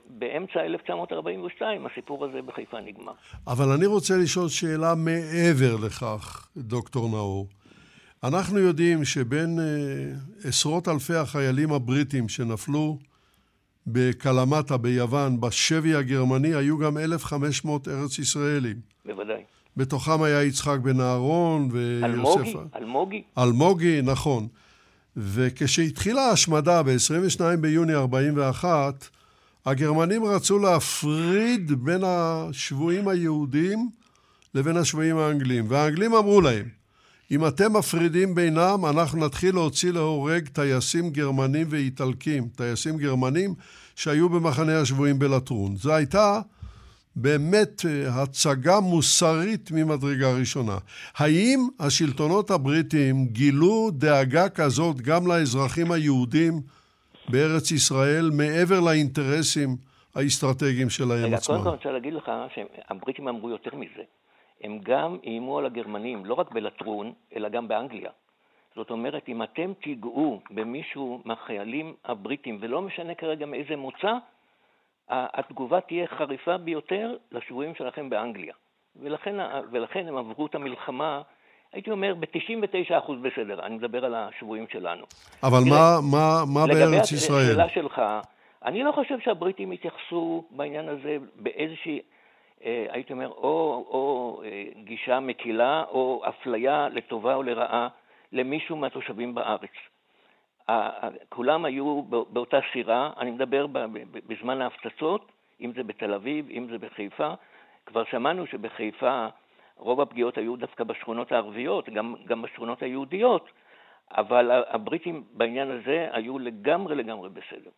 באמצע 0.09 0.59
1942 0.59 1.85
הסיפור 1.85 2.25
הזה 2.25 2.41
בחיפה 2.41 2.79
נגמר. 2.79 3.11
אבל 3.47 3.65
אני 3.77 3.85
רוצה 3.85 4.17
לשאול 4.17 4.49
שאלה 4.49 4.95
מעבר 4.95 5.85
לכך, 5.85 6.47
דוקטור 6.57 7.09
נאור. 7.09 7.47
אנחנו 8.23 8.59
יודעים 8.59 9.05
שבין 9.05 9.59
uh, 9.59 10.47
עשרות 10.47 10.87
אלפי 10.87 11.15
החיילים 11.15 11.71
הבריטים 11.71 12.29
שנפלו 12.29 12.97
בקלמטה 13.87 14.77
ביוון, 14.77 15.41
בשבי 15.41 15.95
הגרמני, 15.95 16.55
היו 16.55 16.77
גם 16.77 16.97
1,500 16.97 17.87
ארץ 17.87 18.19
ישראלים. 18.19 18.75
בוודאי. 19.05 19.43
בתוכם 19.77 20.21
היה 20.21 20.43
יצחק 20.43 20.77
בן 20.81 20.99
אהרון 20.99 21.69
ויוסף... 21.71 22.39
אלמוגי, 22.39 22.57
אלמוגי. 22.75 23.23
אלמוגי, 23.37 24.01
נכון. 24.01 24.47
וכשהתחילה 25.17 26.21
ההשמדה 26.21 26.83
ב-22 26.83 27.41
ביוני 27.61 27.93
41, 27.93 29.07
הגרמנים 29.65 30.25
רצו 30.25 30.59
להפריד 30.59 31.71
בין 31.83 32.01
השבויים 32.05 33.07
היהודים 33.07 33.89
לבין 34.55 34.77
השבויים 34.77 35.17
האנגלים, 35.17 35.65
והאנגלים 35.69 36.13
אמרו 36.13 36.41
להם, 36.41 36.65
אם 37.31 37.47
אתם 37.47 37.77
מפרידים 37.77 38.35
בינם, 38.35 38.85
אנחנו 38.89 39.25
נתחיל 39.25 39.55
להוציא 39.55 39.91
להורג 39.91 40.47
טייסים 40.47 41.09
גרמנים 41.09 41.67
ואיטלקים, 41.69 42.47
טייסים 42.55 42.97
גרמנים 42.97 43.53
שהיו 43.95 44.29
במחנה 44.29 44.79
השבויים 44.79 45.19
בלטרון. 45.19 45.75
זו 45.75 45.93
הייתה 45.93 46.41
באמת 47.21 47.85
אה, 47.85 48.21
הצגה 48.21 48.79
מוסרית 48.79 49.71
ממדרגה 49.71 50.27
ראשונה. 50.39 50.77
האם 51.17 51.59
השלטונות 51.79 52.51
הבריטים 52.51 53.25
גילו 53.25 53.89
דאגה 53.91 54.49
כזאת 54.49 55.01
גם 55.01 55.27
לאזרחים 55.27 55.91
היהודים 55.91 56.53
בארץ 57.29 57.71
ישראל, 57.71 58.29
מעבר 58.37 58.79
לאינטרסים 58.79 59.69
האסטרטגיים 60.15 60.89
שלהם 60.89 61.25
רגע, 61.25 61.35
עצמם? 61.35 61.55
רגע, 61.55 61.63
קודם 61.63 61.63
כל 61.63 61.69
אני 61.69 61.77
רוצה 61.77 61.91
להגיד 61.91 62.13
לך 62.13 62.31
שהבריטים 62.55 63.27
אמרו 63.27 63.49
יותר 63.49 63.75
מזה. 63.75 64.03
הם 64.63 64.79
גם 64.83 65.17
איימו 65.23 65.57
על 65.57 65.65
הגרמנים, 65.65 66.25
לא 66.25 66.33
רק 66.33 66.51
בלטרון, 66.51 67.13
אלא 67.35 67.49
גם 67.49 67.67
באנגליה. 67.67 68.11
זאת 68.75 68.91
אומרת, 68.91 69.29
אם 69.29 69.43
אתם 69.43 69.73
תיגעו 69.83 70.41
במישהו 70.51 71.21
מהחיילים 71.25 71.93
הבריטים, 72.05 72.57
ולא 72.61 72.81
משנה 72.81 73.15
כרגע 73.15 73.45
מאיזה 73.45 73.75
מוצא, 73.75 74.13
התגובה 75.09 75.81
תהיה 75.81 76.07
חריפה 76.07 76.57
ביותר 76.57 77.15
לשבויים 77.31 77.75
שלכם 77.75 78.09
באנגליה. 78.09 78.53
ולכן, 78.95 79.35
ולכן 79.71 80.07
הם 80.07 80.17
עברו 80.17 80.45
את 80.45 80.55
המלחמה, 80.55 81.21
הייתי 81.73 81.91
אומר, 81.91 82.13
ב-99% 82.19 83.11
בסדר, 83.21 83.65
אני 83.65 83.75
מדבר 83.75 84.05
על 84.05 84.15
השבויים 84.15 84.65
שלנו. 84.71 85.05
אבל 85.43 85.59
תראה, 85.65 86.01
מה, 86.01 86.09
מה, 86.11 86.43
מה 86.53 86.67
בארץ 86.67 87.11
ישראל? 87.11 87.49
לגבי 87.49 87.61
השאלה 87.61 87.69
שלך, 87.69 88.01
אני 88.65 88.83
לא 88.83 88.91
חושב 88.91 89.19
שהבריטים 89.19 89.71
התייחסו 89.71 90.45
בעניין 90.51 90.89
הזה 90.89 91.17
באיזושהי, 91.35 91.99
אה, 92.65 92.85
הייתי 92.89 93.13
אומר, 93.13 93.27
או, 93.27 93.85
או 93.89 94.41
אה, 94.45 94.63
גישה 94.83 95.19
מקילה, 95.19 95.83
או 95.91 96.23
אפליה 96.29 96.87
לטובה 96.89 97.35
או 97.35 97.43
לרעה 97.43 97.87
למישהו 98.31 98.75
מהתושבים 98.75 99.35
בארץ. 99.35 99.71
כולם 101.29 101.65
היו 101.65 102.03
באותה 102.03 102.59
סירה, 102.73 103.11
אני 103.19 103.31
מדבר 103.31 103.67
בזמן 104.27 104.61
ההפצצות, 104.61 105.31
אם 105.61 105.71
זה 105.75 105.83
בתל 105.83 106.13
אביב, 106.13 106.49
אם 106.49 106.67
זה 106.71 106.77
בחיפה. 106.77 107.33
כבר 107.85 108.03
שמענו 108.11 108.47
שבחיפה 108.47 109.27
רוב 109.75 110.01
הפגיעות 110.01 110.37
היו 110.37 110.55
דווקא 110.55 110.83
בשכונות 110.83 111.31
הערביות, 111.31 111.89
גם, 111.89 112.15
גם 112.27 112.41
בשכונות 112.41 112.83
היהודיות, 112.83 113.49
אבל 114.11 114.51
הבריטים 114.69 115.23
בעניין 115.33 115.71
הזה 115.71 116.07
היו 116.11 116.39
לגמרי 116.39 116.95
לגמרי 116.95 117.29
בסדר. 117.29 117.69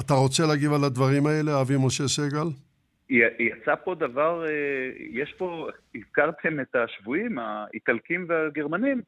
אתה 0.00 0.14
רוצה 0.14 0.42
להגיב 0.48 0.72
על 0.72 0.84
הדברים 0.84 1.26
האלה, 1.26 1.60
אבי 1.60 1.74
משה 1.86 2.04
סגל? 2.08 2.48
יצא 3.38 3.74
פה 3.84 3.94
דבר, 3.94 4.44
אה, 4.46 4.50
יש 5.10 5.34
פה, 5.38 5.68
הזכרתם 5.94 6.60
את 6.60 6.76
השבויים, 6.76 7.38
האיטלקים 7.38 8.26
והגרמנים, 8.28 9.02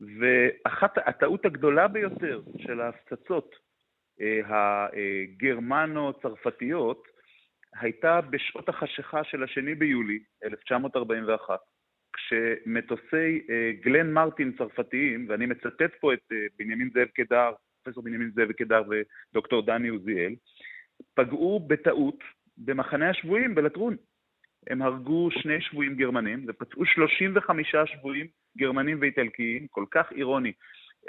ואחת 0.00 0.98
הטעות 0.98 1.44
הגדולה 1.44 1.88
ביותר 1.88 2.40
של 2.58 2.80
ההפצצות 2.80 3.54
אה, 4.20 4.40
הגרמנו-צרפתיות 5.34 7.02
הייתה 7.80 8.20
בשעות 8.20 8.68
החשיכה 8.68 9.24
של 9.24 9.42
השני 9.42 9.74
ביולי 9.74 10.18
1941, 10.44 11.58
כשמטוסי 12.12 13.46
אה, 13.50 13.72
גלן 13.80 14.12
מרטין 14.12 14.52
צרפתיים, 14.58 15.26
ואני 15.28 15.46
מצטט 15.46 15.94
פה 16.00 16.14
את 16.14 16.32
אה, 16.32 16.46
בנימין 16.58 16.90
זאב 16.94 17.08
קדר, 17.08 17.52
פרופסור 17.82 18.04
בנימין 18.04 18.30
זאב 18.34 18.52
קדר 18.52 18.82
ודוקטור 18.88 19.66
דני 19.66 19.88
עוזיאל, 19.88 20.34
פגעו 21.14 21.60
בטעות 21.68 22.18
במחנה 22.58 23.10
השבויים 23.10 23.54
בלטרון. 23.54 23.96
הם 24.68 24.82
הרגו 24.82 25.28
שני 25.30 25.60
שבויים 25.60 25.94
גרמנים 25.94 26.46
ופצעו 26.48 26.86
35 26.86 27.74
שבויים 27.86 28.26
גרמנים 28.58 28.98
ואיטלקיים, 29.00 29.66
כל 29.70 29.84
כך 29.90 30.06
אירוני. 30.16 30.52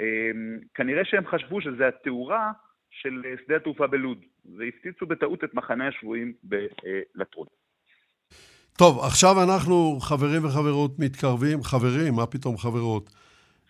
אמ, 0.00 0.58
כנראה 0.74 1.04
שהם 1.04 1.26
חשבו 1.26 1.60
שזה 1.60 1.88
התאורה 1.88 2.52
של 2.90 3.22
שדה 3.44 3.56
התעופה 3.56 3.86
בלוד, 3.86 4.18
והפציצו 4.56 5.06
בטעות 5.06 5.44
את 5.44 5.54
מחנה 5.54 5.88
השבויים 5.88 6.32
בלטרון. 6.42 7.46
טוב, 8.78 9.04
עכשיו 9.04 9.42
אנחנו, 9.42 9.98
חברים 10.00 10.44
וחברות, 10.44 10.98
מתקרבים, 10.98 11.62
חברים, 11.62 12.14
מה 12.14 12.26
פתאום 12.26 12.58
חברות? 12.58 13.10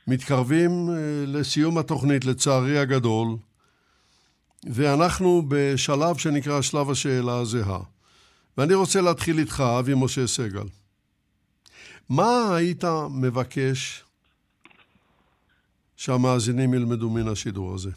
מתקרבים 0.09 0.70
אה, 0.91 1.24
לסיום 1.26 1.78
התוכנית, 1.78 2.24
לצערי 2.24 2.78
הגדול, 2.78 3.26
ואנחנו 4.74 5.43
בשלב 5.49 6.16
שנקרא 6.16 6.61
שלב 6.62 6.91
השאלה 6.91 7.38
הזהה. 7.41 7.80
ואני 8.61 8.74
רוצה 8.74 9.00
להתחיל 9.00 9.38
איתך, 9.38 9.62
אבי 9.80 9.92
משה 10.04 10.26
סגל. 10.26 10.68
מה 12.11 12.56
היית 12.56 12.84
מבקש 13.22 14.04
שהמאזינים 15.96 16.74
ילמדו 16.74 17.11
מן 17.11 17.28
השידור 17.32 17.74
הזה? 17.74 17.90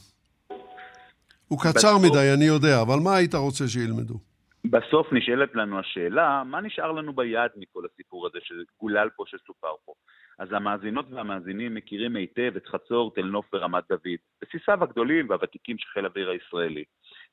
הוא 1.48 1.60
קצר 1.60 1.98
בסוף, 1.98 2.04
מדי, 2.04 2.34
אני 2.38 2.46
יודע, 2.46 2.82
אבל 2.82 3.00
מה 3.04 3.16
היית 3.16 3.36
רוצה 3.36 3.68
שילמדו? 3.68 4.14
בסוף 4.66 5.08
נשאלת 5.12 5.56
לנו 5.56 5.80
השאלה, 5.80 6.44
מה 6.46 6.62
נשאר 6.62 6.92
לנו 6.92 7.14
ביד 7.14 7.52
מכל 7.56 7.84
הסיפור 7.94 8.28
הזה 8.28 8.40
שגולל 8.44 9.10
פה, 9.16 9.24
שסופר 9.28 9.76
פה? 9.86 9.94
אז 10.40 10.48
המאזינות 10.52 11.06
והמאזינים 11.12 11.76
מכירים 11.76 12.16
היטב 12.16 12.52
את 12.58 12.68
חצור, 12.68 13.12
תל 13.16 13.26
נוף 13.26 13.46
ורמת 13.54 13.84
דוד, 13.90 14.20
בסיסיו 14.42 14.84
הגדולים 14.84 15.30
והוותיקים 15.30 15.78
של 15.78 15.88
חיל 15.94 16.06
האוויר 16.06 16.30
הישראלי. 16.30 16.84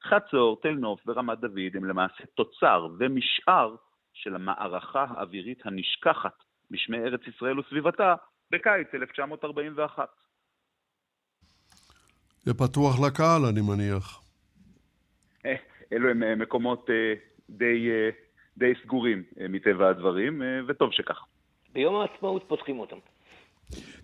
חצור, 0.05 0.61
תל 0.63 0.73
נוף 0.73 1.01
ורמת 1.07 1.41
דוד 1.41 1.75
הם 1.75 1.85
למעשה 1.85 2.25
תוצר 2.35 2.89
ומשאר 2.99 3.77
של 4.13 4.35
המערכה 4.35 5.05
האווירית 5.09 5.59
הנשכחת 5.65 6.35
בשמי 6.71 6.99
ארץ 6.99 7.21
ישראל 7.27 7.59
וסביבתה 7.59 8.15
בקיץ 8.51 8.87
1941. 8.95 10.09
זה 12.43 12.55
פתוח 12.55 13.01
לקהל, 13.07 13.45
אני 13.45 13.61
מניח. 13.61 14.21
אה, 15.47 15.55
אלו 15.93 16.11
הם 16.11 16.23
אה, 16.23 16.35
מקומות 16.35 16.91
אה, 16.91 17.15
די, 17.51 17.89
די 18.57 18.73
סגורים 18.83 19.23
מטבע 19.49 19.89
הדברים, 19.89 20.43
וטוב 20.69 20.93
שכך. 20.93 21.25
ביום 21.73 21.95
העצמאות 21.95 22.45
פותחים 22.49 22.81
אותם. 22.81 22.97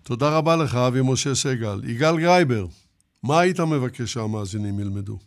תודה 0.03 0.37
רבה 0.37 0.55
לך, 0.63 0.75
אבי 0.75 0.99
משה 1.11 1.35
סגל. 1.35 1.89
יגאל 1.89 2.19
גרייבר, 2.19 2.65
מה 3.23 3.39
היית 3.39 3.59
מבקש 3.59 4.13
שהמאזינים 4.13 4.79
ילמדו? 4.79 5.17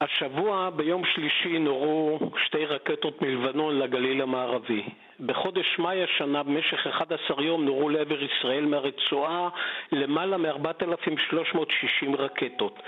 השבוע 0.00 0.70
ביום 0.70 1.02
שלישי 1.14 1.58
נורו 1.58 2.18
שתי 2.46 2.64
רקטות 2.64 3.22
מלבנון 3.22 3.78
לגליל 3.78 4.22
המערבי. 4.22 4.82
בחודש 5.20 5.78
מאי 5.78 6.04
השנה 6.04 6.42
במשך 6.42 6.86
11 6.86 7.44
יום 7.44 7.64
נורו 7.64 7.88
לעבר 7.88 8.18
ישראל 8.22 8.66
מהרצועה 8.66 9.48
למעלה 9.92 10.36
מ-4,360 10.36 12.16
רקטות. 12.18 12.78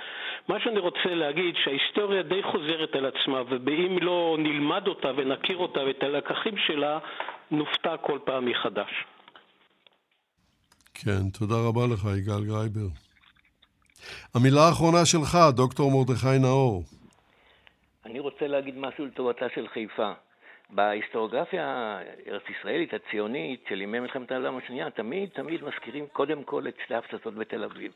מה 0.49 0.61
שאני 0.61 0.79
רוצה 0.79 1.15
להגיד 1.15 1.55
שההיסטוריה 1.65 2.23
די 2.23 2.43
חוזרת 2.43 2.95
על 2.95 3.07
עצמה 3.07 3.43
ואם 3.49 3.99
לא 4.03 4.37
נלמד 4.39 4.89
אותה 4.89 5.11
ונכיר 5.17 5.57
אותה 5.57 5.81
ואת 5.81 6.03
הלקחים 6.03 6.55
שלה 6.67 6.99
נופתע 7.51 7.97
כל 7.97 8.19
פעם 8.25 8.47
מחדש. 8.47 8.91
כן, 10.95 11.31
תודה 11.39 11.55
רבה 11.69 11.87
לך 11.95 12.05
יגאל 12.19 12.45
גרייבר. 12.45 12.89
המילה 14.35 14.61
האחרונה 14.69 15.07
שלך, 15.07 15.39
דוקטור 15.57 15.91
מרדכי 15.91 16.39
נאור. 16.41 16.83
אני 18.07 18.21
רוצה 18.21 18.47
להגיד 18.47 18.79
משהו 18.79 19.07
לטובתה 19.07 19.47
של 19.55 19.69
חיפה. 19.69 20.13
בהיסטוריוגרפיה 20.71 21.67
הארץ 21.67 22.43
ישראלית 22.49 22.95
הציונית 22.95 23.65
של 23.69 23.81
ימי 23.81 24.01
מלחמת 24.01 24.33
העולם 24.33 24.57
השנייה 24.57 24.91
תמיד 24.91 25.29
תמיד 25.29 25.65
מזכירים 25.65 26.07
קודם 26.13 26.45
כל 26.45 26.69
את 26.69 26.75
שתי 26.85 26.95
ההפצצות 26.95 27.35
בתל 27.35 27.65
אביב. 27.65 27.93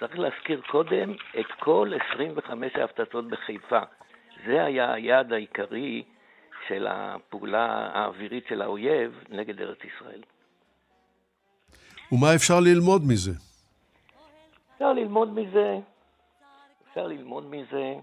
צריך 0.00 0.18
להזכיר 0.18 0.60
קודם 0.70 1.12
את 1.40 1.46
כל 1.60 1.92
25 2.08 2.76
ההפצצות 2.76 3.28
בחיפה. 3.28 3.80
זה 4.46 4.64
היה 4.64 4.92
היעד 4.92 5.32
העיקרי 5.32 6.02
של 6.68 6.86
הפעולה 6.90 7.90
האווירית 7.94 8.46
של 8.48 8.62
האויב 8.62 9.24
נגד 9.28 9.60
ארץ 9.60 9.78
ישראל. 9.84 10.22
ומה 12.12 12.34
אפשר 12.34 12.60
ללמוד 12.60 13.02
מזה? 13.06 13.30
אפשר 14.74 14.92
ללמוד 14.92 15.34
מזה, 15.34 15.78
אפשר 16.88 17.06
ללמוד 17.06 17.50
מזה 17.50 17.94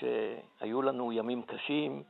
שהיו 0.00 0.82
לנו 0.82 1.12
ימים 1.12 1.42
קשים, 1.42 2.02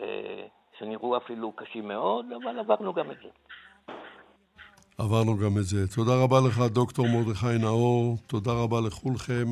אה, 0.00 0.46
שנראו 0.78 1.16
אפילו 1.16 1.52
קשים 1.52 1.88
מאוד, 1.88 2.26
אבל 2.32 2.58
עברנו 2.58 2.94
גם 2.94 3.10
את 3.10 3.16
זה. 3.22 3.28
עברנו 4.98 5.36
גם 5.36 5.58
את 5.58 5.64
זה. 5.64 5.88
תודה 5.94 6.22
רבה 6.22 6.36
לך, 6.48 6.60
דוקטור 6.60 7.06
מרדכי 7.08 7.58
נאור, 7.60 8.16
תודה 8.26 8.52
רבה 8.52 8.80
לכולכם. 8.80 9.46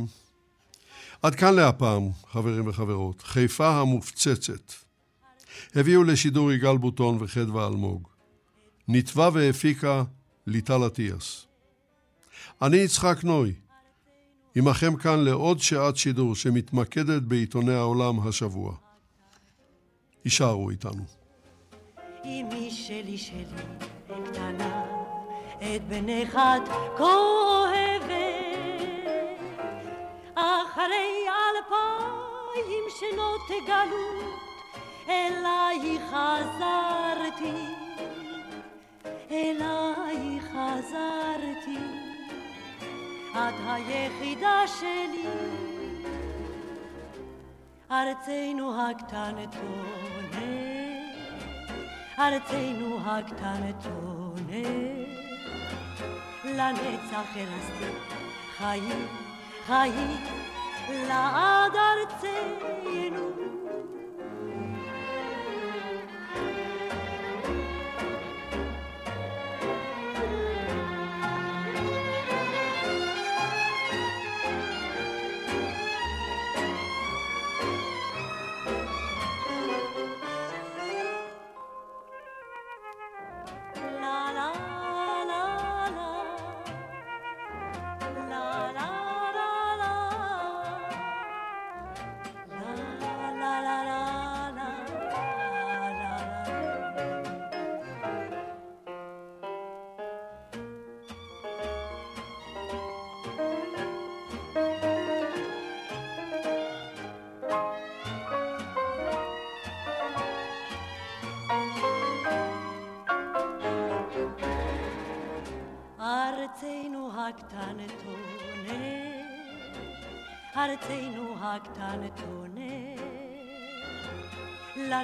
עד 1.22 1.34
כאן 1.34 1.54
להפעם, 1.54 2.02
חברים 2.26 2.68
וחברות. 2.68 3.22
חיפה 3.22 3.68
המופצצת. 3.68 4.72
הביאו 5.74 6.04
לשידור 6.04 6.52
יגאל 6.52 6.76
בוטון 6.76 7.16
וחדווה 7.20 7.66
אלמוג. 7.66 8.08
ניתבה 8.88 9.28
והפיקה 9.32 10.02
ליטל 10.46 10.86
אטיאס. 10.86 11.46
אני 12.62 12.76
יצחק 12.76 13.24
נוי. 13.24 13.52
עמכם 14.56 14.96
כאן 14.96 15.24
לעוד 15.24 15.60
שעת 15.60 15.96
שידור 15.96 16.34
שמתמקדת 16.34 17.22
בעיתוני 17.22 17.74
העולם 17.74 18.28
השבוע. 18.28 18.74
יישארו 20.24 20.70
איתנו. 20.70 21.04
אמי 22.24 22.70
שלי 22.70 23.18
שלי 23.18 23.44
קטנה, 24.06 24.84
את 25.58 25.88
בנך 25.88 26.34
את 26.34 26.68
כה 26.96 27.04
אוהבת, 27.04 28.14
אחרי 30.34 31.26
אלפיים 31.28 32.84
שנות 33.00 33.66
גלות, 33.66 34.34
אליי 35.08 35.98
חזרתי, 36.10 37.58
אליי 39.30 40.40
חזרתי, 40.40 42.03
את 43.34 43.54
היחידה 43.66 44.62
שלי. 44.66 45.28
ארצנו 47.90 48.80
הקטנטונת, 48.80 50.34
ארצנו 52.18 52.98
הקטנטונת, 53.04 54.56
לנצח 56.44 57.36
ארסתי 57.36 57.92
חיים, 58.58 59.06
חיים, 59.66 60.16
לעד. 61.08 61.74
ארצנו 61.74 63.43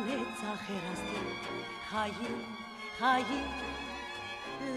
לנצח 0.06 0.60
הרסתי 0.68 1.16
חיים, 1.90 2.42
חיים, 2.98 3.46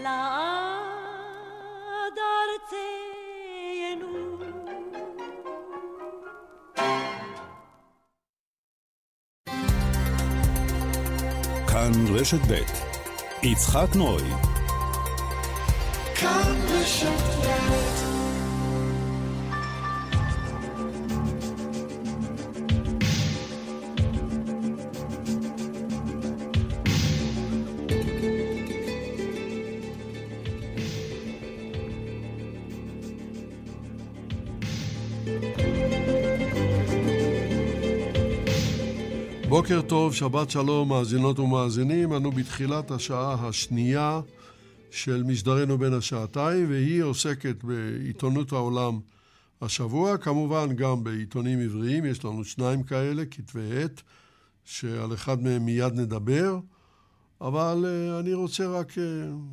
לעד 0.02 0.98
ארצנו. 2.44 4.12
כאן 11.68 11.92
רשת 12.14 12.40
ב' 12.48 12.54
יצחק 13.42 13.96
נוי. 13.96 14.22
כאן 16.14 16.56
רשת 16.68 17.06
ב' 17.46 17.53
בוקר 39.54 39.82
טוב, 39.82 40.14
שבת 40.14 40.50
שלום, 40.50 40.88
מאזינות 40.88 41.38
ומאזינים. 41.38 42.12
אנו 42.12 42.30
בתחילת 42.32 42.90
השעה 42.90 43.48
השנייה 43.48 44.20
של 44.90 45.22
משדרנו 45.22 45.78
בין 45.78 45.92
השעתיים, 45.94 46.70
והיא 46.70 47.02
עוסקת 47.02 47.64
בעיתונות 47.64 48.52
העולם 48.52 49.00
השבוע, 49.62 50.16
כמובן 50.16 50.76
גם 50.76 51.04
בעיתונים 51.04 51.60
עבריים, 51.60 52.04
יש 52.04 52.24
לנו 52.24 52.44
שניים 52.44 52.82
כאלה, 52.82 53.24
כתבי 53.24 53.82
עת, 53.82 54.02
שעל 54.64 55.14
אחד 55.14 55.42
מהם 55.42 55.64
מיד 55.64 55.92
נדבר, 55.94 56.58
אבל 57.40 57.84
uh, 57.84 58.20
אני 58.20 58.34
רוצה 58.34 58.66
רק 58.66 58.92
uh, 58.92 59.00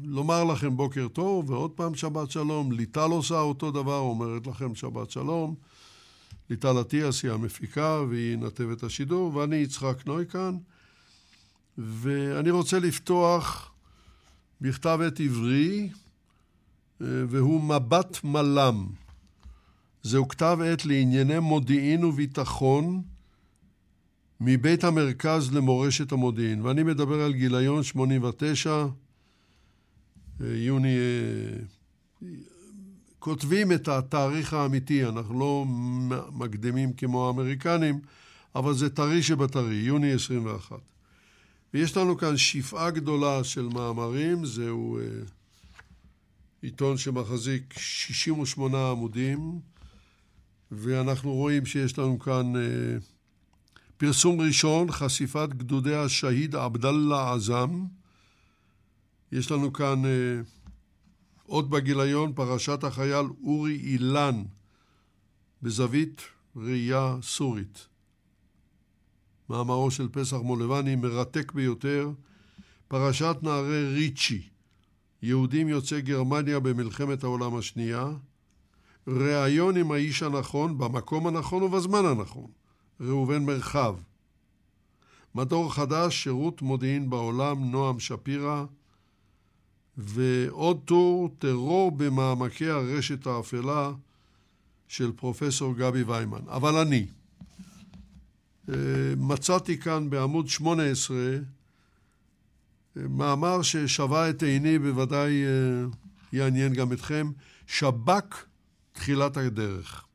לומר 0.04 0.44
לכם 0.44 0.78
בוקר 0.78 1.08
טוב, 1.08 1.50
ועוד 1.50 1.72
פעם 1.72 1.96
שבת 1.96 2.32
שלום. 2.32 2.72
ליטל 2.72 3.10
עושה 3.12 3.40
אותו 3.40 3.72
דבר, 3.72 3.98
אומרת 3.98 4.48
לכם 4.48 4.76
שבת 4.76 5.12
שלום. 5.12 5.56
ליטל 6.52 6.82
אטיאס 6.82 7.24
היא 7.24 7.32
המפיקה 7.32 8.02
והיא 8.10 8.38
נתבת 8.38 8.84
השידור, 8.84 9.36
ואני 9.36 9.56
יצחק 9.56 10.06
נויקן, 10.06 10.58
ואני 11.78 12.52
רוצה 12.52 12.80
לפתוח 12.80 13.72
בכתב 14.62 15.00
עת 15.08 15.20
עברי, 15.20 15.90
uh, 15.92 17.04
והוא 17.04 17.64
מבט 17.64 18.24
מלם. 18.24 18.88
זהו 20.04 20.28
כתב 20.28 20.58
עת 20.66 20.86
לענייני 20.86 21.40
מודיעין 21.40 22.04
וביטחון 22.04 23.02
מבית 24.42 24.84
המרכז 24.84 25.54
למורשת 25.54 26.12
המודיעין, 26.12 26.62
ואני 26.62 26.84
מדבר 26.84 27.22
על 27.22 27.34
גיליון 27.34 27.84
89, 27.84 28.86
יוני, 30.40 30.98
כותבים 33.22 33.72
את 33.72 33.88
התאריך 33.88 34.54
האמיתי, 34.54 35.06
אנחנו 35.06 35.40
לא 35.40 35.66
מקדימים 36.32 36.94
כמו 36.94 37.28
האמריקנים, 37.28 38.00
אבל 38.56 38.74
זה 38.74 38.90
טרי 38.90 39.24
שבטרי, 39.24 39.76
יוני 39.76 40.14
21. 40.14 40.78
ויש 41.74 41.98
לנו 41.98 42.18
כאן 42.18 42.38
שפעה 42.38 42.92
גדולה 42.92 43.44
של 43.44 43.70
מאמרים, 43.74 44.46
זהו 44.46 45.00
עיתון 46.62 46.98
שמחזיק 46.98 47.74
68 47.78 48.92
עמודים, 48.92 49.60
ואנחנו 50.72 51.34
רואים 51.34 51.66
שיש 51.66 52.00
לנו 52.00 52.20
כאן 52.20 52.56
אה, 52.56 52.62
פרסום 53.98 54.42
ראשון, 54.42 54.92
חשיפת 54.92 55.50
גדודי 55.50 55.96
השהיד 55.96 56.56
עבדאללה 56.56 57.34
עזאם. 57.34 57.86
יש 59.32 59.52
לנו 59.52 59.74
כאן 59.74 60.06
אה, 60.06 60.42
עוד 61.52 61.70
בגיליון, 61.70 62.34
פרשת 62.34 62.84
החייל 62.84 63.26
אורי 63.44 63.76
אילן, 63.76 64.44
בזווית 65.62 66.22
ראייה 66.56 67.18
סורית. 67.22 67.88
מאמרו 69.50 69.92
של 69.92 70.08
פסח 70.12 70.38
מולבני, 70.38 70.96
מרתק 70.96 71.52
ביותר, 71.52 72.12
פרשת 72.88 73.36
נערי 73.42 73.94
ריצ'י, 73.94 74.42
יהודים 75.22 75.70
יוצאי 75.70 76.02
גרמניה 76.02 76.60
במלחמת 76.60 77.24
העולם 77.24 77.56
השנייה, 77.56 78.12
ראיון 79.08 79.78
עם 79.78 79.92
האיש 79.92 80.24
הנכון, 80.24 80.78
במקום 80.78 81.28
הנכון 81.28 81.64
ובזמן 81.64 82.06
הנכון, 82.06 82.52
ראובן 83.00 83.46
מרחב. 83.46 83.96
מדור 85.36 85.74
חדש, 85.74 86.24
שירות 86.24 86.62
מודיעין 86.62 87.10
בעולם, 87.10 87.72
נועם 87.72 88.00
שפירא, 88.00 88.66
ועוד 90.04 90.80
טור, 90.86 91.30
טרור 91.40 91.92
במעמקי 91.92 92.70
הרשת 92.70 93.28
האפלה 93.28 93.92
של 94.88 95.12
פרופסור 95.12 95.74
גבי 95.76 96.04
ויימן. 96.04 96.42
אבל 96.48 96.76
אני 96.76 97.06
אה, 98.70 98.76
מצאתי 99.18 99.78
כאן 99.78 100.10
בעמוד 100.10 100.48
18 100.48 101.18
אה, 101.18 101.38
מאמר 102.96 103.62
ששווה 103.62 104.30
את 104.30 104.44
עיני, 104.44 104.80
בוודאי 104.80 105.44
אה, 105.44 105.86
יעניין 106.34 106.74
גם 106.74 106.94
אתכם, 106.94 107.32
שב"כ 107.68 108.46
תחילת 108.92 109.38
הדרך. 109.38 110.06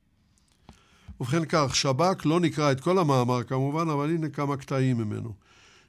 ובכן 1.21 1.45
כך, 1.49 1.77
שב"כ 1.77 2.27
לא 2.27 2.41
נקרא 2.41 2.73
את 2.73 2.81
כל 2.81 2.99
המאמר 2.99 3.43
כמובן, 3.43 3.89
אבל 3.89 4.11
הנה 4.11 4.29
כמה 4.29 4.57
קטעים 4.57 4.99
ממנו. 4.99 5.46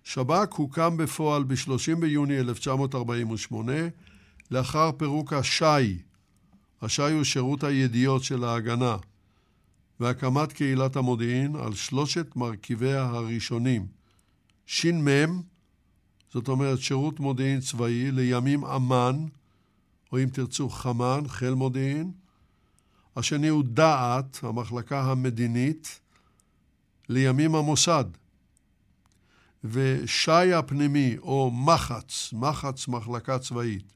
שב"כ 0.07 0.53
הוקם 0.55 0.97
בפועל 0.97 1.43
ב-30 1.43 1.99
ביוני 1.99 2.39
1948, 2.39 3.73
לאחר 4.51 4.91
פירוק 4.97 5.33
הש"י, 5.33 5.97
הש"י 6.81 7.11
הוא 7.11 7.23
שירות 7.23 7.63
הידיעות 7.63 8.23
של 8.23 8.43
ההגנה, 8.43 8.97
והקמת 9.99 10.53
קהילת 10.53 10.95
המודיעין 10.95 11.55
על 11.55 11.73
שלושת 11.73 12.35
מרכיביה 12.35 13.03
הראשונים. 13.05 13.87
ש"מ, 14.65 15.41
זאת 16.33 16.47
אומרת 16.47 16.79
שירות 16.79 17.19
מודיעין 17.19 17.59
צבאי, 17.59 18.11
לימים 18.11 18.65
אמ"ן, 18.65 19.25
או 20.11 20.17
אם 20.23 20.29
תרצו 20.33 20.69
חמ"ן, 20.69 21.27
חיל 21.27 21.53
מודיעין, 21.53 22.11
השני 23.15 23.47
הוא 23.47 23.63
דעת, 23.63 24.39
המחלקה 24.43 25.01
המדינית, 25.01 25.99
לימים 27.09 27.55
המוסד. 27.55 28.05
ושי 29.63 30.53
הפנימי, 30.53 31.17
או 31.17 31.51
מח"צ, 31.51 32.33
מח"צ 32.33 32.87
מחלקה 32.87 33.39
צבאית, 33.39 33.93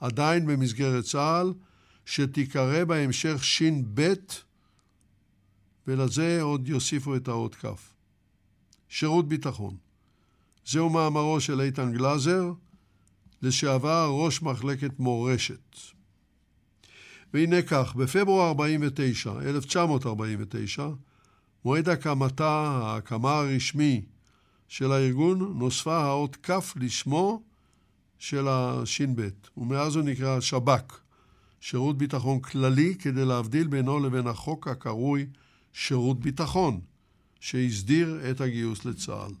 עדיין 0.00 0.46
במסגרת 0.46 1.04
צה"ל, 1.04 1.52
שתיקרא 2.06 2.84
בהמשך 2.84 3.44
ש"ב, 3.44 4.12
ולזה 5.86 6.42
עוד 6.42 6.68
יוסיפו 6.68 7.16
את 7.16 7.28
האות 7.28 7.54
כ'. 7.54 7.66
שירות 8.88 9.28
ביטחון. 9.28 9.76
זהו 10.66 10.90
מאמרו 10.90 11.40
של 11.40 11.60
איתן 11.60 11.92
גלזר, 11.92 12.52
לשעבר 13.42 14.10
ראש 14.12 14.42
מחלקת 14.42 14.98
מורשת. 14.98 15.76
והנה 17.34 17.62
כך, 17.62 17.94
בפברואר 17.94 18.48
49, 18.48 19.40
1949, 19.40 20.88
מועד 21.64 21.88
הקמתה, 21.88 22.80
ההקמה 22.82 23.32
הרשמי 23.38 24.02
של 24.70 24.92
הארגון, 24.92 25.58
נוספה 25.58 26.04
האות 26.04 26.36
כ' 26.42 26.76
לשמו 26.76 27.42
של 28.18 28.48
הש"ב, 28.48 29.28
ומאז 29.56 29.96
הוא 29.96 30.04
נקרא 30.04 30.40
שב"כ, 30.40 31.00
שירות 31.60 31.98
ביטחון 31.98 32.40
כללי, 32.40 32.94
כדי 32.94 33.24
להבדיל 33.24 33.66
בינו 33.66 34.00
לבין 34.00 34.26
החוק 34.26 34.68
הקרוי 34.68 35.26
שירות 35.72 36.20
ביטחון, 36.20 36.80
שהסדיר 37.40 38.30
את 38.30 38.40
הגיוס 38.40 38.84
לצה"ל. 38.84 39.32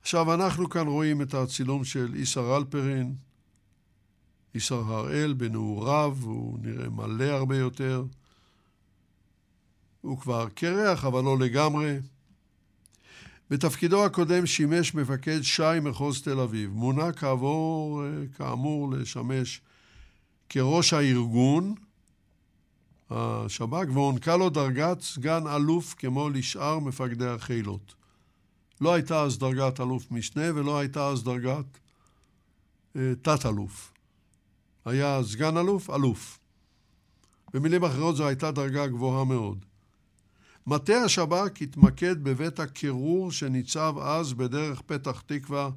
עכשיו, 0.00 0.34
אנחנו 0.34 0.68
כאן 0.68 0.86
רואים 0.86 1.22
את 1.22 1.34
הצילום 1.34 1.84
של 1.84 2.14
איסר 2.14 2.56
אלפרין, 2.56 3.14
איסר 4.54 4.82
הראל 4.94 5.32
בנעוריו, 5.32 6.16
הוא 6.22 6.58
נראה 6.62 6.88
מלא 6.88 7.24
הרבה 7.24 7.56
יותר. 7.56 8.04
הוא 10.00 10.18
כבר 10.18 10.48
קרח, 10.48 11.04
אבל 11.04 11.24
לא 11.24 11.38
לגמרי. 11.38 11.98
בתפקידו 13.50 14.04
הקודם 14.04 14.46
שימש 14.46 14.94
מפקד 14.94 15.42
ש"י 15.42 15.80
מחוז 15.82 16.22
תל 16.22 16.40
אביב. 16.40 16.70
מונה 16.72 17.12
כעבור, 17.12 18.02
כאמור, 18.36 18.90
לשמש 18.92 19.60
כראש 20.48 20.92
הארגון, 20.92 21.74
השב"כ, 23.10 23.86
והוענקה 23.92 24.36
לו 24.36 24.50
דרגת 24.50 25.00
סגן 25.00 25.46
אלוף 25.46 25.94
כמו 25.98 26.30
לשאר 26.30 26.78
מפקדי 26.78 27.26
החילות. 27.26 27.94
לא 28.80 28.94
הייתה 28.94 29.22
אז 29.22 29.38
דרגת 29.38 29.80
אלוף 29.80 30.10
משנה 30.10 30.42
ולא 30.54 30.78
הייתה 30.78 31.06
אז 31.06 31.24
דרגת 31.24 31.78
אה, 32.96 33.12
תת-אלוף. 33.22 33.92
היה 34.84 35.20
סגן 35.24 35.56
אלוף, 35.56 35.90
אלוף. 35.90 36.38
במילים 37.54 37.84
אחרות 37.84 38.16
זו 38.16 38.26
הייתה 38.26 38.50
דרגה 38.50 38.86
גבוהה 38.86 39.24
מאוד. 39.24 39.64
מטה 40.66 41.02
השב"כ 41.04 41.60
התמקד 41.60 42.24
בבית 42.24 42.60
הקירור 42.60 43.32
שניצב 43.32 43.94
אז 44.02 44.32
בדרך 44.32 44.80
פתח 44.80 45.22
תקווה 45.26 45.70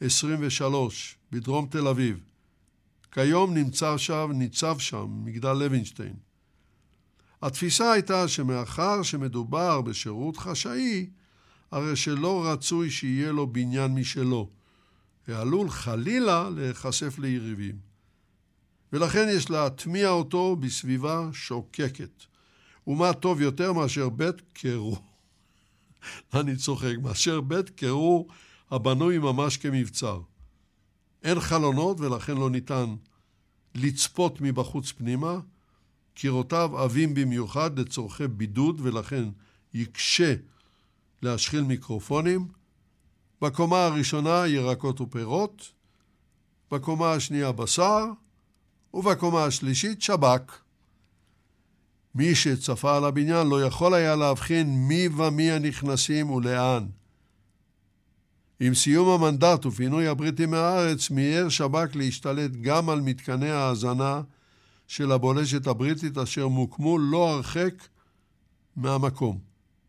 23 0.00 1.16
בדרום 1.32 1.66
תל 1.66 1.88
אביב. 1.88 2.20
כיום 3.12 3.54
נמצא 3.54 3.98
שם, 3.98 4.30
ניצב 4.34 4.78
שם 4.78 5.06
מגדל 5.24 5.52
לוינשטיין. 5.52 6.14
התפיסה 7.42 7.92
הייתה 7.92 8.28
שמאחר 8.28 9.02
שמדובר 9.02 9.80
בשירות 9.80 10.36
חשאי, 10.36 11.06
הרי 11.70 11.96
שלא 11.96 12.46
רצוי 12.46 12.90
שיהיה 12.90 13.32
לו 13.32 13.46
בניין 13.46 13.94
משלו, 13.94 14.50
העלול 15.28 15.70
חלילה 15.70 16.50
להיחשף 16.50 17.18
ליריבים. 17.18 17.78
ולכן 18.92 19.26
יש 19.30 19.50
להטמיע 19.50 20.08
אותו 20.08 20.56
בסביבה 20.56 21.28
שוקקת. 21.32 22.24
ומה 22.86 23.12
טוב 23.12 23.40
יותר 23.40 23.72
מאשר 23.72 24.08
בית 24.08 24.36
קירור, 24.52 24.98
אני 26.34 26.56
צוחק, 26.56 26.94
מאשר 27.02 27.40
בית 27.40 27.70
קירור 27.70 28.28
הבנוי 28.70 29.18
ממש 29.18 29.56
כמבצר. 29.56 30.20
אין 31.22 31.40
חלונות 31.40 32.00
ולכן 32.00 32.36
לא 32.36 32.50
ניתן 32.50 32.94
לצפות 33.74 34.40
מבחוץ 34.40 34.92
פנימה, 34.92 35.38
קירותיו 36.14 36.78
עבים 36.78 37.14
במיוחד 37.14 37.78
לצורכי 37.78 38.28
בידוד 38.28 38.80
ולכן 38.80 39.24
יקשה 39.74 40.34
להשחיל 41.22 41.62
מיקרופונים. 41.62 42.48
בקומה 43.42 43.84
הראשונה 43.84 44.46
ירקות 44.46 45.00
ופירות, 45.00 45.72
בקומה 46.70 47.12
השנייה 47.12 47.52
בשר, 47.52 48.04
ובקומה 48.94 49.44
השלישית 49.44 50.02
שב"כ. 50.02 50.63
מי 52.14 52.34
שצפה 52.34 52.96
על 52.96 53.04
הבניין 53.04 53.46
לא 53.46 53.62
יכול 53.62 53.94
היה 53.94 54.16
להבחין 54.16 54.88
מי 54.88 55.08
ומי 55.08 55.50
הנכנסים 55.50 56.30
ולאן. 56.30 56.86
עם 58.60 58.74
סיום 58.74 59.08
המנדט 59.08 59.66
ופינוי 59.66 60.08
הבריטים 60.08 60.50
מהארץ, 60.50 61.10
מיהר 61.10 61.48
שב"כ 61.48 61.96
להשתלט 61.96 62.50
גם 62.50 62.90
על 62.90 63.00
מתקני 63.00 63.50
ההאזנה 63.50 64.22
של 64.86 65.12
הבולשת 65.12 65.66
הבריטית 65.66 66.18
אשר 66.18 66.48
מוקמו 66.48 66.98
לא 66.98 67.30
הרחק 67.30 67.74
מהמקום, 68.76 69.38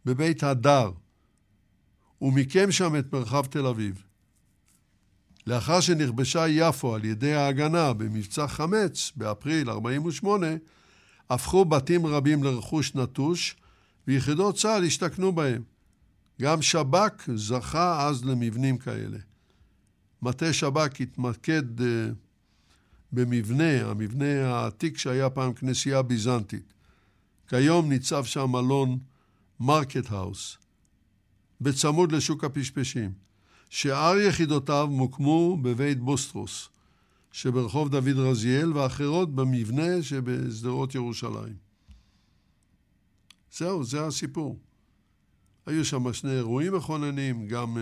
בבית 0.05 0.43
הדר, 0.43 0.91
ומיקם 2.21 2.71
שם 2.71 2.95
את 2.95 3.13
מרחב 3.13 3.45
תל 3.45 3.65
אביב. 3.65 4.03
לאחר 5.47 5.79
שנכבשה 5.79 6.47
יפו 6.47 6.95
על 6.95 7.05
ידי 7.05 7.33
ההגנה 7.33 7.93
במבצע 7.93 8.47
חמץ 8.47 9.11
באפריל 9.15 9.69
48', 9.69 10.47
הפכו 11.29 11.65
בתים 11.65 12.05
רבים 12.05 12.43
לרכוש 12.43 12.95
נטוש, 12.95 13.55
ויחידות 14.07 14.55
צה"ל 14.55 14.83
השתכנו 14.83 15.31
בהם. 15.31 15.63
גם 16.41 16.61
שב"כ 16.61 17.29
זכה 17.35 18.07
אז 18.07 18.25
למבנים 18.25 18.77
כאלה. 18.77 19.17
מטה 20.21 20.53
שב"כ 20.53 21.01
התמקד 21.01 21.79
אה, 21.79 21.83
במבנה, 23.11 23.89
המבנה 23.89 24.47
העתיק 24.47 24.97
שהיה 24.97 25.29
פעם 25.29 25.53
כנסייה 25.53 26.01
ביזנטית. 26.01 26.73
כיום 27.47 27.89
ניצב 27.89 28.25
שם 28.25 28.49
מלון 28.49 28.99
Market 29.59 30.11
House, 30.11 30.57
בצמוד 31.61 32.11
לשוק 32.11 32.43
הפשפשים. 32.43 33.25
שאר 33.69 34.17
יחידותיו 34.17 34.87
מוקמו 34.91 35.57
בבית 35.61 35.99
בוסטרוס, 35.99 36.69
שברחוב 37.35 37.89
דוד 37.89 38.17
רזיאל, 38.17 38.77
ואחרות 38.77 39.35
במבנה 39.35 40.03
שבשדרות 40.03 40.95
ירושלים. 40.95 41.55
זהו, 43.51 43.83
זה 43.83 44.05
הסיפור. 44.05 44.59
היו 45.65 45.85
שם 45.85 46.13
שני 46.13 46.31
אירועים 46.31 46.75
מכוננים, 46.75 47.47
גם 47.47 47.77
uh, 47.77 47.79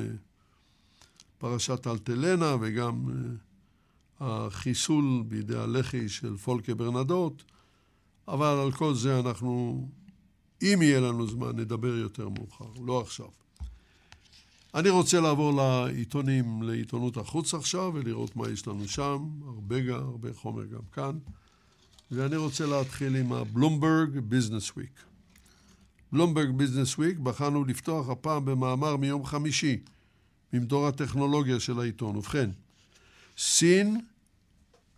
פרשת 1.38 1.88
אלטלנה 1.88 2.56
וגם 2.62 3.08
uh, 3.08 4.24
החיסול 4.24 5.24
בידי 5.28 5.58
הלח"י 5.58 6.10
של 6.10 6.38
פולקה 6.38 6.76
ברנדוט, 6.76 7.43
אבל 8.28 8.60
על 8.66 8.72
כל 8.72 8.95
זה 8.95 9.20
אנחנו, 9.20 9.82
אם 10.62 10.80
יהיה 10.82 10.99
לנו 10.99 11.28
זמן, 11.28 11.56
נדבר 11.56 11.95
יותר 11.95 12.30
מאוחר, 12.30 12.74
לא 12.86 13.01
עכשיו. 13.01 13.43
אני 14.76 14.90
רוצה 14.90 15.20
לעבור 15.20 15.54
לעיתונים, 15.54 16.64
לעיתונות 16.64 17.18
החוץ 17.18 17.54
עכשיו, 17.54 17.92
ולראות 17.94 18.36
מה 18.36 18.50
יש 18.50 18.68
לנו 18.68 18.88
שם, 18.88 19.30
הרבה, 19.46 19.76
הרבה 19.90 20.34
חומר 20.34 20.66
גם 20.66 20.82
כאן. 20.92 21.18
ואני 22.12 22.36
רוצה 22.36 22.66
להתחיל 22.66 23.16
עם 23.16 23.34
הבלומברג 23.34 24.20
ביזנס 24.20 24.72
וויק. 24.72 25.04
בלומברג 26.12 26.50
ביזנס 26.50 26.98
וויק 26.98 27.18
בחרנו 27.18 27.66
לפתוח 27.66 28.10
הפעם 28.10 28.46
במאמר 28.46 28.98
מיום 28.98 29.26
חמישי, 29.26 29.78
ממדור 30.54 30.88
הטכנולוגיה 30.88 31.60
של 31.60 31.80
העיתון. 31.80 32.16
ובכן, 32.16 32.50
סין 33.38 34.02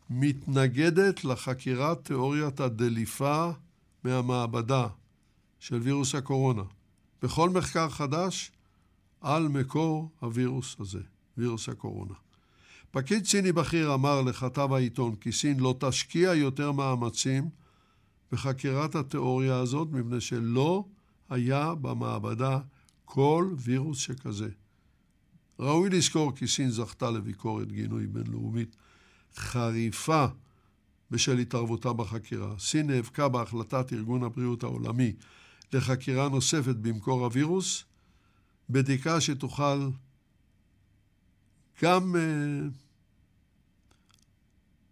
מתנגדת 0.10 1.26
לחקירת 1.26 2.06
תיאוריית 2.06 2.60
הדליפה 2.60 3.52
מהמעבדה 4.04 4.88
של 5.60 5.76
וירוס 5.76 6.16
הקורונה. 6.16 6.64
בכל 7.24 7.50
מחקר 7.50 7.90
חדש 7.90 8.52
על 9.26 9.48
מקור 9.48 10.10
הווירוס 10.20 10.76
הזה, 10.80 11.00
וירוס 11.38 11.70
הקורונה. 11.70 12.14
פקיד 12.92 13.26
סיני 13.26 13.52
בכיר 13.52 13.94
אמר 13.94 14.22
לכתב 14.22 14.74
העיתון 14.74 15.16
כי 15.16 15.32
סין 15.32 15.60
לא 15.60 15.76
תשקיע 15.80 16.34
יותר 16.34 16.72
מאמצים 16.72 17.50
בחקירת 18.32 18.96
התיאוריה 18.96 19.58
הזאת, 19.58 19.88
מפני 19.92 20.22
שלא 20.22 20.86
היה 21.30 21.76
במעבדה 21.76 22.60
כל 23.06 23.54
וירוס 23.58 23.98
שכזה. 23.98 24.50
ראוי 25.60 25.90
לזכור 25.90 26.36
כי 26.36 26.48
סין 26.48 26.70
זכתה 26.70 27.12
לביקורת 27.12 27.72
גינוי 27.72 28.08
בינלאומית 28.08 28.76
חריפה 29.36 30.26
בשל 31.12 31.38
התערבותה 31.38 31.94
בחקירה. 31.94 32.60
סין 32.60 32.92
נאבקה 32.92 33.28
בהחלטת 33.28 33.94
ארגון 33.94 34.24
הבריאות 34.24 34.64
העולמי 34.64 35.14
לחקירה 35.74 36.30
נוספת 36.30 36.76
במקור 36.76 37.26
הווירוס, 37.26 37.84
בדיקה 38.70 39.22
שתוכל 39.22 39.90
גם 41.82 42.16
uh, 42.16 42.86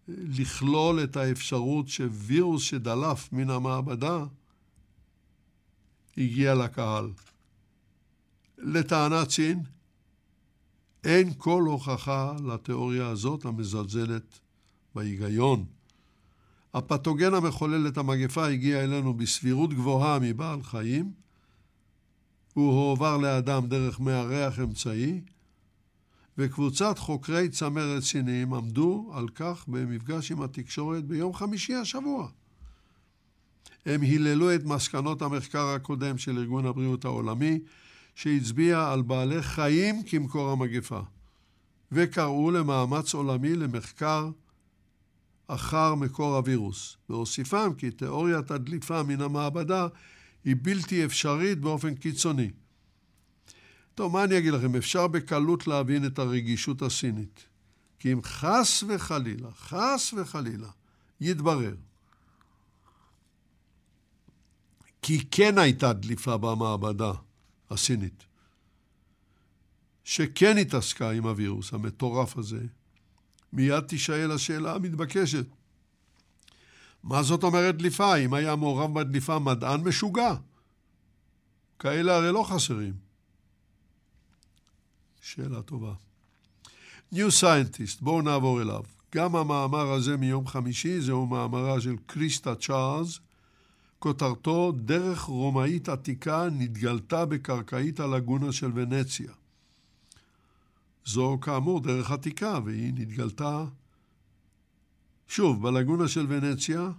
לכלול 0.08 1.04
את 1.04 1.16
האפשרות 1.16 1.88
שווירוס 1.88 2.62
שדלף 2.62 3.32
מן 3.32 3.50
המעבדה 3.50 4.24
הגיע 6.16 6.54
לקהל. 6.54 7.10
לטענת 8.58 9.30
סין, 9.30 9.62
אין 11.04 11.32
כל 11.38 11.62
הוכחה 11.62 12.36
לתיאוריה 12.46 13.08
הזאת 13.08 13.44
המזלזלת 13.44 14.40
בהיגיון. 14.94 15.64
הפתוגן 16.74 17.34
המחולל 17.34 17.88
את 17.88 17.98
המגפה 17.98 18.46
הגיע 18.48 18.84
אלינו 18.84 19.14
בסבירות 19.14 19.74
גבוהה 19.74 20.18
מבעל 20.18 20.62
חיים, 20.62 21.12
הוא 22.54 22.72
הועבר 22.72 23.16
לאדם 23.16 23.66
דרך 23.66 24.00
מארח 24.00 24.58
אמצעי, 24.58 25.20
וקבוצת 26.38 26.98
חוקרי 26.98 27.48
צמרת 27.48 28.02
סיניים 28.02 28.54
עמדו 28.54 29.10
על 29.14 29.28
כך 29.28 29.64
במפגש 29.68 30.32
עם 30.32 30.42
התקשורת 30.42 31.04
ביום 31.04 31.34
חמישי 31.34 31.74
השבוע. 31.74 32.28
הם 33.86 34.00
היללו 34.00 34.54
את 34.54 34.64
מסקנות 34.64 35.22
המחקר 35.22 35.66
הקודם 35.66 36.18
של 36.18 36.38
ארגון 36.38 36.66
הבריאות 36.66 37.04
העולמי, 37.04 37.58
שהצביע 38.14 38.92
על 38.92 39.02
בעלי 39.02 39.42
חיים 39.42 40.02
כמקור 40.02 40.50
המגפה, 40.50 41.00
וקראו 41.92 42.50
למאמץ 42.50 43.14
עולמי 43.14 43.56
למחקר 43.56 44.30
אחר 45.46 45.94
מקור 45.94 46.36
הווירוס, 46.36 46.96
והוסיפם 47.08 47.72
כי 47.78 47.90
תיאוריית 47.90 48.50
הדליפה 48.50 49.02
מן 49.02 49.20
המעבדה 49.20 49.86
היא 50.44 50.56
בלתי 50.62 51.04
אפשרית 51.04 51.58
באופן 51.58 51.94
קיצוני. 51.94 52.50
טוב, 53.94 54.12
מה 54.12 54.24
אני 54.24 54.38
אגיד 54.38 54.52
לכם? 54.52 54.76
אפשר 54.76 55.06
בקלות 55.06 55.66
להבין 55.66 56.06
את 56.06 56.18
הרגישות 56.18 56.82
הסינית. 56.82 57.46
כי 57.98 58.12
אם 58.12 58.20
חס 58.22 58.84
וחלילה, 58.88 59.50
חס 59.50 60.14
וחלילה, 60.16 60.70
יתברר 61.20 61.74
כי 65.04 65.24
כן 65.30 65.58
הייתה 65.58 65.92
דליפה 65.92 66.36
במעבדה 66.36 67.12
הסינית, 67.70 68.24
שכן 70.04 70.58
התעסקה 70.58 71.10
עם 71.10 71.26
הווירוס 71.26 71.72
המטורף 71.72 72.38
הזה, 72.38 72.60
מיד 73.52 73.80
תישאל 73.80 74.30
השאלה 74.30 74.74
המתבקשת. 74.74 75.46
מה 77.04 77.22
זאת 77.22 77.42
אומרת 77.42 77.76
דליפה? 77.76 78.16
אם 78.16 78.34
היה 78.34 78.56
מעורב 78.56 79.00
בדליפה 79.00 79.38
מדען 79.38 79.80
משוגע. 79.80 80.34
כאלה 81.78 82.16
הרי 82.16 82.32
לא 82.32 82.44
חסרים. 82.48 82.94
שאלה 85.20 85.62
טובה. 85.62 85.94
New 87.12 87.28
Scientist, 87.40 87.98
בואו 88.00 88.22
נעבור 88.22 88.62
אליו. 88.62 88.82
גם 89.14 89.36
המאמר 89.36 89.92
הזה 89.92 90.16
מיום 90.16 90.46
חמישי, 90.46 91.00
זהו 91.00 91.26
מאמרה 91.26 91.80
של 91.80 91.96
קריסטה 92.06 92.54
צ'ארלס, 92.54 93.18
כותרתו 93.98 94.72
דרך 94.72 95.20
רומאית 95.20 95.88
עתיקה 95.88 96.48
נתגלתה 96.52 97.24
בקרקעית 97.24 98.00
הלגונה 98.00 98.52
של 98.52 98.70
ונציה. 98.74 99.32
זו 101.04 101.38
כאמור 101.40 101.80
דרך 101.80 102.10
עתיקה, 102.10 102.58
והיא 102.64 102.92
נתגלתה 102.94 103.64
שוב, 105.28 105.62
בלגונה 105.62 106.08
של 106.08 106.26
ונציה, 106.28 106.90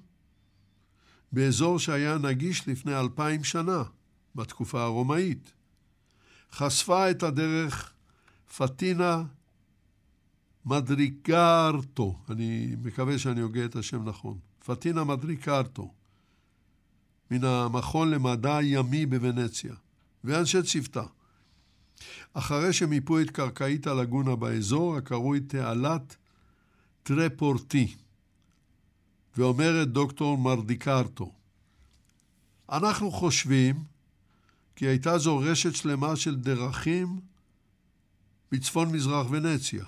באזור 1.32 1.80
שהיה 1.80 2.18
נגיש 2.18 2.68
לפני 2.68 3.00
אלפיים 3.00 3.44
שנה, 3.44 3.84
בתקופה 4.36 4.84
הרומאית. 4.84 5.52
חשפה 6.52 7.12
את 7.12 7.24
הדרך 7.24 7.94
פטינה 8.58 9.24
מדריקרטו, 10.66 12.20
אני 12.30 12.76
מקווה 12.84 13.20
שאני 13.20 13.42
הוגה 13.42 13.66
את 13.66 13.76
השם 13.76 14.10
נכון, 14.10 14.38
פטינה 14.66 15.04
מדריקרטו, 15.04 15.94
מן 17.32 17.44
המכון 17.44 18.12
למדע 18.12 18.58
ימי 18.62 19.06
בוונציה, 19.06 19.74
ואנשי 20.24 20.64
צוותה. 20.64 21.04
אחרי 22.34 22.74
שמיפו 22.74 23.20
את 23.20 23.32
קרקעית 23.32 23.88
הלגונה 23.88 24.36
באזור, 24.36 24.98
הקרוי 24.98 25.40
תעלת 25.40 26.16
טרפורטי. 27.04 27.96
ואומרת 29.38 29.92
דוקטור 29.92 30.38
מרדיקרטו, 30.38 31.32
אנחנו 32.70 33.12
חושבים 33.12 33.84
כי 34.76 34.88
הייתה 34.88 35.18
זו 35.18 35.38
רשת 35.38 35.76
שלמה 35.76 36.16
של 36.16 36.36
דרכים 36.36 37.20
בצפון 38.52 38.92
מזרח 38.92 39.28
ונציה. 39.30 39.86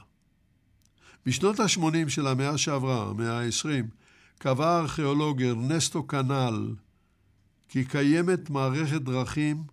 בשנות 1.26 1.60
ה-80 1.60 2.10
של 2.10 2.28
המאה 2.28 2.58
שעברה, 2.58 3.10
המאה 3.10 3.40
ה-20, 3.40 3.86
קבע 4.38 4.68
הארכיאולוג 4.68 5.44
ארנסטו 5.44 6.04
קנל 6.04 6.76
כי 7.70 7.86
קיימת 7.86 8.50
מערכת 8.50 9.02
דרכים 9.02 9.64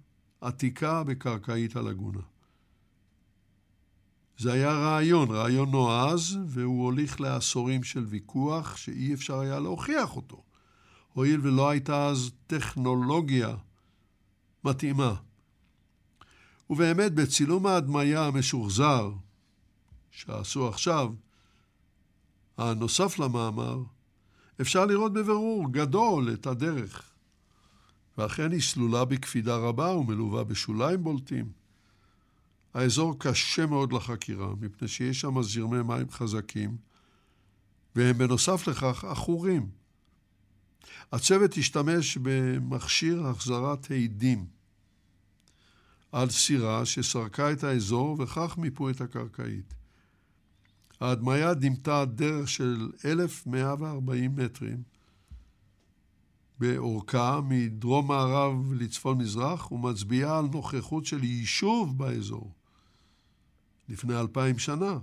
עתיקה 0.40 1.02
בקרקעית 1.04 1.76
הלגונה. 1.76 2.20
זה 4.38 4.52
היה 4.52 4.72
רעיון, 4.72 5.30
רעיון 5.30 5.70
נועז, 5.70 6.38
והוא 6.46 6.84
הוליך 6.84 7.20
לעשורים 7.20 7.84
של 7.84 8.04
ויכוח 8.04 8.76
שאי 8.76 9.14
אפשר 9.14 9.38
היה 9.38 9.60
להוכיח 9.60 10.16
אותו, 10.16 10.42
הואיל 11.12 11.40
ולא 11.42 11.70
הייתה 11.70 12.06
אז 12.06 12.30
טכנולוגיה 12.46 13.56
מתאימה. 14.64 15.14
ובאמת, 16.70 17.14
בצילום 17.14 17.66
ההדמיה 17.66 18.26
המשוחזר 18.26 19.12
שעשו 20.10 20.68
עכשיו, 20.68 21.12
הנוסף 22.58 23.18
למאמר, 23.18 23.82
אפשר 24.60 24.86
לראות 24.86 25.12
בבירור 25.12 25.72
גדול 25.72 26.32
את 26.32 26.46
הדרך. 26.46 27.10
ואכן 28.18 28.52
היא 28.52 28.60
סלולה 28.60 29.04
בקפידה 29.04 29.56
רבה 29.56 29.94
ומלווה 29.94 30.44
בשוליים 30.44 31.04
בולטים. 31.04 31.63
האזור 32.74 33.18
קשה 33.18 33.66
מאוד 33.66 33.92
לחקירה, 33.92 34.48
מפני 34.60 34.88
שיש 34.88 35.20
שם 35.20 35.42
זרמי 35.42 35.82
מים 35.82 36.10
חזקים, 36.10 36.76
והם 37.96 38.18
בנוסף 38.18 38.68
לכך 38.68 39.04
עכורים. 39.04 39.68
הצוות 41.12 41.56
השתמש 41.56 42.18
במכשיר 42.22 43.26
החזרת 43.26 43.90
העדים 43.90 44.46
על 46.12 46.30
סירה 46.30 46.86
שסרקה 46.86 47.52
את 47.52 47.64
האזור 47.64 48.16
וכך 48.20 48.58
מיפו 48.58 48.90
את 48.90 49.00
הקרקעית. 49.00 49.74
ההדמיה 51.00 51.54
דימתה 51.54 52.04
דרך 52.04 52.48
של 52.48 52.90
1,140 53.04 54.36
מטרים 54.36 54.82
באורכה 56.58 57.40
מדרום 57.48 58.08
מערב 58.08 58.72
לצפון 58.72 59.18
מזרח 59.18 59.72
ומצביעה 59.72 60.38
על 60.38 60.44
נוכחות 60.52 61.06
של 61.06 61.24
יישוב 61.24 61.98
באזור. 61.98 62.52
לפני 63.88 64.20
אלפיים 64.20 64.58
שנה. 64.58 64.98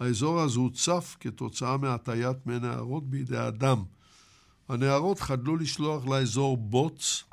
האזור 0.00 0.40
הזה 0.40 0.58
הוצף 0.58 1.16
כתוצאה 1.20 1.76
מהטיית 1.76 2.46
מי 2.46 2.58
נהרות 2.58 3.10
בידי 3.10 3.38
אדם. 3.48 3.84
הנהרות 4.68 5.20
חדלו 5.20 5.56
לשלוח 5.56 6.06
לאזור 6.06 6.56
בוץ 6.56 7.24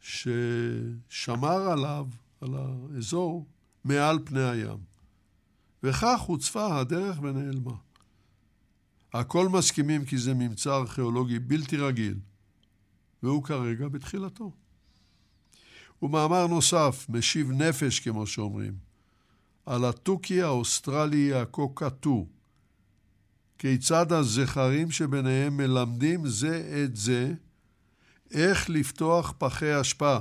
ששמר 0.00 1.70
עליו, 1.70 2.06
על 2.40 2.50
האזור, 2.54 3.46
מעל 3.84 4.18
פני 4.24 4.44
הים. 4.44 4.78
וכך 5.82 6.20
הוצפה 6.20 6.80
הדרך 6.80 7.18
ונעלמה. 7.22 7.74
הכל 9.12 9.48
מסכימים 9.48 10.04
כי 10.04 10.18
זה 10.18 10.34
ממצא 10.34 10.76
ארכיאולוגי 10.76 11.38
בלתי 11.38 11.76
רגיל, 11.76 12.18
והוא 13.22 13.44
כרגע 13.44 13.88
בתחילתו. 13.88 14.52
ומאמר 16.02 16.46
נוסף, 16.46 17.06
משיב 17.08 17.50
נפש 17.50 18.00
כמו 18.00 18.26
שאומרים, 18.26 18.87
על 19.68 19.84
התוכי 19.84 20.42
האוסטרלי 20.42 21.34
הקוקטו, 21.34 22.26
כיצד 23.58 24.12
הזכרים 24.12 24.90
שביניהם 24.90 25.56
מלמדים 25.56 26.26
זה 26.26 26.84
את 26.84 26.96
זה 26.96 27.32
איך 28.30 28.70
לפתוח 28.70 29.34
פחי 29.38 29.80
אשפה. 29.80 30.16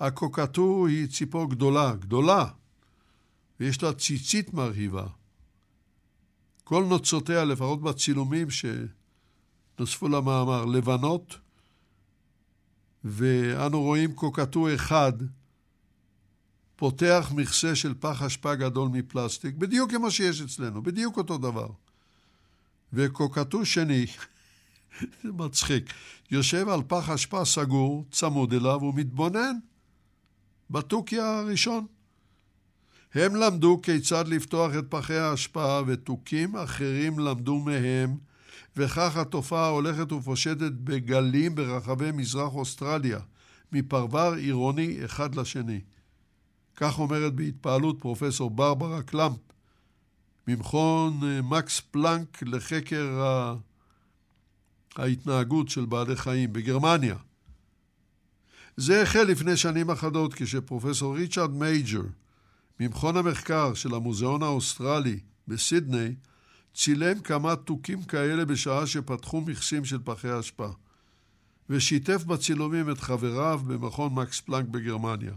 הקוקטו 0.00 0.86
היא 0.86 1.08
ציפור 1.08 1.50
גדולה, 1.50 1.94
גדולה, 1.94 2.46
ויש 3.60 3.82
לה 3.82 3.92
ציצית 3.92 4.54
מרהיבה. 4.54 5.06
כל 6.64 6.84
נוצותיה, 6.84 7.44
לפחות 7.44 7.82
בצילומים 7.82 8.48
שנוספו 8.50 10.08
למאמר, 10.08 10.64
לבנות, 10.64 11.38
ואנו 13.04 13.82
רואים 13.82 14.12
קוקטו 14.12 14.74
אחד 14.74 15.12
פותח 16.76 17.32
מכסה 17.34 17.74
של 17.74 17.94
פח 18.00 18.22
אשפה 18.22 18.54
גדול 18.54 18.88
מפלסטיק, 18.88 19.54
בדיוק 19.54 19.90
כמו 19.90 20.10
שיש 20.10 20.40
אצלנו, 20.40 20.82
בדיוק 20.82 21.16
אותו 21.16 21.38
דבר. 21.38 21.68
וקוקטו 22.92 23.66
שני, 23.66 24.06
זה 25.22 25.32
מצחיק, 25.32 25.92
יושב 26.30 26.68
על 26.68 26.80
פח 26.86 27.10
אשפה 27.10 27.44
סגור, 27.44 28.04
צמוד 28.10 28.52
אליו, 28.52 28.82
ומתבונן 28.82 29.56
בתוכי 30.70 31.20
הראשון. 31.20 31.86
הם 33.14 33.36
למדו 33.36 33.80
כיצד 33.82 34.28
לפתוח 34.28 34.72
את 34.78 34.84
פחי 34.88 35.16
האשפה, 35.16 35.80
ותוכים 35.86 36.56
אחרים 36.56 37.18
למדו 37.18 37.58
מהם, 37.58 38.16
וכך 38.76 39.16
התופעה 39.16 39.68
הולכת 39.68 40.12
ופושטת 40.12 40.72
בגלים 40.72 41.54
ברחבי 41.54 42.12
מזרח 42.12 42.54
אוסטרליה, 42.54 43.18
מפרבר 43.72 44.32
עירוני 44.32 45.04
אחד 45.04 45.34
לשני. 45.34 45.80
כך 46.76 46.98
אומרת 46.98 47.34
בהתפעלות 47.34 47.96
פרופסור 48.00 48.50
ברברה 48.50 49.02
קלאמפ, 49.02 49.38
ממכון 50.48 51.20
אה, 51.24 51.42
מקס 51.42 51.80
פלנק 51.80 52.42
לחקר 52.42 53.22
ההתנהגות 54.96 55.68
של 55.68 55.84
בעלי 55.84 56.16
חיים 56.16 56.52
בגרמניה. 56.52 57.16
זה 58.76 59.02
החל 59.02 59.22
לפני 59.22 59.56
שנים 59.56 59.90
אחדות 59.90 60.34
כשפרופסור 60.34 61.16
ריצ'רד 61.16 61.50
מייג'ר 61.50 62.02
ממכון 62.80 63.16
המחקר 63.16 63.74
של 63.74 63.94
המוזיאון 63.94 64.42
האוסטרלי 64.42 65.18
בסידני 65.48 66.14
צילם 66.74 67.20
כמה 67.20 67.56
תוכים 67.56 68.02
כאלה 68.02 68.44
בשעה 68.44 68.86
שפתחו 68.86 69.40
מכסים 69.40 69.84
של 69.84 69.98
פחי 70.04 70.40
אשפה 70.40 70.68
ושיתף 71.70 72.24
בצילומים 72.24 72.90
את 72.90 73.00
חבריו 73.00 73.60
במכון 73.66 74.14
מקס 74.14 74.40
פלנק 74.40 74.68
בגרמניה. 74.68 75.32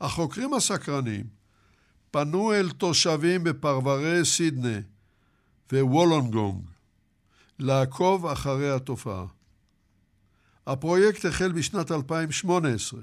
החוקרים 0.00 0.54
הסקרנים 0.54 1.26
פנו 2.10 2.52
אל 2.52 2.70
תושבים 2.70 3.44
בפרברי 3.44 4.24
סידני 4.24 4.78
ווולונגונג 5.72 6.64
לעקוב 7.58 8.26
אחרי 8.26 8.70
התופעה. 8.70 9.26
הפרויקט 10.66 11.24
החל 11.24 11.52
בשנת 11.52 11.90
2018. 11.90 13.00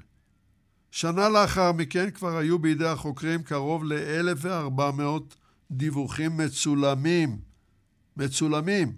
שנה 0.91 1.29
לאחר 1.29 1.71
מכן 1.71 2.11
כבר 2.11 2.37
היו 2.37 2.59
בידי 2.59 2.87
החוקרים 2.87 3.43
קרוב 3.43 3.83
ל-1,400 3.83 5.35
דיווחים 5.71 6.37
מצולמים, 6.37 7.39
מצולמים, 8.17 8.93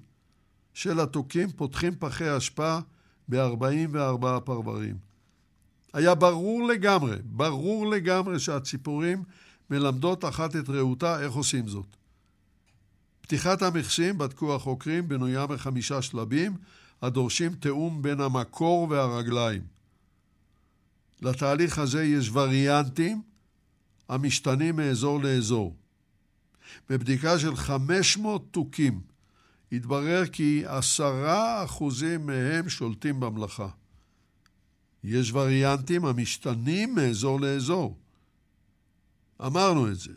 של 0.74 1.00
התוכים 1.00 1.52
פותחים 1.52 1.96
פחי 2.00 2.38
אשפה 2.38 2.78
ב-44 3.30 4.40
פרברים. 4.40 5.13
היה 5.94 6.16
ברור 6.16 6.68
לגמרי, 6.68 7.16
ברור 7.24 7.88
לגמרי 7.88 8.40
שהציפורים 8.40 9.24
מלמדות 9.70 10.26
אחת 10.26 10.56
את 10.56 10.70
רעותה 10.70 11.22
איך 11.22 11.34
עושים 11.34 11.68
זאת. 11.68 11.96
פתיחת 13.22 13.62
המכסים, 13.62 14.18
בדקו 14.18 14.56
החוקרים, 14.56 15.08
בנויה 15.08 15.48
מחמישה 15.48 16.02
שלבים, 16.02 16.58
הדורשים 17.02 17.56
תיאום 17.56 18.02
בין 18.02 18.22
המקור 18.22 18.88
והרגליים. 18.90 19.62
לתהליך 21.22 21.78
הזה 21.78 22.04
יש 22.04 22.30
וריאנטים 22.30 23.22
המשתנים 24.10 24.76
מאזור 24.76 25.24
לאזור. 25.24 25.76
בבדיקה 26.90 27.40
של 27.40 27.56
500 27.56 28.48
תוכים 28.52 29.02
התברר 29.72 30.26
כי 30.26 30.64
עשרה 30.68 31.64
אחוזים 31.64 32.26
מהם 32.26 32.70
שולטים 32.70 33.20
במלאכה. 33.20 33.68
יש 35.04 35.32
וריאנטים 35.32 36.06
המשתנים 36.06 36.96
מאזור 36.96 37.42
לאזור. 37.42 37.98
אמרנו 39.46 39.92
את 39.92 39.96
זה. 40.00 40.12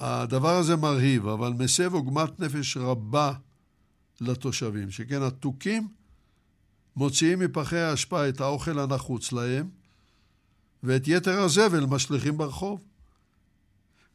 והדבר 0.00 0.56
הזה 0.56 0.76
מרהיב, 0.76 1.26
אבל 1.26 1.52
מסב 1.52 1.94
עוגמת 1.94 2.40
נפש 2.40 2.76
רבה 2.76 3.32
לתושבים, 4.20 4.90
שכן 4.90 5.22
התוכים 5.22 5.88
מוציאים 6.96 7.38
מפחי 7.38 7.78
האשפה 7.78 8.28
את 8.28 8.40
האוכל 8.40 8.78
הנחוץ 8.78 9.32
להם, 9.32 9.68
ואת 10.82 11.08
יתר 11.08 11.40
הזבל 11.40 11.86
משליכים 11.86 12.38
ברחוב. 12.38 12.84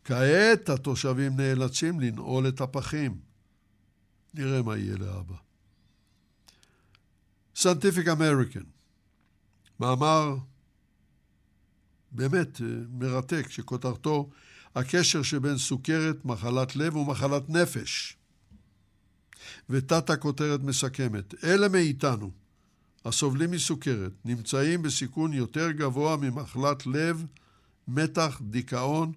כעת 0.03 0.69
התושבים 0.69 1.37
נאלצים 1.37 1.99
לנעול 1.99 2.47
את 2.47 2.61
הפחים. 2.61 3.17
נראה 4.33 4.61
מה 4.61 4.77
יהיה 4.77 4.97
לאבא. 4.97 5.50
Scientific 7.61 8.07
American, 8.07 8.65
מאמר 9.79 10.35
באמת 12.11 12.61
אה, 12.61 12.67
מרתק, 12.89 13.45
שכותרתו 13.49 14.29
הקשר 14.75 15.21
שבין 15.21 15.57
סוכרת, 15.57 16.25
מחלת 16.25 16.75
לב 16.75 16.95
ומחלת 16.95 17.49
נפש. 17.49 18.17
ותת 19.69 20.09
הכותרת 20.09 20.61
מסכמת, 20.63 21.43
אלה 21.43 21.69
מאיתנו 21.69 22.31
הסובלים 23.05 23.51
מסוכרת 23.51 24.11
נמצאים 24.25 24.81
בסיכון 24.81 25.33
יותר 25.33 25.71
גבוה 25.71 26.17
ממחלת 26.17 26.87
לב, 26.87 27.25
מתח, 27.87 28.41
דיכאון 28.49 29.11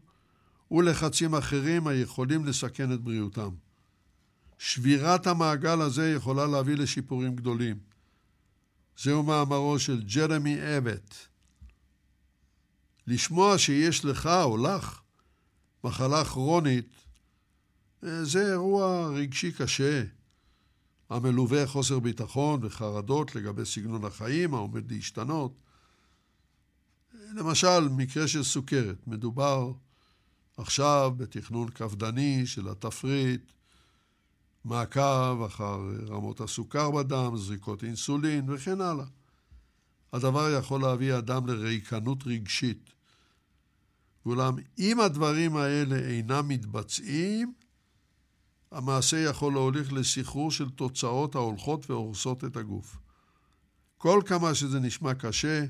ולחצים 0.71 1.35
אחרים 1.35 1.87
היכולים 1.87 2.45
לסכן 2.45 2.93
את 2.93 3.01
בריאותם. 3.01 3.51
שבירת 4.59 5.27
המעגל 5.27 5.81
הזה 5.81 6.13
יכולה 6.13 6.47
להביא 6.47 6.77
לשיפורים 6.77 7.37
גדולים. 7.37 7.94
זהו 8.99 9.23
מאמרו 9.23 9.79
של 9.79 10.03
ג'רמי 10.03 10.59
אבט. 10.79 11.15
לשמוע 13.07 13.59
שיש 13.59 14.05
לך 14.05 14.27
או 14.27 14.57
לך 14.57 15.01
מחלה 15.85 16.25
כרונית, 16.25 16.95
אה, 18.05 18.25
זה 18.25 18.53
אירוע 18.53 19.09
רגשי 19.09 19.53
קשה, 19.53 20.05
המלווה 21.11 21.67
חוסר 21.67 21.99
ביטחון 21.99 22.61
וחרדות 22.63 23.35
לגבי 23.35 23.65
סגנון 23.65 24.05
החיים 24.05 24.55
העומד 24.55 24.93
להשתנות. 24.93 25.61
למשל, 27.35 27.89
מקרה 27.89 28.29
של 28.29 28.43
סוכרת, 28.43 29.07
מדובר 29.07 29.73
עכשיו 30.57 31.13
בתכנון 31.17 31.71
קפדני 31.71 32.47
של 32.47 32.69
התפריט, 32.69 33.53
מעקב 34.65 35.43
אחר 35.47 35.81
רמות 36.09 36.41
הסוכר 36.41 36.91
בדם, 36.91 37.37
זריקות 37.37 37.85
אינסולין 37.85 38.51
וכן 38.51 38.81
הלאה. 38.81 39.05
הדבר 40.13 40.51
יכול 40.59 40.81
להביא 40.81 41.19
אדם 41.19 41.47
לריקנות 41.47 42.27
רגשית. 42.27 42.91
ואולם, 44.27 44.55
אם 44.79 45.01
הדברים 45.01 45.57
האלה 45.57 45.97
אינם 45.97 46.49
מתבצעים, 46.49 47.55
המעשה 48.73 49.17
יכול 49.19 49.53
להוליך 49.53 49.93
לסחרור 49.93 50.51
של 50.51 50.71
תוצאות 50.71 51.35
ההולכות 51.35 51.91
והורסות 51.91 52.45
את 52.45 52.57
הגוף. 52.57 52.97
כל 53.99 54.23
כמה 54.27 54.55
שזה 54.55 54.81
נשמע 54.81 55.15
קשה, 55.15 55.65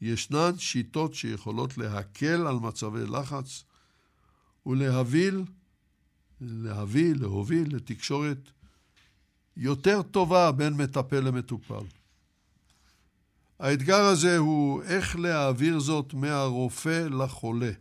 ישנן 0.00 0.58
שיטות 0.58 1.14
שיכולות 1.14 1.78
להקל 1.78 2.46
על 2.46 2.56
מצבי 2.56 3.06
לחץ 3.06 3.64
ולהביל, 4.66 5.44
להביא, 6.40 7.14
להוביל 7.14 7.76
לתקשורת 7.76 8.50
יותר 9.56 10.02
טובה 10.02 10.52
בין 10.52 10.72
מטפל 10.72 11.20
למטופל. 11.20 11.84
האתגר 13.58 14.04
הזה 14.04 14.36
הוא 14.36 14.82
איך 14.82 15.16
להעביר 15.16 15.80
זאת 15.80 16.14
מהרופא 16.14 17.06
לחולה. 17.10 17.72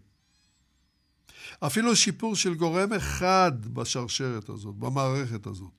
אפילו 1.59 1.95
שיפור 1.95 2.35
של 2.35 2.53
גורם 2.53 2.93
אחד 2.93 3.51
בשרשרת 3.73 4.49
הזאת, 4.49 4.75
במערכת 4.75 5.47
הזאת, 5.47 5.71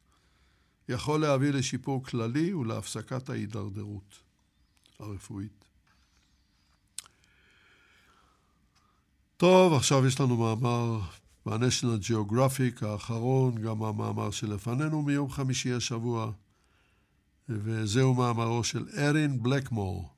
יכול 0.88 1.20
להביא 1.20 1.50
לשיפור 1.50 2.04
כללי 2.04 2.54
ולהפסקת 2.54 3.28
ההידרדרות 3.28 4.18
הרפואית. 4.98 5.64
טוב, 9.36 9.74
עכשיו 9.74 10.06
יש 10.06 10.20
לנו 10.20 10.36
מאמר 10.36 11.00
ב-National 11.46 12.08
Geographic 12.08 12.86
האחרון, 12.86 13.54
גם 13.54 13.82
המאמר 13.82 14.30
שלפנינו 14.30 15.02
מיום 15.02 15.30
חמישי 15.30 15.72
השבוע, 15.72 16.32
וזהו 17.48 18.14
מאמרו 18.14 18.64
של 18.64 18.86
ארין 18.98 19.42
בלקמור. 19.42 20.10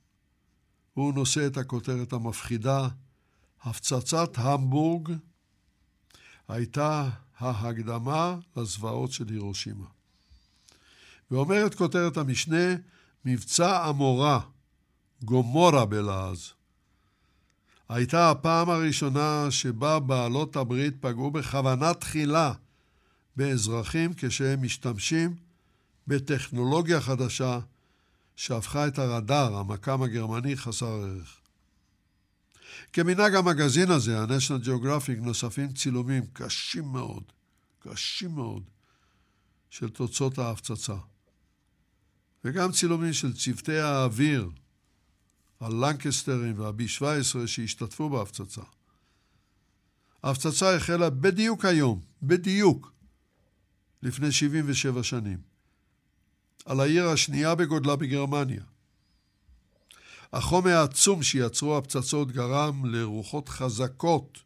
הוא 0.94 1.14
נושא 1.14 1.46
את 1.46 1.56
הכותרת 1.56 2.12
המפחידה, 2.12 2.88
הפצצת 3.62 4.30
המבורג 4.36 5.12
הייתה 6.48 7.08
ההקדמה 7.38 8.36
לזוועות 8.56 9.12
של 9.12 9.28
הירושימה. 9.28 9.86
ואומרת 11.30 11.74
כותרת 11.74 12.16
המשנה, 12.16 12.74
מבצע 13.24 13.86
עמורה, 13.86 14.40
גומורה 15.24 15.86
בלעז. 15.86 16.52
הייתה 17.88 18.30
הפעם 18.30 18.70
הראשונה 18.70 19.46
שבה 19.50 19.98
בעלות 19.98 20.56
הברית 20.56 20.94
פגעו 21.00 21.30
בכוונה 21.30 21.94
תחילה 21.94 22.52
באזרחים 23.36 24.12
כשהם 24.16 24.62
משתמשים 24.62 25.36
בטכנולוגיה 26.06 27.00
חדשה 27.00 27.58
שהפכה 28.36 28.86
את 28.86 28.98
הרדאר, 28.98 29.56
המקם 29.56 30.02
הגרמני, 30.02 30.56
חסר 30.56 30.86
ערך. 30.86 31.40
כמנהג 32.92 33.34
המגזין 33.34 33.90
הזה, 33.90 34.20
ה-National 34.20 34.66
Geographic, 34.66 35.20
נוספים 35.20 35.72
צילומים 35.72 36.26
קשים 36.32 36.84
מאוד, 36.84 37.22
קשים 37.78 38.30
מאוד, 38.30 38.62
של 39.70 39.88
תוצאות 39.88 40.38
ההפצצה. 40.38 40.96
וגם 42.44 42.72
צילומים 42.72 43.12
של 43.12 43.32
צוותי 43.32 43.78
האוויר, 43.78 44.50
הלנקסטרים 45.60 46.58
והבי 46.58 46.88
17 46.88 47.46
שהשתתפו 47.46 48.08
בהפצצה. 48.08 48.62
ההפצצה 50.22 50.76
החלה 50.76 51.10
בדיוק 51.10 51.64
היום, 51.64 52.00
בדיוק, 52.22 52.92
לפני 54.02 54.32
77 54.32 55.02
שנים, 55.02 55.38
על 56.64 56.80
העיר 56.80 57.08
השנייה 57.08 57.54
בגודלה 57.54 57.96
בגרמניה. 57.96 58.62
החום 60.32 60.66
העצום 60.66 61.22
שיצרו 61.22 61.78
הפצצות 61.78 62.32
גרם 62.32 62.84
לרוחות 62.84 63.48
חזקות 63.48 64.38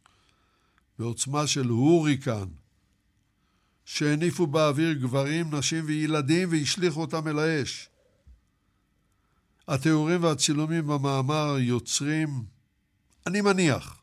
בעוצמה 0.99 1.47
של 1.47 1.67
הוריקן, 1.67 2.45
שהניפו 3.85 4.47
באוויר 4.47 4.93
גברים, 4.93 5.55
נשים 5.55 5.85
וילדים 5.85 6.51
והשליכו 6.51 7.01
אותם 7.01 7.27
אל 7.27 7.39
האש. 7.39 7.89
התיאורים 9.71 10.23
והצילומים 10.23 10.87
במאמר 10.87 11.55
יוצרים, 11.59 12.43
אני 13.27 13.41
מניח, 13.41 14.01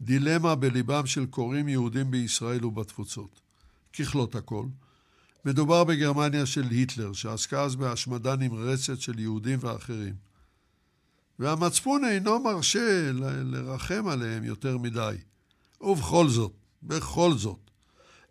דילמה 0.00 0.54
בליבם 0.54 1.06
של 1.06 1.26
קוראים 1.26 1.68
יהודים 1.68 2.10
בישראל 2.10 2.64
ובתפוצות. 2.64 3.40
ככלות 3.92 4.34
הכל, 4.34 4.66
מדובר 5.44 5.84
בגרמניה 5.84 6.46
של 6.46 6.64
היטלר, 6.70 7.12
שעסקה 7.12 7.62
אז 7.62 7.76
בהשמדה 7.76 8.36
נמרצת 8.36 9.00
של 9.00 9.18
יהודים 9.18 9.58
ואחרים. 9.62 10.14
והמצפון 11.38 12.04
אינו 12.04 12.42
מרשה 12.42 13.12
לרחם 13.44 14.08
עליהם 14.08 14.44
יותר 14.44 14.78
מדי. 14.78 15.16
ובכל 15.80 16.28
זאת, 16.28 16.52
בכל 16.82 17.34
זאת, 17.34 17.70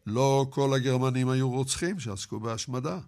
לא 0.05 0.45
כל 0.49 0.73
הגרמנים 0.73 1.29
היו 1.29 1.49
רוצחים 1.49 1.99
שעסקו 1.99 2.39
בהשמדה. 2.39 2.99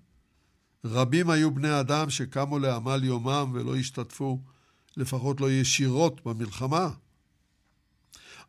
רבים 0.85 1.29
היו 1.29 1.51
בני 1.51 1.79
אדם 1.79 2.09
שקמו 2.09 2.59
לעמל 2.59 3.03
יומם 3.03 3.51
ולא 3.53 3.75
השתתפו, 3.75 4.39
לפחות 4.97 5.41
לא 5.41 5.51
ישירות, 5.51 6.25
במלחמה. 6.25 6.89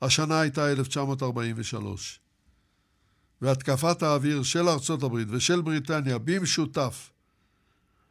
השנה 0.02 0.40
הייתה 0.40 0.72
1943, 0.72 2.20
והתקפת 3.42 4.02
האוויר 4.02 4.42
של 4.42 4.68
ארצות 4.68 5.02
הברית 5.02 5.28
ושל 5.30 5.60
בריטניה 5.60 6.18
במשותף 6.18 7.10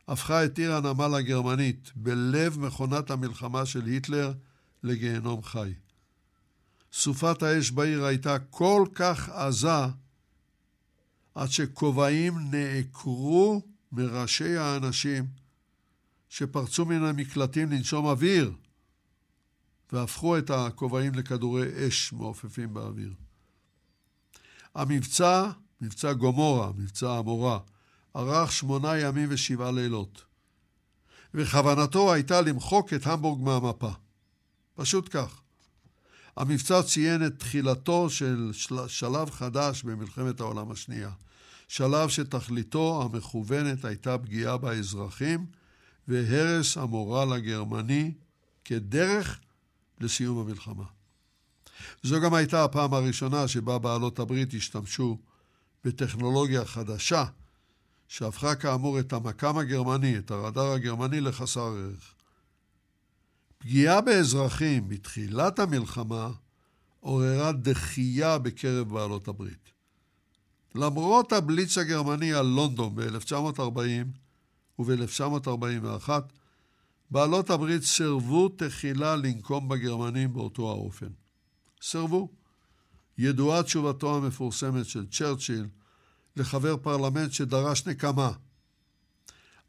הפכה 0.08 0.46
את 0.46 0.58
עיר 0.58 0.74
הנמל 0.74 1.16
הגרמנית 1.16 1.92
בלב 1.96 2.60
מכונת 2.60 3.12
המלחמה 3.12 3.66
של 3.66 3.86
היטלר 3.86 4.34
לגיהנום 4.84 5.44
חי. 5.44 5.74
סופת 6.94 7.44
האש 7.44 7.72
בעיר 7.72 8.06
הייתה 8.06 8.40
כל 8.40 8.86
כך 8.96 9.30
עזה 9.30 9.86
עד 11.36 11.50
שכובעים 11.50 12.34
נעקרו 12.52 13.62
מראשי 13.96 14.58
האנשים 14.58 15.28
שפרצו 16.30 16.86
מן 16.86 17.04
המקלטים 17.04 17.72
לנשום 17.72 18.06
אוויר 18.06 18.52
והפכו 19.92 20.38
את 20.38 20.50
הכובעים 20.50 21.16
לכדורי 21.16 21.88
אש 21.88 22.14
מעופפים 22.14 22.74
באוויר. 22.74 23.14
המבצע, 24.76 25.52
מבצע 25.82 26.14
גומורה, 26.14 26.72
מבצע 26.78 27.18
המורה, 27.18 27.60
ארך 28.16 28.52
שמונה 28.52 28.98
ימים 28.98 29.28
ושבעה 29.32 29.72
לילות. 29.72 30.24
וכוונתו 31.34 32.14
הייתה 32.14 32.42
למחוק 32.42 32.94
את 32.94 33.08
המבורג 33.08 33.42
מהמפה. 33.42 33.92
פשוט 34.76 35.10
כך. 35.12 35.42
המבצע 36.38 36.84
ציין 36.84 37.26
את 37.26 37.40
תחילתו 37.40 38.10
של... 38.10 38.52
שלב 38.88 39.30
חדש 39.30 39.84
במלחמת 39.84 40.40
העולם 40.40 40.72
השנייה. 40.72 41.12
שלב 41.68 42.10
שתכליתו 42.10 43.04
המכוונת 43.04 43.86
הייתה 43.86 44.18
פגיעה 44.18 44.58
באזרחים 44.58 45.46
והרס 46.08 46.78
המורל 46.78 47.34
הגרמני 47.34 48.12
כדרך 48.66 49.40
לסיום 50.02 50.40
המלחמה. 50.40 50.86
זו 52.04 52.22
גם 52.22 52.34
הייתה 52.34 52.64
הפעם 52.64 52.94
הראשונה 52.94 53.48
שבה 53.48 53.80
בעלות 53.80 54.20
הברית 54.20 54.54
השתמשו 54.54 55.18
בטכנולוגיה 55.84 56.66
חדשה 56.66 57.26
שהפכה 58.08 58.56
כאמור 58.56 59.00
את 59.00 59.14
המקם 59.14 59.58
הגרמני, 59.58 60.18
את 60.18 60.32
הרדאר 60.32 60.72
הגרמני, 60.72 61.22
לחסר 61.22 61.62
ערך. 61.62 62.14
פגיעה 63.58 64.02
באזרחים 64.02 64.90
בתחילת 64.90 65.60
המלחמה 65.60 66.32
עוררה 67.00 67.52
דחייה 67.52 68.38
בקרב 68.38 68.94
בעלות 68.94 69.28
הברית. 69.28 69.75
למרות 70.76 71.34
הבליץ 71.34 71.78
הגרמני 71.78 72.34
על 72.34 72.46
לונדון 72.46 72.96
ב-1940 72.96 74.80
וב-1941, 74.80 76.10
בעלות 77.12 77.50
הברית 77.50 77.84
סירבו 77.84 78.50
תחילה 78.50 79.16
לנקום 79.16 79.70
בגרמנים 79.70 80.34
באותו 80.34 80.70
האופן. 80.70 81.10
סירבו. 81.82 82.30
ידועה 83.18 83.64
תשובתו 83.64 84.18
המפורסמת 84.18 84.86
של 84.86 85.06
צ'רצ'יל 85.08 85.68
לחבר 86.36 86.78
פרלמנט 86.78 87.32
שדרש 87.32 87.88
נקמה. 87.88 88.32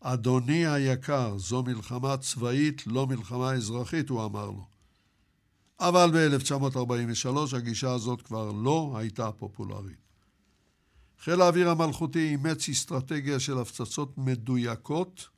אדוני 0.01 0.67
היקר, 0.67 1.39
זו 1.39 1.63
מלחמה 1.63 2.17
צבאית, 2.17 2.87
לא 2.87 3.07
מלחמה 3.07 3.53
אזרחית, 3.53 4.09
הוא 4.09 4.25
אמר 4.25 4.47
לו. 4.47 4.67
אבל 5.81 6.11
ב-1943 6.13 7.57
הגישה 7.57 7.93
הזאת 7.93 8.23
כבר 8.23 8.53
לא 8.53 8.95
הייתה 8.97 9.33
פופולרית. 9.33 10.06
חיל 11.27 11.41
האוויר 11.41 11.71
המלכותי 11.71 12.29
אימץ 12.29 12.69
אסטרטגיה 12.69 13.41
של 13.41 13.59
הפצצות 13.59 14.19
מדויקות 14.19 15.29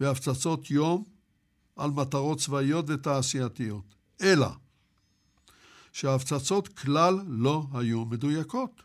והפצצות 0.00 0.70
יום 0.70 1.04
על 1.76 1.90
מטרות 1.90 2.38
צבאיות 2.38 2.84
ותעשייתיות. 2.88 3.84
אלא 4.20 4.48
שההפצצות 5.92 6.68
כלל 6.68 7.14
לא 7.26 7.66
היו 7.72 8.04
מדויקות. 8.04 8.82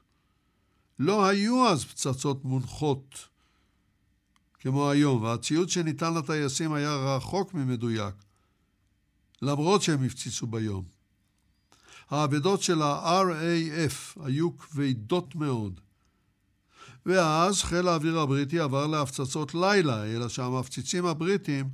לא 0.99 1.25
היו 1.25 1.67
אז 1.67 1.85
פצצות 1.85 2.45
מונחות 2.45 3.27
כמו 4.59 4.89
היום, 4.89 5.21
והציוד 5.23 5.69
שניתן 5.69 6.13
לטייסים 6.13 6.73
היה 6.73 6.95
רחוק 6.95 7.53
ממדויק, 7.53 8.15
למרות 9.41 9.81
שהם 9.81 10.03
הפציצו 10.03 10.47
ביום. 10.47 10.94
האבדות 12.09 12.61
של 12.61 12.81
ה-RAF 12.81 14.23
היו 14.25 14.57
כבדות 14.57 15.35
מאוד. 15.35 15.79
ואז 17.05 17.63
חיל 17.63 17.87
האוויר 17.87 18.19
הבריטי 18.19 18.59
עבר 18.59 18.87
להפצצות 18.87 19.55
לילה, 19.55 20.05
אלא 20.05 20.29
שהמפציצים 20.29 21.05
הבריטים 21.05 21.69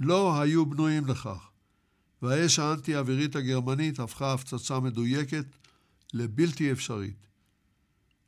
לא 0.00 0.40
היו 0.40 0.66
בנויים 0.66 1.06
לכך. 1.06 1.48
והאש 2.22 2.58
האנטי-אווירית 2.58 3.36
הגרמנית 3.36 3.98
הפכה 3.98 4.32
הפצצה 4.32 4.80
מדויקת 4.80 5.44
לבלתי 6.14 6.72
אפשרית. 6.72 7.26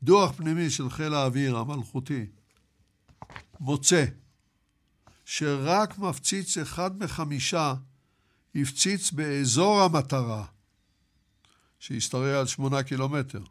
דוח 0.03 0.33
פנימי 0.33 0.71
של 0.71 0.91
חיל 0.91 1.15
האוויר 1.15 1.57
המלכותי 1.57 2.27
מוצא 3.61 4.05
שרק 5.25 5.99
מפציץ 5.99 6.59
אחד 6.59 6.99
מחמישה 6.99 7.75
הפציץ 8.55 9.11
באזור 9.11 9.81
המטרה, 9.81 10.45
שהשתרע 11.87 12.41
על 12.41 12.47
שמונה 12.47 12.83
קילומטר. 12.83 13.43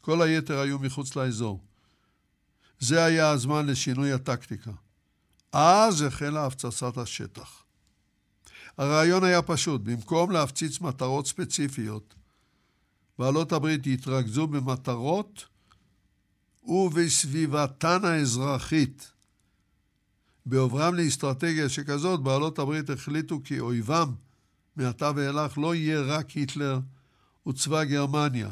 כל 0.00 0.22
היתר 0.22 0.58
היו 0.58 0.78
מחוץ 0.78 1.16
לאזור. 1.16 1.60
זה 2.78 3.04
היה 3.04 3.30
הזמן 3.30 3.66
לשינוי 3.66 4.12
הטקטיקה. 4.12 4.70
אז 5.52 6.02
החלה 6.02 6.46
הפצצת 6.46 6.98
השטח. 6.98 7.64
הרעיון 8.78 9.24
היה 9.24 9.42
פשוט, 9.42 9.80
במקום 9.80 10.30
להפציץ 10.30 10.80
מטרות 10.80 11.26
ספציפיות, 11.26 12.14
בעלות 13.18 13.52
הברית 13.52 13.86
התרכזו 13.86 14.46
במטרות 14.46 15.44
ובסביבתן 16.62 18.04
האזרחית. 18.04 19.12
בעוברם 20.46 20.94
לאסטרטגיה 20.94 21.68
שכזאת, 21.68 22.20
בעלות 22.20 22.58
הברית 22.58 22.90
החליטו 22.90 23.40
כי 23.44 23.60
אויבם 23.60 24.14
מעתה 24.76 25.10
ואילך 25.16 25.58
לא 25.58 25.74
יהיה 25.74 26.00
רק 26.00 26.30
היטלר 26.30 26.80
וצבא 27.48 27.84
גרמניה, 27.84 28.50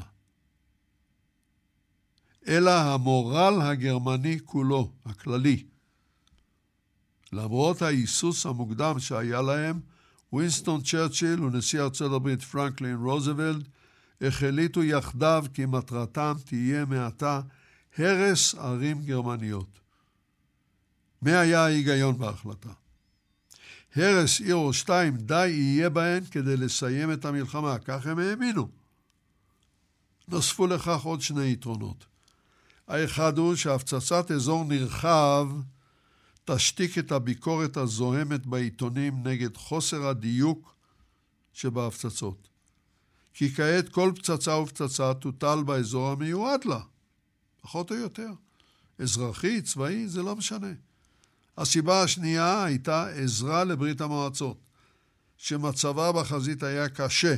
אלא 2.49 2.71
המורל 2.71 3.63
הגרמני 3.63 4.39
כולו, 4.45 4.93
הכללי. 5.05 5.65
למרות 7.33 7.83
ההיסוס 7.83 8.47
המוקדם 8.47 8.99
שהיה 8.99 9.43
להם, 9.43 9.81
ווינסטון 10.33 10.81
צ'רצ'יל 10.83 11.45
ונשיא 11.45 11.81
ארצות 11.81 12.13
הברית 12.13 12.43
פרנקלין 12.43 12.97
רוזוולד 12.97 13.69
החליטו 14.21 14.85
יחדיו 14.85 15.45
כי 15.55 15.67
מטרתם 15.67 16.35
תהיה 16.45 16.85
מעתה 16.85 17.41
הרס 17.99 18.55
ערים 18.55 19.03
גרמניות. 19.03 19.81
מה 21.23 21.41
היה 21.41 21.65
ההיגיון 21.65 22.19
בהחלטה? 22.19 22.73
הרס 23.97 24.41
עיר 24.41 24.55
או 24.55 24.73
שתיים 24.73 25.17
די 25.17 25.49
יהיה 25.49 25.91
בהן 25.91 26.25
כדי 26.25 26.57
לסיים 26.57 27.13
את 27.13 27.25
המלחמה, 27.25 27.79
כך 27.79 28.07
הם 28.07 28.19
האמינו. 28.19 28.69
נוספו 30.29 30.67
לכך 30.67 31.03
עוד 31.03 31.21
שני 31.21 31.53
יתרונות. 31.53 32.07
האחד 32.89 33.39
הוא 33.39 33.55
שהפצצת 33.55 34.31
אזור 34.31 34.65
נרחב 34.65 35.49
תשתיק 36.45 36.99
את 36.99 37.13
הביקורת 37.13 37.77
הזוהמת 37.77 38.47
בעיתונים 38.47 39.27
נגד 39.27 39.57
חוסר 39.57 40.07
הדיוק 40.07 40.75
שבהפצצות. 41.53 42.49
כי 43.35 43.55
כעת 43.55 43.89
כל 43.89 44.13
פצצה 44.17 44.57
ופצצה 44.57 45.15
תוטל 45.15 45.63
באזור 45.67 46.09
המיועד 46.09 46.65
לה, 46.65 46.81
פחות 47.61 47.91
או 47.91 47.97
יותר. 47.97 48.31
אזרחי, 48.99 49.63
צבאי, 49.63 50.09
זה 50.09 50.23
לא 50.23 50.37
משנה. 50.37 50.73
הסיבה 51.59 52.03
השנייה 52.03 52.65
הייתה 52.65 53.09
עזרה 53.09 53.65
לברית 53.65 54.01
המועצות, 54.01 54.61
שמצבה 55.37 56.13
בחזית 56.13 56.63
היה 56.63 56.89
קשה, 56.89 57.35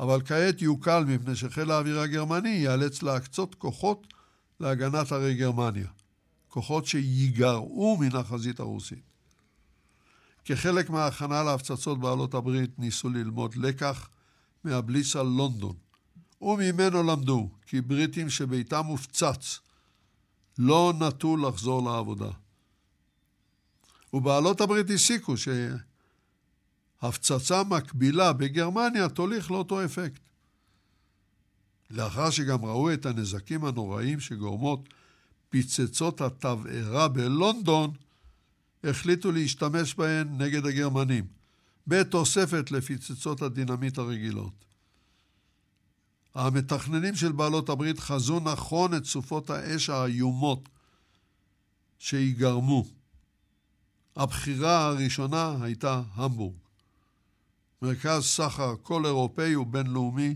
אבל 0.00 0.20
כעת 0.24 0.62
יוקל 0.62 1.04
מפני 1.04 1.36
שחיל 1.36 1.70
האוויר 1.70 2.00
הגרמני 2.00 2.48
ייאלץ 2.48 3.02
להקצות 3.02 3.54
כוחות 3.54 4.06
להגנת 4.60 5.12
ערי 5.12 5.34
גרמניה. 5.34 5.88
כוחות 6.48 6.86
שיגרעו 6.86 7.96
מן 8.00 8.16
החזית 8.16 8.60
הרוסית. 8.60 9.10
כחלק 10.44 10.90
מההכנה 10.90 11.42
להפצצות 11.42 12.00
בעלות 12.00 12.34
הברית 12.34 12.78
ניסו 12.78 13.08
ללמוד 13.08 13.56
לקח 13.56 14.08
מהבליס 14.64 15.16
על 15.16 15.26
לונדון, 15.26 15.76
וממנו 16.42 17.02
למדו 17.02 17.50
כי 17.66 17.80
בריטים 17.80 18.30
שביתם 18.30 18.82
מופצץ 18.84 19.58
לא 20.58 20.92
נטו 20.98 21.36
לחזור 21.36 21.90
לעבודה. 21.90 22.30
ובעלות 24.12 24.60
הברית 24.60 24.90
הסיקו 24.90 25.34
שהפצצה 27.02 27.62
מקבילה 27.64 28.32
בגרמניה 28.32 29.08
תוליך 29.08 29.50
לאותו 29.50 29.84
אפקט. 29.84 30.20
לאחר 31.90 32.30
שגם 32.30 32.64
ראו 32.64 32.92
את 32.92 33.06
הנזקים 33.06 33.64
הנוראים 33.64 34.20
שגורמות 34.20 34.88
פצצות 35.48 36.20
התבערה 36.20 37.08
בלונדון, 37.08 37.90
החליטו 38.84 39.32
להשתמש 39.32 39.94
בהן 39.94 40.42
נגד 40.42 40.66
הגרמנים, 40.66 41.26
בתוספת 41.86 42.70
לפצצות 42.70 43.42
הדינמיט 43.42 43.98
הרגילות. 43.98 44.64
המתכננים 46.34 47.16
של 47.16 47.32
בעלות 47.32 47.68
הברית 47.68 48.00
חזו 48.00 48.40
נכון 48.40 48.94
את 48.94 49.04
סופות 49.04 49.50
האש 49.50 49.90
האיומות 49.90 50.68
שיגרמו. 51.98 52.99
הבחירה 54.20 54.86
הראשונה 54.86 55.56
הייתה 55.60 56.02
המבורג. 56.14 56.54
מרכז 57.82 58.24
סחר 58.24 58.74
כל 58.82 59.06
אירופאי 59.06 59.56
ובינלאומי 59.56 60.34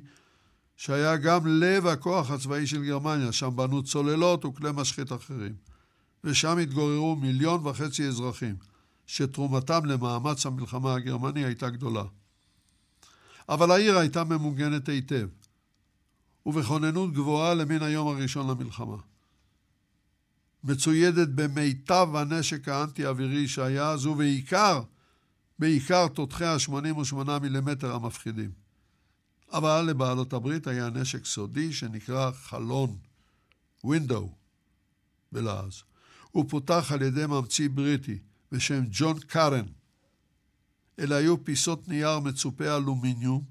שהיה 0.76 1.16
גם 1.16 1.46
לב 1.46 1.86
הכוח 1.86 2.30
הצבאי 2.30 2.66
של 2.66 2.84
גרמניה, 2.84 3.32
שם 3.32 3.56
בנו 3.56 3.82
צוללות 3.82 4.44
וכלי 4.44 4.70
משחית 4.74 5.12
אחרים. 5.12 5.54
ושם 6.24 6.58
התגוררו 6.58 7.16
מיליון 7.16 7.66
וחצי 7.66 8.08
אזרחים, 8.08 8.56
שתרומתם 9.06 9.84
למאמץ 9.84 10.46
המלחמה 10.46 10.94
הגרמני 10.94 11.44
הייתה 11.44 11.70
גדולה. 11.70 12.04
אבל 13.48 13.70
העיר 13.70 13.98
הייתה 13.98 14.24
ממוגנת 14.24 14.88
היטב, 14.88 15.28
ובכוננות 16.46 17.12
גבוהה 17.12 17.54
למן 17.54 17.82
היום 17.82 18.08
הראשון 18.08 18.50
למלחמה. 18.50 18.96
מצוידת 20.64 21.28
במיטב 21.28 22.08
הנשק 22.14 22.68
האנטי-אווירי 22.68 23.48
שהיה 23.48 23.90
אז, 23.90 24.06
ובעיקר, 24.06 24.82
בעיקר 25.58 26.08
תותחי 26.08 26.44
ה-88 26.44 27.38
מילימטר 27.42 27.94
המפחידים. 27.94 28.50
אבל 29.52 29.86
לבעלות 29.88 30.32
הברית 30.32 30.66
היה 30.66 30.90
נשק 30.90 31.24
סודי 31.24 31.72
שנקרא 31.72 32.30
חלון, 32.30 32.96
window, 33.86 34.26
בלעז. 35.32 35.82
הוא 36.30 36.44
פותח 36.48 36.92
על 36.92 37.02
ידי 37.02 37.26
ממציא 37.26 37.68
בריטי 37.68 38.18
בשם 38.52 38.84
ג'ון 38.90 39.18
קארן. 39.20 39.66
אלה 40.98 41.16
היו 41.16 41.44
פיסות 41.44 41.88
נייר 41.88 42.18
מצופי 42.18 42.68
אלומיניום 42.68 43.44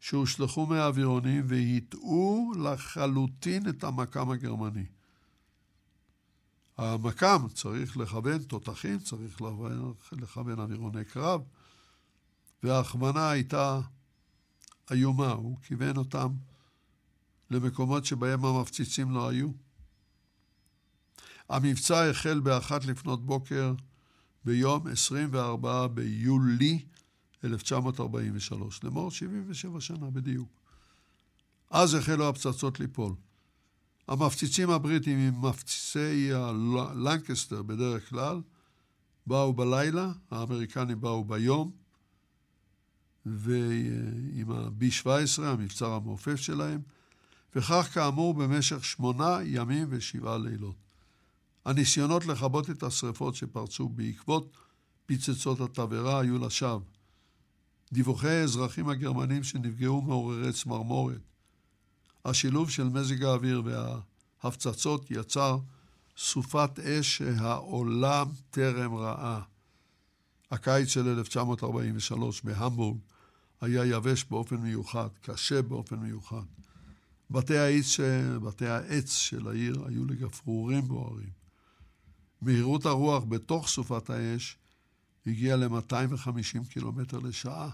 שהושלכו 0.00 0.66
מהאווירונים 0.66 1.44
והטעו 1.48 2.52
לחלוטין 2.64 3.68
את 3.68 3.84
המקם 3.84 4.30
הגרמני. 4.30 4.84
המקם 6.76 7.46
צריך 7.54 7.96
לכוון 7.96 8.42
תותחים, 8.42 8.98
צריך 8.98 9.40
לכוון 10.12 10.60
אווירוני 10.60 11.04
קרב, 11.04 11.40
וההכוונה 12.62 13.30
הייתה 13.30 13.80
איומה, 14.90 15.32
הוא 15.32 15.58
כיוון 15.62 15.96
אותם 15.96 16.28
למקומות 17.50 18.04
שבהם 18.04 18.44
המפציצים 18.44 19.10
לא 19.10 19.28
היו. 19.28 19.48
המבצע 21.48 22.10
החל 22.10 22.40
באחת 22.40 22.84
לפנות 22.84 23.26
בוקר 23.26 23.74
ביום 24.44 24.86
24 24.86 25.86
ביולי 25.86 26.84
1943, 27.44 28.84
לאמור 28.84 29.10
77 29.10 29.80
שנה 29.80 30.10
בדיוק. 30.10 30.48
אז 31.70 31.94
החלו 31.94 32.28
הפצצות 32.28 32.80
ליפול. 32.80 33.12
המפציצים 34.10 34.70
הבריטים 34.70 35.18
עם 35.18 35.42
מפציצי 35.48 36.30
לנקסטר 36.94 37.62
בדרך 37.62 38.08
כלל 38.08 38.40
באו 39.26 39.52
בלילה, 39.52 40.12
האמריקנים 40.30 41.00
באו 41.00 41.24
ביום, 41.24 41.70
ועם 43.26 44.50
ה-B-17, 44.50 45.42
המבצר 45.42 45.92
המעופף 45.92 46.36
שלהם, 46.36 46.80
וכך 47.54 47.90
כאמור 47.94 48.34
במשך 48.34 48.84
שמונה 48.84 49.38
ימים 49.44 49.86
ושבעה 49.90 50.38
לילות. 50.38 50.76
הניסיונות 51.64 52.26
לכבות 52.26 52.70
את 52.70 52.82
השרפות 52.82 53.34
שפרצו 53.34 53.88
בעקבות 53.88 54.56
פיצצות 55.06 55.60
התבערה 55.60 56.20
היו 56.20 56.46
לשווא. 56.46 56.80
דיווחי 57.92 58.28
האזרחים 58.28 58.88
הגרמנים 58.88 59.42
שנפגעו 59.42 60.02
מעוררי 60.02 60.52
צמרמורת. 60.52 61.29
השילוב 62.24 62.70
של 62.70 62.84
מזג 62.84 63.24
האוויר 63.24 63.62
וההפצצות 63.64 65.10
יצר 65.10 65.58
סופת 66.16 66.78
אש 66.78 67.16
שהעולם 67.16 68.26
טרם 68.50 68.94
ראה. 68.94 69.40
הקיץ 70.50 70.88
של 70.88 71.08
1943 71.08 72.42
בהמבורג 72.42 72.98
היה 73.60 73.84
יבש 73.84 74.24
באופן 74.24 74.56
מיוחד, 74.56 75.08
קשה 75.22 75.62
באופן 75.62 75.96
מיוחד. 75.96 76.44
בתי 77.30 77.58
העץ, 77.58 78.00
בתי 78.42 78.66
העץ 78.66 79.12
של 79.12 79.48
העיר 79.48 79.84
היו 79.86 80.04
לגפרורים 80.04 80.88
בוערים. 80.88 81.30
מהירות 82.42 82.86
הרוח 82.86 83.24
בתוך 83.24 83.68
סופת 83.68 84.10
האש 84.10 84.58
הגיעה 85.26 85.56
ל-250 85.56 86.68
קילומטר 86.70 87.18
לשעה, 87.18 87.70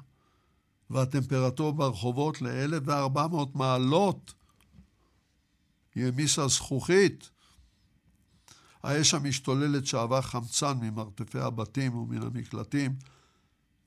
והטמפרטורה 0.91 1.73
ברחובות 1.73 2.43
ל-1,400 2.43 3.37
מעלות. 3.55 4.35
היא 5.95 6.05
העמיסה 6.05 6.49
זכוכית. 6.49 7.31
האש 8.83 9.15
המשתוללת 9.15 9.87
שאבה 9.87 10.23
חמצן 10.23 10.79
ממרתפי 10.81 11.39
הבתים 11.39 11.95
ומן 11.95 12.23
המקלטים, 12.23 12.97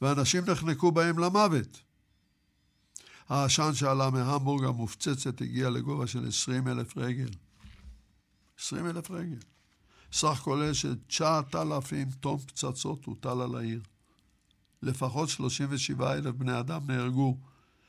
ואנשים 0.01 0.43
נחנקו 0.49 0.91
בהם 0.91 1.19
למוות. 1.19 1.81
העשן 3.29 3.73
שעלה 3.73 4.09
מהמבורג 4.09 4.63
המופצצת 4.63 5.41
הגיע 5.41 5.69
לגובה 5.69 6.07
של 6.07 6.27
20 6.27 6.67
אלף 6.67 6.97
רגל. 6.97 7.29
20 8.59 8.85
אלף 8.85 9.11
רגל. 9.11 9.39
סך 10.11 10.39
כולל 10.43 10.73
של 10.73 10.95
9,000 11.07 12.11
טון 12.11 12.37
פצצות 12.37 13.05
הוטל 13.05 13.41
על 13.41 13.55
העיר. 13.55 13.81
לפחות 14.81 15.29
37 15.29 16.13
אלף 16.13 16.35
בני 16.35 16.59
אדם 16.59 16.91
נהרגו, 16.91 17.37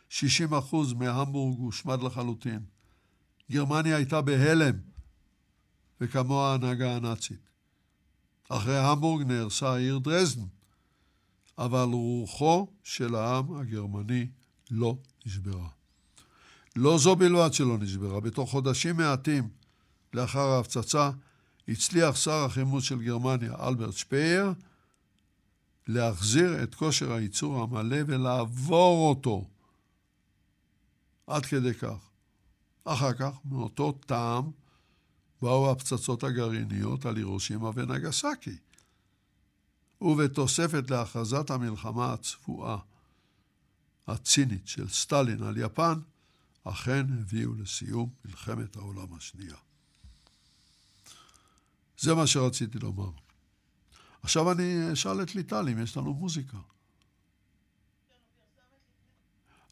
60 0.09 0.55
אחוז 0.55 0.93
מהמבורג 0.93 1.59
הושמד 1.59 2.03
לחלוטין. 2.03 2.61
גרמניה 3.51 3.97
הייתה 3.97 4.21
בהלם, 4.21 4.75
וכמוה 6.01 6.51
ההנהגה 6.53 6.97
הנאצית. 6.97 7.51
אחרי 8.49 8.79
המבורג 8.79 9.27
נהרסה 9.27 9.73
העיר 9.73 9.99
דרזדן, 9.99 10.45
אבל 11.59 11.89
רוחו 11.93 12.67
של 12.83 13.15
העם 13.15 13.57
הגרמני 13.57 14.27
לא 14.71 14.99
נשברה. 15.27 15.69
לא 16.77 16.99
זו 16.99 17.17
בלבד 17.17 17.53
שלא 17.53 17.79
נשברה, 17.79 18.21
בתוך 18.21 18.51
חודשים 18.51 18.97
מעטים 18.97 19.49
לאחר 20.15 20.49
ההפצצה 20.49 21.11
הצליח 21.69 22.17
שר 22.17 22.45
החימוש 22.45 22.89
של 22.89 23.03
גרמניה, 23.03 23.55
אלברט 23.61 23.93
שפייר, 23.95 24.53
להחזיר 25.87 26.63
את 26.63 26.75
כושר 26.75 27.13
הייצור 27.13 27.63
המלא 27.63 27.97
ולעבור 28.07 29.09
אותו. 29.09 29.49
עד 31.27 31.47
כדי 31.47 31.75
כך. 31.75 32.11
אחר 32.85 33.13
כך, 33.13 33.39
מאותו 33.45 33.93
טעם, 33.93 34.51
באו 35.43 35.71
הפצצות 35.71 36.25
הגרעיניות 36.25 37.07
על 37.07 37.17
הירושימה 37.17 37.71
ונגסקי. 37.75 38.57
ובתוספת 40.01 40.91
להכרזת 40.91 41.51
המלחמה 41.51 42.13
הצפועה, 42.13 42.79
הצינית 44.07 44.69
של 44.69 44.89
סטלין 44.89 45.43
על 45.43 45.57
יפן, 45.57 46.01
אכן 46.65 47.07
הביאו 47.21 47.55
לסיום 47.55 48.11
מלחמת 48.25 48.77
העולם 48.77 49.15
השנייה. 49.15 49.57
זה 51.99 52.15
מה 52.15 52.27
שרציתי 52.27 52.79
לומר. 52.79 53.11
עכשיו 54.23 54.53
אני 54.53 54.93
אשאל 54.93 55.23
את 55.23 55.35
ליטל 55.35 55.69
אם 55.69 55.83
יש 55.83 55.97
לנו 55.97 56.15
מוזיקה. 56.15 56.59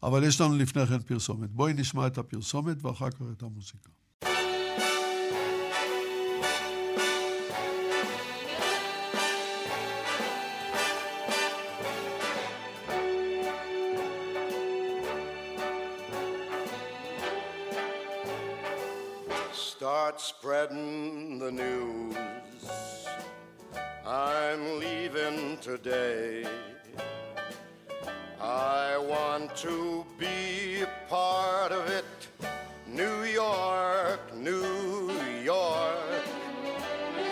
אבל 0.02 0.24
יש 0.24 0.40
לנו 0.40 0.54
לפני 0.54 0.86
כן 0.86 1.02
פרסומת. 1.02 1.50
בואי 1.50 1.72
נשמע 1.72 2.06
את 2.06 2.18
הפרסומת 2.18 2.84
ואחר 2.84 3.10
כך 3.10 3.22
את 3.32 3.42
המוזיקה. 3.42 3.88
Start 19.78 20.20
spreading 20.20 21.38
the 21.38 21.52
news. 21.52 23.07
I'm 24.07 24.78
leaving 24.78 25.59
today. 25.59 26.47
I 28.40 28.97
want 28.99 29.55
to 29.57 30.05
be 30.19 30.85
part 31.09 31.73
of 31.73 31.89
it. 31.89 32.05
New 32.86 33.24
York, 33.24 34.35
New 34.36 35.12
York. 35.43 36.24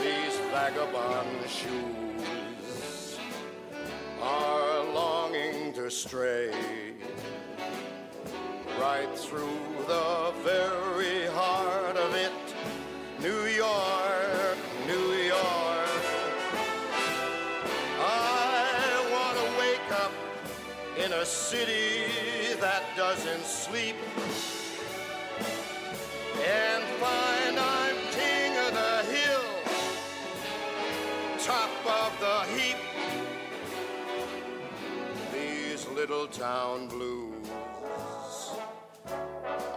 These 0.02 0.36
vagabond 0.50 1.48
shoes 1.48 3.18
are 4.20 4.84
longing 4.92 5.72
to 5.74 5.90
stray 5.90 6.52
right 8.80 9.18
through 9.18 9.60
the 9.86 10.32
very 10.44 10.95
city 21.26 22.04
that 22.60 22.84
doesn't 22.96 23.44
sleep 23.44 23.96
and 26.46 26.84
find 27.02 27.58
I'm 27.58 27.96
king 28.12 28.56
of 28.64 28.72
the 28.72 28.96
hill, 29.12 29.46
top 31.38 31.70
of 31.84 32.12
the 32.20 32.38
heap. 32.54 32.76
These 35.32 35.88
little 35.88 36.28
town 36.28 36.86
blues 36.86 37.48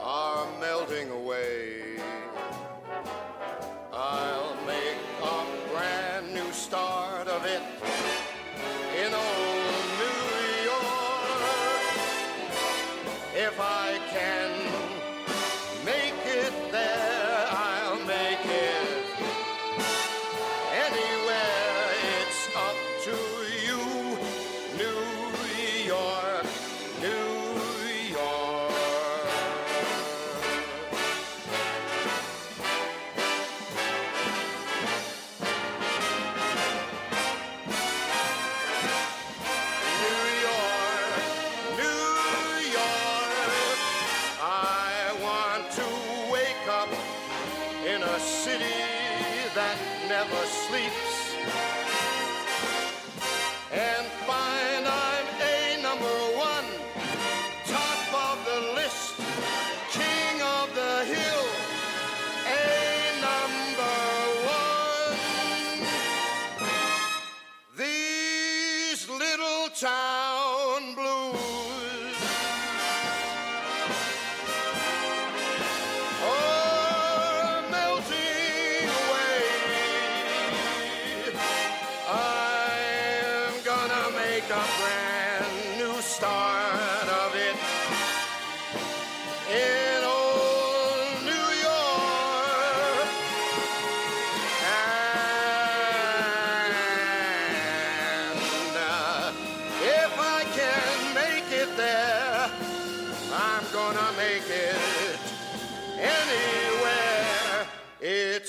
are 0.04 0.46
melting 0.60 1.10
away. 1.10 1.89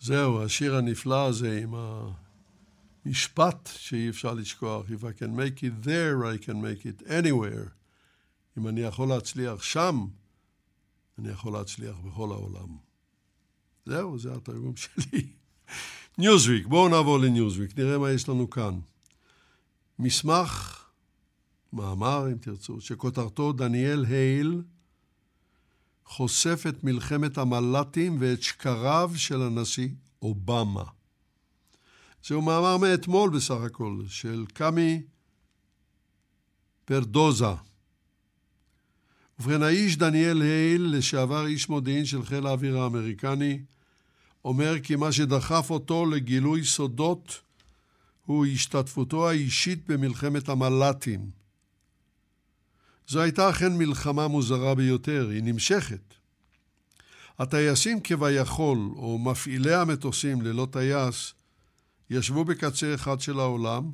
זהו, 0.00 0.44
השיר 0.44 0.76
הנפלא 0.76 1.26
הזה 1.26 1.58
עם 1.62 1.74
המשפט 3.06 3.70
שאי 3.76 4.08
אפשר 4.08 4.34
לשכוח. 4.34 4.86
If 4.90 5.04
I 5.04 5.12
can 5.22 5.36
make 5.36 5.62
it 5.62 5.84
there, 5.84 6.24
I 6.24 6.38
can 6.46 6.60
make 6.62 6.84
it 6.84 7.02
anywhere. 7.08 7.78
אם 8.57 8.67
אני 8.67 8.81
יכול 8.81 9.07
להצליח 9.07 9.63
שם, 9.63 10.05
אני 11.19 11.29
יכול 11.29 11.53
להצליח 11.53 11.95
בכל 11.97 12.31
העולם. 12.31 12.77
זהו, 13.85 14.19
זה 14.19 14.33
התרגום 14.35 14.75
שלי. 14.83 15.27
ניוזוויק, 16.17 16.65
בואו 16.67 16.89
נעבור 16.89 17.19
לניוזוויק, 17.19 17.77
נראה 17.77 17.97
מה 17.97 18.11
יש 18.11 18.29
לנו 18.29 18.49
כאן. 18.49 18.79
מסמך, 19.99 20.83
מאמר, 21.73 22.27
אם 22.31 22.37
תרצו, 22.37 22.81
שכותרתו 22.81 23.53
דניאל 23.53 24.05
הייל, 24.05 24.61
חושף 26.05 26.63
את 26.69 26.83
מלחמת 26.83 27.37
המל"טים 27.37 28.17
ואת 28.19 28.43
שקריו 28.43 29.11
של 29.15 29.41
הנשיא 29.41 29.89
אובמה. 30.21 30.83
זהו 32.23 32.41
מאמר 32.41 32.77
מאתמול 32.77 33.29
בסך 33.29 33.61
הכל, 33.65 34.03
של 34.07 34.45
קאמי 34.53 35.01
פרדוזה. 36.85 37.45
ובכן, 39.43 39.63
האיש 39.63 39.97
דניאל 39.97 40.41
הייל, 40.41 40.95
לשעבר 40.97 41.45
איש 41.45 41.69
מודיעין 41.69 42.05
של 42.05 42.25
חיל 42.25 42.47
האוויר 42.47 42.77
האמריקני, 42.77 43.59
אומר 44.45 44.79
כי 44.83 44.95
מה 44.95 45.11
שדחף 45.11 45.67
אותו 45.69 46.05
לגילוי 46.05 46.65
סודות 46.65 47.41
הוא 48.25 48.45
השתתפותו 48.45 49.29
האישית 49.29 49.87
במלחמת 49.87 50.49
המל"טים. 50.49 51.29
זו 53.07 53.21
הייתה 53.21 53.49
אכן 53.49 53.77
מלחמה 53.77 54.27
מוזרה 54.27 54.75
ביותר, 54.75 55.29
היא 55.31 55.43
נמשכת. 55.43 56.13
הטייסים 57.39 57.99
כביכול, 58.03 58.77
או 58.95 59.19
מפעילי 59.19 59.75
המטוסים 59.75 60.41
ללא 60.41 60.67
טייס, 60.71 61.33
ישבו 62.09 62.45
בקצה 62.45 62.95
אחד 62.95 63.19
של 63.19 63.39
העולם 63.39 63.91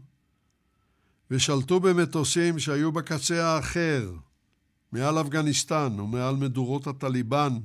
ושלטו 1.32 1.80
במטוסים 1.80 2.60
שהיו 2.60 2.92
בקצה 2.92 3.46
האחר, 3.46 4.12
מעל 4.92 5.22
אפגניסטן 5.22 6.00
ומעל 6.00 6.36
מדורות 6.36 6.88
הטליבן 6.88 7.60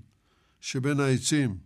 שבין 0.61 1.01
העצים. 1.01 1.59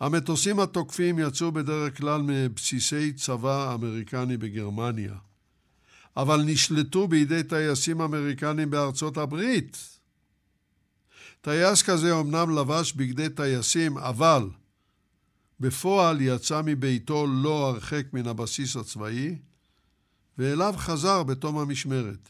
המטוסים 0.00 0.60
התוקפים 0.60 1.18
יצאו 1.18 1.52
בדרך 1.52 1.96
כלל 1.96 2.22
מבסיסי 2.22 3.12
צבא 3.12 3.74
אמריקני 3.74 4.36
בגרמניה, 4.36 5.14
אבל 6.16 6.42
נשלטו 6.46 7.08
בידי 7.08 7.42
טייסים 7.42 8.00
אמריקנים 8.00 8.70
בארצות 8.70 9.16
הברית. 9.16 9.98
טייס 11.40 11.82
כזה 11.82 12.20
אמנם 12.20 12.58
לבש 12.58 12.92
בגדי 12.92 13.28
טייסים, 13.28 13.98
אבל 13.98 14.48
בפועל 15.60 16.20
יצא 16.20 16.62
מביתו 16.64 17.26
לא 17.26 17.68
הרחק 17.68 18.04
מן 18.12 18.26
הבסיס 18.26 18.76
הצבאי, 18.76 19.38
ואליו 20.38 20.74
חזר 20.76 21.22
בתום 21.22 21.58
המשמרת. 21.58 22.28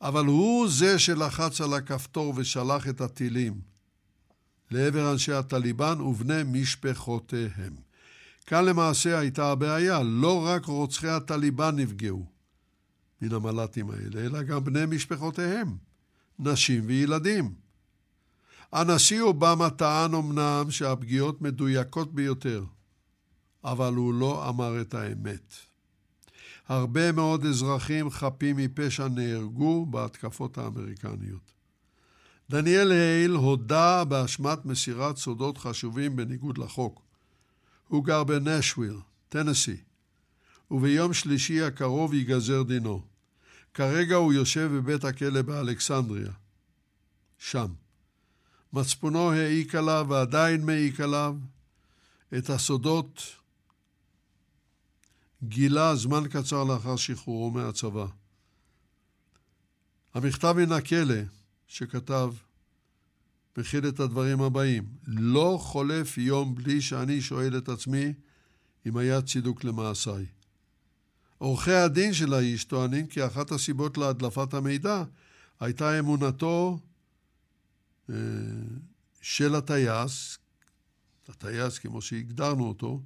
אבל 0.00 0.24
הוא 0.26 0.68
זה 0.68 0.98
שלחץ 0.98 1.60
על 1.60 1.74
הכפתור 1.74 2.34
ושלח 2.36 2.88
את 2.88 3.00
הטילים 3.00 3.60
לעבר 4.70 5.12
אנשי 5.12 5.32
הטליבן 5.32 6.00
ובני 6.00 6.42
משפחותיהם. 6.46 7.76
כאן 8.46 8.64
למעשה 8.64 9.18
הייתה 9.18 9.52
הבעיה, 9.52 10.02
לא 10.02 10.46
רק 10.46 10.64
רוצחי 10.64 11.08
הטליבן 11.08 11.76
נפגעו 11.76 12.26
מן 13.22 13.34
המל"טים 13.34 13.90
האלה, 13.90 14.26
אלא 14.26 14.42
גם 14.42 14.64
בני 14.64 14.86
משפחותיהם, 14.86 15.76
נשים 16.38 16.82
וילדים. 16.86 17.54
הנשיא 18.72 19.20
אובמה 19.20 19.70
טען 19.70 20.14
אמנם 20.14 20.70
שהפגיעות 20.70 21.42
מדויקות 21.42 22.14
ביותר, 22.14 22.64
אבל 23.64 23.94
הוא 23.94 24.14
לא 24.14 24.48
אמר 24.48 24.80
את 24.80 24.94
האמת. 24.94 25.67
הרבה 26.68 27.12
מאוד 27.12 27.44
אזרחים 27.46 28.10
חפים 28.10 28.56
מפשע 28.56 29.08
נהרגו 29.08 29.86
בהתקפות 29.86 30.58
האמריקניות. 30.58 31.52
דניאל 32.50 32.92
הייל 32.92 33.30
הודה 33.30 34.04
באשמת 34.04 34.64
מסירת 34.64 35.16
סודות 35.16 35.58
חשובים 35.58 36.16
בניגוד 36.16 36.58
לחוק. 36.58 37.02
הוא 37.88 38.04
גר 38.04 38.24
בנשוויל, 38.24 38.96
טנסי, 39.28 39.76
וביום 40.70 41.12
שלישי 41.12 41.62
הקרוב 41.62 42.14
ייגזר 42.14 42.62
דינו. 42.62 43.02
כרגע 43.74 44.16
הוא 44.16 44.32
יושב 44.32 44.70
בבית 44.72 45.04
הכלא 45.04 45.42
באלכסנדריה. 45.42 46.32
שם. 47.38 47.66
מצפונו 48.72 49.32
העיק 49.32 49.74
עליו 49.74 50.06
ועדיין 50.08 50.66
מעיק 50.66 51.00
עליו 51.00 51.36
את 52.38 52.50
הסודות 52.50 53.22
גילה 55.42 55.96
זמן 55.96 56.28
קצר 56.30 56.64
לאחר 56.64 56.96
שחרורו 56.96 57.50
מהצבא. 57.50 58.06
המכתב 60.14 60.54
מן 60.56 60.72
הכלא 60.72 61.14
שכתב 61.66 62.32
מכיל 63.56 63.88
את 63.88 64.00
הדברים 64.00 64.42
הבאים: 64.42 64.86
לא 65.06 65.58
חולף 65.60 66.18
יום 66.18 66.54
בלי 66.54 66.80
שאני 66.80 67.20
שואל 67.20 67.58
את 67.58 67.68
עצמי 67.68 68.12
אם 68.86 68.96
היה 68.96 69.22
צידוק 69.22 69.64
למעשיי. 69.64 70.26
עורכי 71.38 71.72
הדין 71.72 72.12
של 72.14 72.34
האיש 72.34 72.64
טוענים 72.64 73.06
כי 73.06 73.26
אחת 73.26 73.52
הסיבות 73.52 73.98
להדלפת 73.98 74.54
המידע 74.54 75.04
הייתה 75.60 75.98
אמונתו 75.98 76.78
אה, 78.10 78.14
של 79.20 79.54
הטייס, 79.54 80.38
הטייס 81.28 81.78
כמו 81.78 82.02
שהגדרנו 82.02 82.68
אותו, 82.68 83.02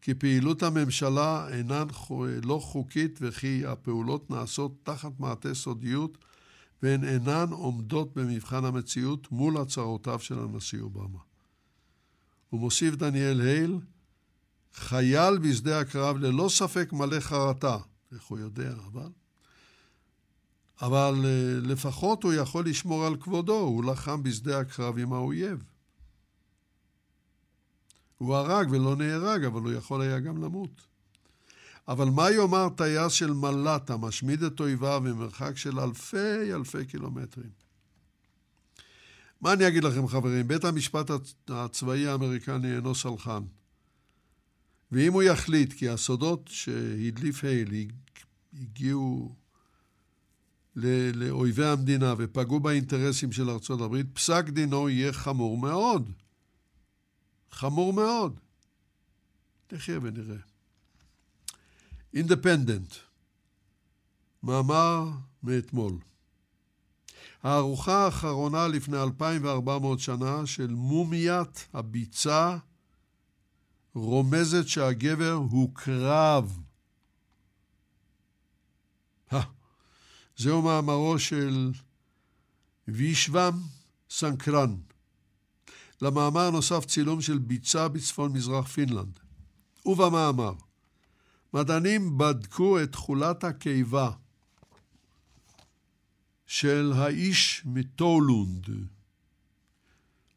כי 0.00 0.14
פעילות 0.14 0.62
הממשלה 0.62 1.48
אינן 1.52 1.86
לא 2.44 2.58
חוקית 2.62 3.18
וכי 3.22 3.66
הפעולות 3.66 4.30
נעשות 4.30 4.72
תחת 4.82 5.20
מעטה 5.20 5.54
סודיות 5.54 6.18
והן 6.82 7.04
אינן 7.04 7.46
עומדות 7.50 8.14
במבחן 8.14 8.64
המציאות 8.64 9.32
מול 9.32 9.56
הצהרותיו 9.56 10.18
של 10.18 10.38
הנשיא 10.38 10.80
אובמה. 10.80 11.18
הוא 12.50 12.60
מוסיף 12.60 12.94
דניאל 12.94 13.40
הייל, 13.40 13.78
חייל 14.74 15.38
בשדה 15.38 15.80
הקרב 15.80 16.16
ללא 16.16 16.48
ספק 16.48 16.92
מלא 16.92 17.20
חרטה, 17.20 17.78
איך 18.12 18.22
הוא 18.22 18.38
יודע, 18.38 18.72
אבל... 18.86 19.10
אבל 20.82 21.14
לפחות 21.62 22.22
הוא 22.22 22.32
יכול 22.32 22.66
לשמור 22.66 23.06
על 23.06 23.16
כבודו, 23.16 23.58
הוא 23.58 23.84
לחם 23.84 24.22
בשדה 24.22 24.60
הקרב 24.60 24.98
עם 24.98 25.12
האויב. 25.12 25.64
הוא 28.18 28.34
הרג 28.34 28.70
ולא 28.70 28.96
נהרג, 28.96 29.44
אבל 29.44 29.60
הוא 29.60 29.72
יכול 29.72 30.02
היה 30.02 30.20
גם 30.20 30.42
למות. 30.42 30.88
אבל 31.88 32.08
מה 32.08 32.30
יאמר 32.30 32.68
טייס 32.76 33.12
של 33.12 33.32
מל"ט 33.32 33.90
המשמיד 33.90 34.42
את 34.42 34.60
אויביו 34.60 35.00
ממרחק 35.04 35.56
של 35.56 35.80
אלפי 35.80 36.54
אלפי 36.54 36.84
קילומטרים? 36.84 37.50
מה 39.40 39.52
אני 39.52 39.68
אגיד 39.68 39.84
לכם 39.84 40.08
חברים? 40.08 40.48
בית 40.48 40.64
המשפט 40.64 41.10
הצבאי 41.48 42.06
האמריקני 42.06 42.76
אינו 42.76 42.94
סלחן. 42.94 43.42
ואם 44.92 45.12
הוא 45.12 45.22
יחליט 45.22 45.72
כי 45.72 45.88
הסודות 45.88 46.48
שהדליף 46.48 47.44
הייל 47.44 47.88
הגיעו 48.60 49.34
לאויבי 51.14 51.64
המדינה 51.64 52.14
ופגעו 52.18 52.60
באינטרסים 52.60 53.32
של 53.32 53.50
ארצות 53.50 53.80
הברית, 53.80 54.06
פסק 54.12 54.48
דינו 54.48 54.88
יהיה 54.88 55.12
חמור 55.12 55.58
מאוד. 55.58 56.12
חמור 57.50 57.92
מאוד. 57.92 58.40
נחיה 59.72 59.98
ונראה. 60.02 60.36
אינדפנדנט, 62.14 62.94
מאמר 64.42 65.04
מאתמול. 65.42 65.98
הארוחה 67.42 68.04
האחרונה 68.04 68.68
לפני 68.68 69.02
2,400 69.02 70.00
שנה 70.00 70.46
של 70.46 70.66
מומיית 70.66 71.68
הביצה 71.74 72.56
רומזת 73.94 74.68
שהגבר 74.68 75.32
הוקרב. 75.32 76.60
זהו 80.36 80.62
מאמרו 80.62 81.18
של 81.18 81.72
וישוום 82.88 83.62
סנקרן. 84.10 84.76
למאמר 86.02 86.50
נוסף 86.50 86.84
צילום 86.84 87.20
של 87.20 87.38
ביצה 87.38 87.88
בצפון 87.88 88.32
מזרח 88.32 88.66
פינלנד. 88.66 89.18
ובמאמר, 89.86 90.52
מדענים 91.54 92.18
בדקו 92.18 92.82
את 92.82 92.92
תכולת 92.92 93.44
הקיבה 93.44 94.10
של 96.46 96.92
האיש 96.96 97.62
מטולונד. 97.64 98.66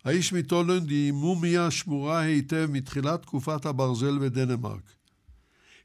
האיש 0.03 0.33
מטולונד 0.33 0.89
היא 0.89 1.11
מומיה 1.11 1.71
שמורה 1.71 2.19
היטב 2.19 2.67
מתחילת 2.71 3.21
תקופת 3.21 3.65
הברזל 3.65 4.19
בדנמרק. 4.19 4.93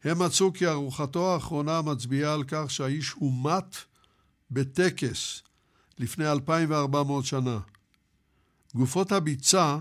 הם 0.04 0.22
מצאו 0.22 0.52
כי 0.52 0.66
ארוחתו 0.66 1.34
האחרונה 1.34 1.82
מצביעה 1.82 2.34
על 2.34 2.44
כך 2.48 2.70
שהאיש 2.70 3.10
הומת 3.10 3.76
בטקס 4.50 5.42
לפני 5.98 6.30
2,400 6.30 7.24
שנה. 7.24 7.58
גופות 8.76 9.12
הביצה 9.12 9.78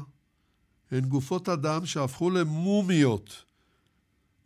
הן 0.91 1.05
גופות 1.05 1.49
אדם 1.49 1.85
שהפכו 1.85 2.29
למומיות 2.29 3.43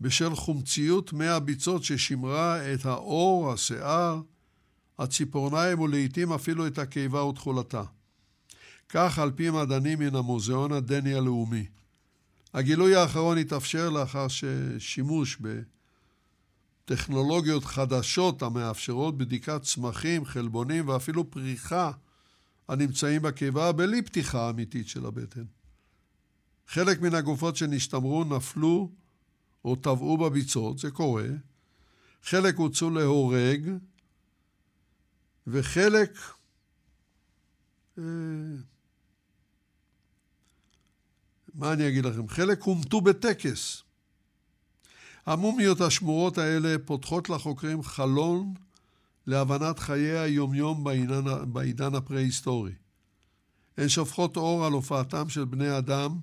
בשל 0.01 0.35
חומציות 0.35 1.13
מי 1.13 1.27
הביצות 1.27 1.83
ששימרה 1.83 2.73
את 2.73 2.85
האור, 2.85 3.53
השיער, 3.53 4.21
הציפורניים 4.99 5.79
ולעיתים 5.79 6.33
אפילו 6.33 6.67
את 6.67 6.77
הקיבה 6.77 7.23
ותכולתה. 7.23 7.83
כך 8.89 9.19
על 9.19 9.31
פי 9.31 9.49
מדענים 9.49 9.99
מן 9.99 10.15
המוזיאון 10.15 10.71
הדני 10.71 11.13
הלאומי. 11.13 11.65
הגילוי 12.53 12.95
האחרון 12.95 13.37
התאפשר 13.37 13.89
לאחר 13.89 14.27
ששימוש 14.27 15.37
בטכנולוגיות 16.85 17.65
חדשות 17.65 18.41
המאפשרות 18.41 19.17
בדיקת 19.17 19.61
צמחים, 19.61 20.25
חלבונים 20.25 20.87
ואפילו 20.87 21.31
פריחה 21.31 21.91
הנמצאים 22.69 23.21
בקיבה 23.21 23.71
בלי 23.71 24.01
פתיחה 24.01 24.49
אמיתית 24.49 24.87
של 24.87 25.05
הבטן. 25.05 25.45
חלק 26.67 27.01
מן 27.01 27.13
הגופות 27.13 27.55
שנשתמרו 27.55 28.23
נפלו 28.23 28.91
או 29.65 29.75
טבעו 29.75 30.17
בביצות, 30.17 30.79
זה 30.79 30.91
קורה. 30.91 31.27
חלק 32.23 32.55
הוצאו 32.55 32.89
להורג, 32.89 33.69
וחלק 35.47 36.17
אה, 37.97 38.03
מה 41.53 41.73
אני 41.73 41.87
אגיד 41.87 42.05
לכם? 42.05 42.27
חלק 42.27 42.61
הומתו 42.61 43.01
בטקס. 43.01 43.83
המומיות 45.25 45.81
השמורות 45.81 46.37
האלה 46.37 46.75
פותחות 46.85 47.29
לחוקרים 47.29 47.83
חלון 47.83 48.53
להבנת 49.29 49.79
חיי 49.79 50.19
היומיום 50.19 50.83
בעידן, 50.83 51.53
בעידן 51.53 51.95
הפרה-היסטורי. 51.95 52.71
הן 53.77 53.89
שופכות 53.89 54.37
אור 54.37 54.65
על 54.65 54.73
הופעתם 54.73 55.29
של 55.29 55.45
בני 55.45 55.77
אדם, 55.77 56.19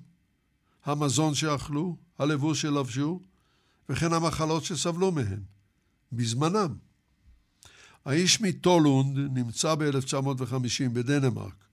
המזון 0.85 1.35
שאכלו, 1.35 1.95
הלבוש 2.19 2.61
שלבשו, 2.61 3.19
וכן 3.89 4.13
המחלות 4.13 4.63
שסבלו 4.63 5.11
מהן, 5.11 5.41
בזמנם. 6.11 6.75
האיש 8.05 8.41
מטולונד 8.41 9.17
נמצא 9.33 9.75
ב-1950 9.75 10.89
בדנמרק, 10.93 11.65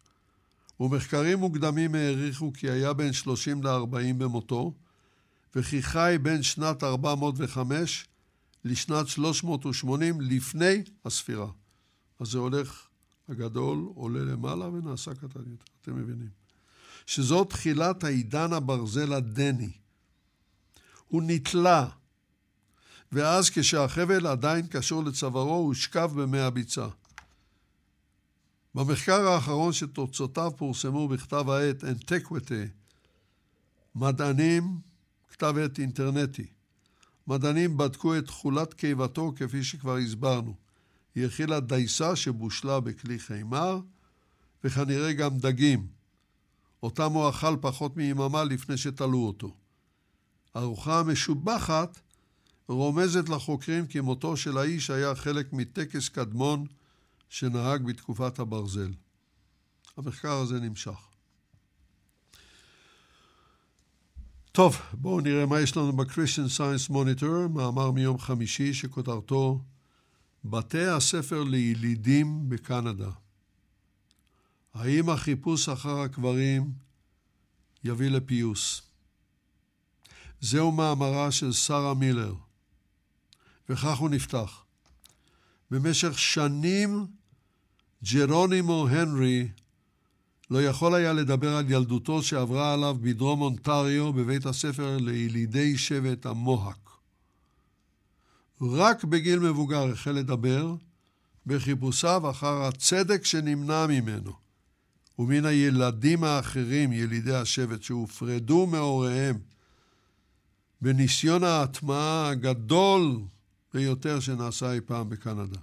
ומחקרים 0.80 1.38
מוקדמים 1.38 1.94
העריכו 1.94 2.52
כי 2.52 2.70
היה 2.70 2.92
בין 2.92 3.12
30 3.12 3.62
ל-40 3.62 4.14
במותו, 4.18 4.74
וכי 5.56 5.82
חי 5.82 6.16
בין 6.22 6.42
שנת 6.42 6.84
405 6.84 8.08
לשנת 8.64 9.08
380 9.08 10.20
לפני 10.20 10.82
הספירה. 11.04 11.50
אז 12.20 12.28
זה 12.28 12.38
הולך, 12.38 12.88
הגדול 13.28 13.88
עולה 13.94 14.20
למעלה 14.20 14.68
ונעשה 14.68 15.14
קטן 15.14 15.24
יותר, 15.24 15.64
אתם 15.82 15.96
מבינים. 15.96 16.28
שזאת 17.06 17.50
תחילת 17.50 18.04
העידן 18.04 18.52
הברזל 18.52 19.12
הדני. 19.12 19.72
הוא 21.08 21.22
נתלה, 21.26 21.88
ואז 23.12 23.50
כשהחבל 23.50 24.26
עדיין 24.26 24.66
קשור 24.66 25.04
לצווארו, 25.04 25.54
הוא 25.54 25.66
הושכב 25.66 26.10
במי 26.14 26.40
הביצה. 26.40 26.86
במחקר 28.74 29.28
האחרון 29.28 29.72
שתוצאותיו 29.72 30.52
פורסמו 30.56 31.08
בכתב 31.08 31.50
העת 31.50 31.84
אנטקוויטי, 31.84 32.64
מדענים, 33.94 34.78
כתב 35.28 35.54
עת 35.64 35.78
אינטרנטי, 35.78 36.46
מדענים 37.26 37.76
בדקו 37.76 38.18
את 38.18 38.26
תכולת 38.26 38.74
קיבתו 38.74 39.32
כפי 39.36 39.64
שכבר 39.64 39.96
הסברנו. 39.96 40.54
היא 41.14 41.26
הכילה 41.26 41.60
דייסה 41.60 42.16
שבושלה 42.16 42.80
בכלי 42.80 43.18
חימר, 43.18 43.80
וכנראה 44.64 45.12
גם 45.12 45.38
דגים. 45.38 45.86
אותם 46.82 47.12
הוא 47.12 47.28
אכל 47.28 47.56
פחות 47.60 47.96
מיממה 47.96 48.44
לפני 48.44 48.76
שתלו 48.76 49.26
אותו. 49.26 49.54
הארוחה 50.54 51.00
המשובחת 51.00 52.00
רומזת 52.68 53.28
לחוקרים 53.28 53.86
כי 53.86 54.00
מותו 54.00 54.36
של 54.36 54.58
האיש 54.58 54.90
היה 54.90 55.14
חלק 55.14 55.52
מטקס 55.52 56.08
קדמון 56.08 56.66
שנהג 57.28 57.82
בתקופת 57.86 58.38
הברזל. 58.38 58.92
המחקר 59.96 60.32
הזה 60.32 60.60
נמשך. 60.60 61.13
טוב, 64.56 64.76
בואו 64.92 65.20
נראה 65.20 65.46
מה 65.46 65.60
יש 65.60 65.76
לנו 65.76 65.92
ב-Christian 65.92 66.58
Science 66.58 66.90
Monitor, 66.90 67.48
מאמר 67.50 67.90
מיום 67.90 68.18
חמישי 68.18 68.74
שכותרתו 68.74 69.60
בתי 70.44 70.86
הספר 70.86 71.42
לילידים 71.42 72.48
בקנדה. 72.48 73.10
האם 74.74 75.10
החיפוש 75.10 75.68
אחר 75.68 75.98
הקברים 75.98 76.72
יביא 77.84 78.10
לפיוס? 78.10 78.82
זהו 80.40 80.72
מאמרה 80.72 81.32
של 81.32 81.52
שרה 81.52 81.94
מילר, 81.94 82.34
וכך 83.68 83.98
הוא 83.98 84.10
נפתח. 84.10 84.64
במשך 85.70 86.18
שנים 86.18 87.06
ג'רונימו 88.12 88.88
הנרי 88.88 89.48
לא 90.50 90.62
יכול 90.62 90.94
היה 90.94 91.12
לדבר 91.12 91.56
על 91.56 91.70
ילדותו 91.70 92.22
שעברה 92.22 92.72
עליו 92.72 92.96
בדרום 93.00 93.40
אונטריו 93.40 94.12
בבית 94.12 94.46
הספר 94.46 94.96
לילידי 95.00 95.78
שבט 95.78 96.26
המוהק. 96.26 96.90
רק 98.60 99.04
בגיל 99.04 99.38
מבוגר 99.38 99.92
החל 99.92 100.10
לדבר 100.10 100.74
בחיפושיו 101.46 102.30
אחר 102.30 102.62
הצדק 102.62 103.24
שנמנע 103.24 103.86
ממנו, 103.86 104.32
ומן 105.18 105.44
הילדים 105.44 106.24
האחרים, 106.24 106.92
ילידי 106.92 107.34
השבט, 107.34 107.82
שהופרדו 107.82 108.66
מהוריהם 108.66 109.38
בניסיון 110.80 111.44
ההטמעה 111.44 112.28
הגדול 112.28 113.20
ביותר 113.74 114.20
שנעשה 114.20 114.72
אי 114.72 114.80
פעם 114.80 115.08
בקנדה. 115.08 115.58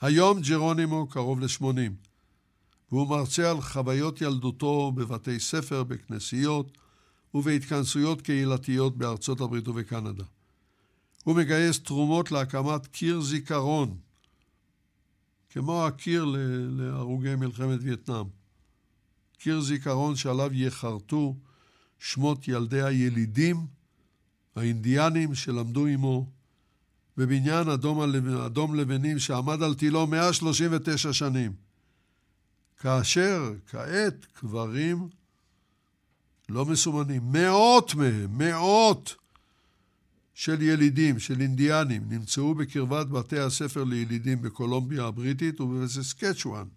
היום 0.00 0.40
ג'רונימו 0.40 1.06
קרוב 1.06 1.40
ל-80, 1.40 2.07
והוא 2.92 3.08
מרצה 3.08 3.50
על 3.50 3.60
חוויות 3.60 4.20
ילדותו 4.20 4.92
בבתי 4.94 5.40
ספר, 5.40 5.84
בכנסיות 5.84 6.78
ובהתכנסויות 7.34 8.22
קהילתיות 8.22 8.96
בארצות 8.96 9.40
הברית 9.40 9.68
ובקנדה. 9.68 10.24
הוא 11.24 11.36
מגייס 11.36 11.80
תרומות 11.80 12.32
להקמת 12.32 12.86
קיר 12.86 13.20
זיכרון, 13.20 13.96
כמו 15.50 15.86
הקיר 15.86 16.24
להרוגי 16.70 17.34
מלחמת 17.34 17.78
וייטנאם. 17.82 18.24
קיר 19.38 19.60
זיכרון 19.60 20.16
שעליו 20.16 20.50
יחרטו 20.54 21.36
שמות 21.98 22.48
ילדי 22.48 22.82
הילידים, 22.82 23.66
האינדיאנים 24.56 25.34
שלמדו 25.34 25.86
עמו, 25.86 26.26
בבניין 27.16 27.68
אדום, 27.68 28.00
אדום 28.46 28.74
לבנים 28.74 29.18
שעמד 29.18 29.62
על 29.62 29.74
תילו 29.74 30.06
139 30.06 31.12
שנים. 31.12 31.67
כאשר 32.78 33.52
כעת 33.70 34.26
קברים 34.32 35.08
לא 36.48 36.66
מסומנים, 36.66 37.22
מאות 37.32 37.94
מהם, 37.94 38.38
מאות 38.38 39.14
של 40.34 40.62
ילידים, 40.62 41.18
של 41.18 41.40
אינדיאנים, 41.40 42.02
נמצאו 42.08 42.54
בקרבת 42.54 43.06
בתי 43.06 43.38
הספר 43.38 43.84
לילידים 43.84 44.42
בקולומביה 44.42 45.04
הבריטית 45.04 45.60
ובססקצ'ואן. 45.60 46.68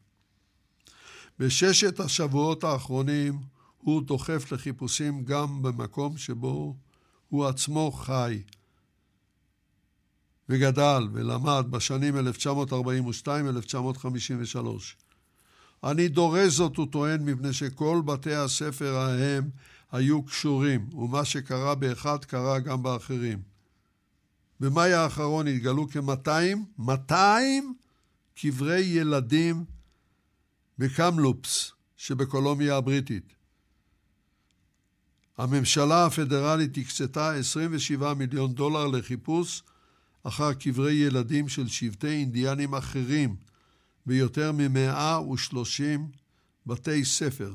בששת 1.39 1.99
השבועות 1.99 2.63
האחרונים 2.63 3.39
הוא 3.77 4.01
דוחף 4.01 4.51
לחיפושים 4.51 5.25
גם 5.25 5.61
במקום 5.61 6.17
שבו 6.17 6.75
הוא 7.29 7.45
עצמו 7.45 7.91
חי 7.91 8.41
וגדל 10.49 11.07
ולמד 11.13 11.65
בשנים 11.69 12.15
1942-1953. 12.17 12.21
אני 15.83 16.07
דורש 16.07 16.53
זאת, 16.53 16.77
הוא 16.77 16.87
טוען, 16.91 17.25
מפני 17.25 17.53
שכל 17.53 18.01
בתי 18.05 18.33
הספר 18.33 18.95
ההם 18.95 19.49
היו 19.91 20.23
קשורים, 20.23 20.89
ומה 20.93 21.25
שקרה 21.25 21.75
באחד 21.75 22.25
קרה 22.25 22.59
גם 22.59 22.83
באחרים. 22.83 23.41
במאי 24.59 24.93
האחרון 24.93 25.47
התגלו 25.47 25.87
כ-200, 25.89 26.57
200 26.77 27.73
קברי 28.35 28.81
ילדים 28.81 29.65
בקמלופס 30.77 31.71
שבקולומיה 31.97 32.77
הבריטית. 32.77 33.33
הממשלה 35.37 36.05
הפדרלית 36.05 36.77
הקצתה 36.77 37.33
27 37.33 38.13
מיליון 38.13 38.53
דולר 38.53 38.87
לחיפוש 38.87 39.63
אחר 40.23 40.53
קברי 40.53 40.93
ילדים 40.93 41.49
של 41.49 41.67
שבטי 41.67 42.07
אינדיאנים 42.07 42.75
אחרים 42.75 43.35
ביותר 44.05 44.51
מ-130 44.51 46.01
בתי 46.65 47.05
ספר, 47.05 47.53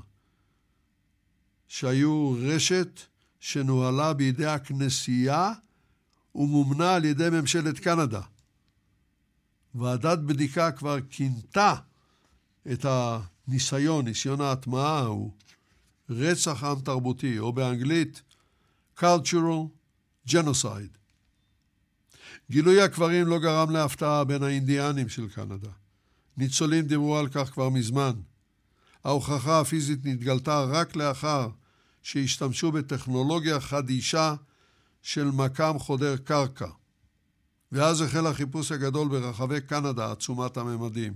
שהיו 1.68 2.35
רשת 2.40 3.01
שנוהלה 3.40 4.12
בידי 4.12 4.47
הכנסייה 4.47 5.52
ומומנה 6.35 6.94
על 6.94 7.05
ידי 7.05 7.28
ממשלת 7.31 7.78
קנדה. 7.78 8.20
ועדת 9.74 10.18
בדיקה 10.18 10.73
כבר 10.73 10.98
כינתה 11.10 11.74
את 12.73 12.86
הניסיון, 12.89 14.05
ניסיון 14.05 14.40
ההטמעה 14.40 14.98
ההוא, 14.98 15.32
רצח 16.10 16.64
עם 16.64 16.81
תרבותי, 16.81 17.39
או 17.39 17.52
באנגלית 17.52 18.23
cultural 18.98 19.68
genocide. 20.28 20.97
גילוי 22.51 22.82
הקברים 22.82 23.27
לא 23.27 23.39
גרם 23.39 23.70
להפתעה 23.70 24.24
בין 24.24 24.43
האינדיאנים 24.43 25.09
של 25.09 25.28
קנדה. 25.28 25.70
ניצולים 26.36 26.86
דיברו 26.86 27.16
על 27.16 27.28
כך 27.28 27.50
כבר 27.50 27.68
מזמן. 27.68 28.12
ההוכחה 29.04 29.60
הפיזית 29.60 29.98
נתגלתה 30.04 30.64
רק 30.64 30.96
לאחר 30.96 31.48
שהשתמשו 32.02 32.72
בטכנולוגיה 32.72 33.60
חדישה 33.60 34.34
של 35.02 35.24
מקם 35.24 35.78
חודר 35.78 36.16
קרקע. 36.16 36.68
ואז 37.72 38.00
החל 38.00 38.26
החיפוש 38.26 38.72
הגדול 38.72 39.08
ברחבי 39.08 39.60
קנדה, 39.60 40.12
עצומת 40.12 40.56
הממדים. 40.56 41.14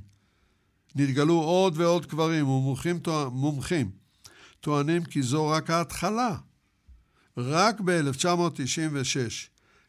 נתגלו 0.94 1.34
עוד 1.34 1.74
ועוד 1.76 2.06
קברים, 2.06 2.48
ומומחים 2.48 3.00
מומחים 3.32 3.90
טוענים 4.60 5.04
כי 5.04 5.22
זו 5.22 5.48
רק 5.48 5.70
ההתחלה. 5.70 6.36
רק 7.36 7.80
ב-1996 7.80 9.48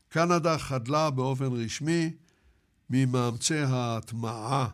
קנדה 0.09 0.57
חדלה 0.57 1.09
באופן 1.09 1.45
רשמי 1.45 2.13
ממאמצי 2.89 3.57
ההטמעה 3.57 4.67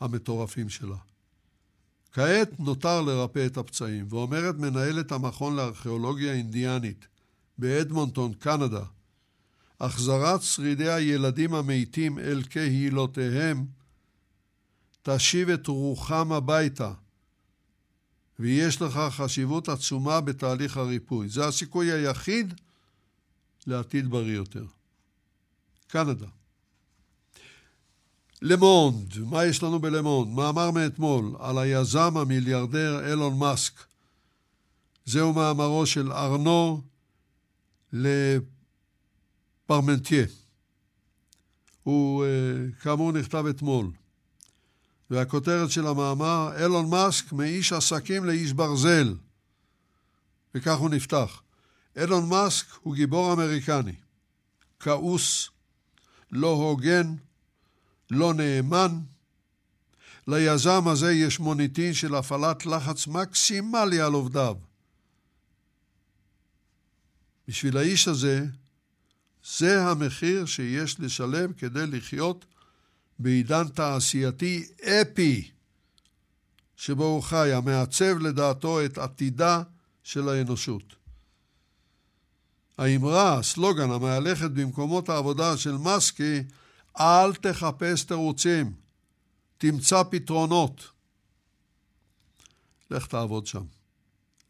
המטורפים 0.00 0.68
שלה. 0.68 0.96
כעת 2.12 2.60
נותר 2.60 3.00
לרפא 3.00 3.46
את 3.46 3.56
הפצעים, 3.56 4.06
ואומרת 4.08 4.54
מנהלת 4.54 5.12
המכון 5.12 5.56
לארכיאולוגיה 5.56 6.32
אינדיאנית 6.32 7.06
באדמונטון, 7.58 8.32
קנדה, 8.34 8.84
החזרת 9.80 10.42
שרידי 10.42 10.92
הילדים 10.92 11.54
המתים 11.54 12.18
אל 12.18 12.42
קהילותיהם 12.42 13.66
תשיב 15.02 15.48
את 15.48 15.66
רוחם 15.66 16.32
הביתה, 16.32 16.92
ויש 18.38 18.82
לכך 18.82 19.14
חשיבות 19.16 19.68
עצומה 19.68 20.20
בתהליך 20.20 20.76
הריפוי. 20.76 21.28
זה 21.28 21.46
הסיכוי 21.46 21.92
היחיד 21.92 22.54
לעתיד 23.66 24.10
בריא 24.10 24.34
יותר. 24.34 24.64
קנדה. 25.86 26.26
למונד, 28.42 29.18
מה 29.18 29.44
יש 29.44 29.62
לנו 29.62 29.78
בלמונד? 29.78 30.34
מאמר 30.34 30.70
מאתמול 30.70 31.36
על 31.38 31.58
היזם 31.58 32.16
המיליארדר 32.16 33.08
אילון 33.08 33.38
מאסק. 33.38 33.72
זהו 35.04 35.32
מאמרו 35.32 35.86
של 35.86 36.12
ארנו 36.12 36.82
לפרמנטיה. 37.92 40.26
הוא 41.82 42.24
כאמור 42.82 43.12
נכתב 43.12 43.44
אתמול. 43.50 43.90
והכותרת 45.10 45.70
של 45.70 45.86
המאמר, 45.86 46.52
אילון 46.62 46.90
מאסק 46.90 47.32
מאיש 47.32 47.72
עסקים 47.72 48.24
לאיש 48.24 48.52
ברזל. 48.52 49.14
וכך 50.54 50.78
הוא 50.78 50.90
נפתח. 50.90 51.42
אילון 51.96 52.28
מאסק 52.28 52.66
הוא 52.82 52.94
גיבור 52.94 53.32
אמריקני, 53.32 53.94
כעוס, 54.80 55.48
לא 56.32 56.48
הוגן, 56.48 57.14
לא 58.10 58.34
נאמן. 58.34 59.00
ליזם 60.26 60.88
הזה 60.88 61.12
יש 61.12 61.40
מוניטין 61.40 61.94
של 61.94 62.14
הפעלת 62.14 62.66
לחץ 62.66 63.06
מקסימלי 63.06 64.00
על 64.00 64.12
עובדיו. 64.12 64.56
בשביל 67.48 67.76
האיש 67.76 68.08
הזה, 68.08 68.44
זה 69.58 69.82
המחיר 69.82 70.46
שיש 70.46 71.00
לשלם 71.00 71.52
כדי 71.52 71.86
לחיות 71.86 72.44
בעידן 73.18 73.68
תעשייתי 73.68 74.66
אפי, 74.84 75.50
שבו 76.76 77.04
הוא 77.04 77.22
חי, 77.22 77.52
המעצב 77.52 78.18
לדעתו 78.18 78.84
את 78.84 78.98
עתידה 78.98 79.62
של 80.02 80.28
האנושות. 80.28 80.94
האמרה, 82.78 83.38
הסלוגן 83.38 83.90
המהלכת 83.90 84.50
במקומות 84.50 85.08
העבודה 85.08 85.56
של 85.56 85.76
מסקי, 85.76 86.42
אל 87.00 87.34
תחפש 87.34 88.04
תירוצים, 88.04 88.72
תמצא 89.58 90.02
פתרונות. 90.10 90.90
לך 92.90 93.06
תעבוד 93.06 93.46
שם. 93.46 93.64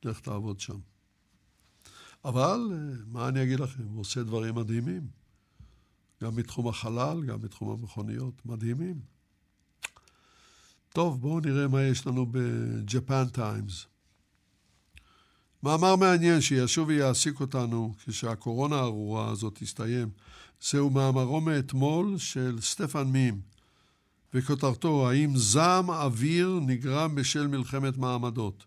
לך 0.05 0.21
תעבוד 0.21 0.61
שם. 0.61 0.79
אבל, 2.25 2.61
מה 3.07 3.29
אני 3.29 3.43
אגיד 3.43 3.61
לכם, 3.61 3.83
הוא 3.83 4.01
עושה 4.01 4.23
דברים 4.23 4.55
מדהימים. 4.55 5.09
גם 6.23 6.35
בתחום 6.35 6.69
החלל, 6.69 7.25
גם 7.27 7.41
בתחום 7.41 7.71
המכוניות. 7.71 8.47
מדהימים. 8.47 9.01
טוב, 10.89 11.21
בואו 11.21 11.41
נראה 11.41 11.69
מה 11.69 11.83
יש 11.83 12.07
לנו 12.07 12.27
בג'פן 12.31 13.29
טיימס. 13.29 13.87
מאמר 15.63 15.97
מעניין 15.97 16.41
שישוב 16.41 16.89
ויעסיק 16.89 17.41
אותנו 17.41 17.95
כשהקורונה 18.05 18.77
הארורה 18.77 19.31
הזאת 19.31 19.59
תסתיים, 19.59 20.11
זהו 20.63 20.91
מאמרו 20.91 21.41
מאתמול 21.41 22.19
של 22.19 22.59
סטפן 22.61 23.03
מים, 23.03 23.41
וכותרתו, 24.35 25.09
האם 25.09 25.37
זעם 25.37 25.91
אוויר 25.91 26.61
נגרם 26.67 27.15
בשל 27.15 27.47
מלחמת 27.47 27.97
מעמדות? 27.97 28.65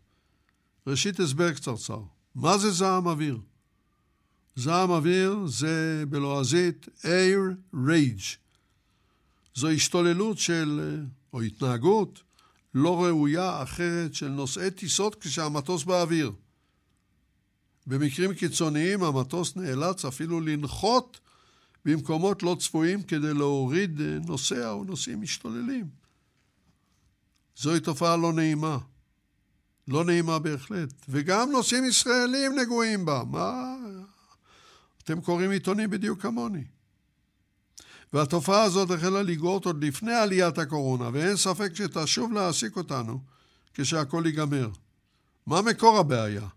ראשית 0.88 1.20
הסבר 1.20 1.54
קצרצר, 1.54 2.02
מה 2.36 2.58
זה 2.58 2.72
זעם 2.72 3.08
אוויר? 3.08 3.40
זעם 4.56 4.92
אוויר 4.92 5.46
זה 5.48 6.04
בלועזית 6.10 6.88
air 7.02 7.76
rage. 7.76 8.38
זו 9.56 9.70
השתוללות 9.70 10.38
של, 10.38 11.00
או 11.34 11.42
התנהגות 11.42 12.24
לא 12.74 13.04
ראויה 13.04 13.64
אחרת 13.64 14.14
של 14.14 14.28
נושאי 14.28 14.72
טיסות 14.72 15.16
כשהמטוס 15.16 15.84
באוויר. 15.84 16.32
במקרים 17.88 18.34
קיצוניים 18.34 19.04
המטוס 19.04 19.56
נאלץ 19.56 20.06
אפילו 20.06 20.42
לנחות 20.42 21.20
במקומות 21.86 22.44
לא 22.44 22.56
צפויים 22.60 23.04
כדי 23.04 23.34
להוריד 23.34 24.02
נוסע 24.02 24.72
או 24.72 24.84
נוסעים 24.84 25.22
משתוללים. 25.22 25.88
זוהי 27.56 27.80
תופעה 27.80 28.18
לא 28.18 28.34
נעימה. 28.34 28.78
לא 29.88 30.06
נעימה 30.06 30.40
בהחלט. 30.40 30.94
וגם 31.10 31.52
נוסעים 31.52 31.86
ישראלים 31.86 32.60
נגועים 32.60 33.06
בה. 33.06 33.24
מה... 33.32 33.76
אתם 35.04 35.22
קוראים 35.22 35.52
עיתונים 35.52 35.90
בדיוק 35.90 36.22
כמוני. 36.22 36.64
והתופעה 38.14 38.64
הזאת 38.64 38.92
החלה 38.92 39.22
לגרות 39.22 39.66
עוד 39.66 39.84
לפני 39.84 40.14
עליית 40.14 40.58
הקורונה, 40.58 41.10
ואין 41.14 41.36
ספק 41.36 41.76
שתשוב 41.76 42.34
להעסיק 42.34 42.78
אותנו 42.78 43.20
כשהכול 43.74 44.26
ייגמר. 44.26 44.70
מה 45.48 45.62
מקור 45.62 45.98
הבעיה? 45.98 46.48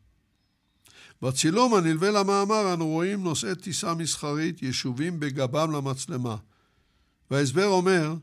בצילום 1.22 1.74
הנלווה 1.74 2.10
למאמר 2.10 2.74
אנו 2.74 2.86
רואים 2.86 3.22
נושאי 3.22 3.54
טיסה 3.54 3.94
מסחרית 3.94 4.62
ישובים 4.62 5.20
בגבם 5.20 5.72
למצלמה. 5.72 6.36
וההסבר 7.30 7.66
אומר 7.66 8.14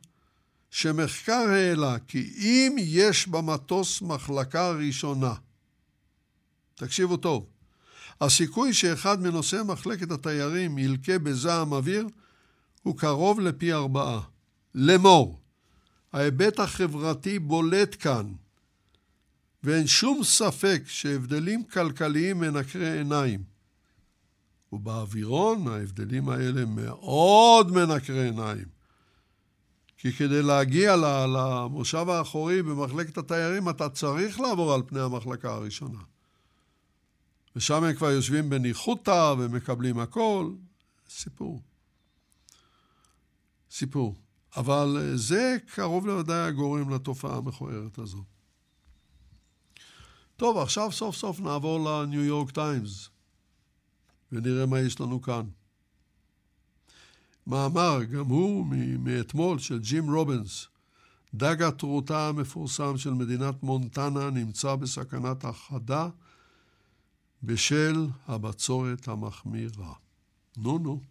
שמחקר 0.70 1.49
העלה 1.49 1.99
כי 2.07 2.34
אם 2.38 2.76
יש 2.80 3.28
במטוס 3.28 4.02
מחלקה 4.02 4.72
ראשונה, 4.72 5.34
תקשיבו 6.76 7.18
טוב, 7.18 7.45
הסיכוי 8.22 8.74
שאחד 8.74 9.22
מנושאי 9.22 9.64
מחלקת 9.65 10.11
התיירים 10.11 10.78
ילקה 10.78 11.20
בזעם 11.20 11.74
אוויר 11.74 12.07
הוא 12.84 12.98
קרוב 12.98 13.40
לפי 13.40 13.74
ארבעה. 13.74 14.22
לאמור, 14.76 15.40
ההיבט 16.14 16.60
החברתי 16.60 17.40
בולט 17.40 17.95
כאן, 17.99 18.34
ואין 19.64 19.88
שום 19.88 20.23
ספק 20.23 20.84
שהבדלים 20.85 21.64
כלכליים 21.64 22.40
מנקרי 22.40 22.98
עיניים. 22.98 23.44
ובאווירון 24.73 25.68
ההבדלים 25.68 26.30
האלה 26.30 26.65
מאוד 26.65 27.72
מנקרי 27.72 28.23
עיניים. 28.23 28.65
כי 29.98 30.11
כדי 30.14 30.41
להגיע 30.41 30.95
למושב 31.26 32.10
האחורי 32.10 32.64
במחלקת 32.64 33.18
התיירים 33.18 33.69
אתה 33.69 33.90
צריך 33.90 34.40
לעבור 34.40 34.73
על 34.73 34.81
פני 34.88 34.99
המחלקה 34.99 35.53
הראשונה. 35.53 35.99
ושם 37.56 37.84
הם 37.84 37.94
כבר 37.94 38.11
יושבים 38.11 38.49
בניחותא 38.49 39.34
ומקבלים 39.38 39.99
הכל. 39.99 40.52
סיפור. 41.10 41.61
סיפור. 43.72 44.15
אבל 44.56 44.98
אה, 44.99 45.18
זה 45.18 45.57
קרוב 45.76 46.07
לוודאי 46.07 46.48
הגורם 46.48 46.90
לתופעה 46.90 47.38
המכוערת 47.38 47.98
הזאת. 47.98 48.32
טוב, 50.38 50.57
עכשיו 50.57 50.91
סוף 50.91 51.15
סוף 51.15 51.39
נעבור 51.39 51.80
לניו 51.80 52.23
יורק 52.23 52.51
טיימס 52.51 53.10
ונראה 54.31 54.65
מה 54.65 54.80
יש 54.80 55.01
לנו 55.01 55.22
כאן. 55.22 55.45
מאמר, 57.47 58.03
גם 58.03 58.26
הוא 58.26 58.65
מאתמול, 58.99 59.60
של 59.60 59.80
ג'ים 59.80 60.14
רובינס, 60.14 60.68
דג 61.34 61.61
הטרוטה 61.61 62.27
המפורסם 62.27 62.97
של 62.97 63.14
מדינת 63.14 63.64
מונטנה 63.64 64.30
נמצא 64.30 64.76
בסכנת 64.76 65.45
הכחדה 65.45 66.10
בשל 67.43 68.07
הבצורת 68.27 69.07
המחמירה. 69.07 69.93
נו 70.57 70.77
נו. 70.77 71.01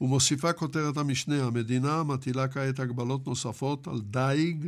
ומוסיפה 0.00 0.52
כותרת 0.52 0.96
המשנה, 0.96 1.44
המדינה 1.44 2.02
מטילה 2.02 2.48
כעת 2.48 2.80
הגבלות 2.80 3.26
נוספות 3.26 3.88
על 3.88 4.00
דייג 4.00 4.66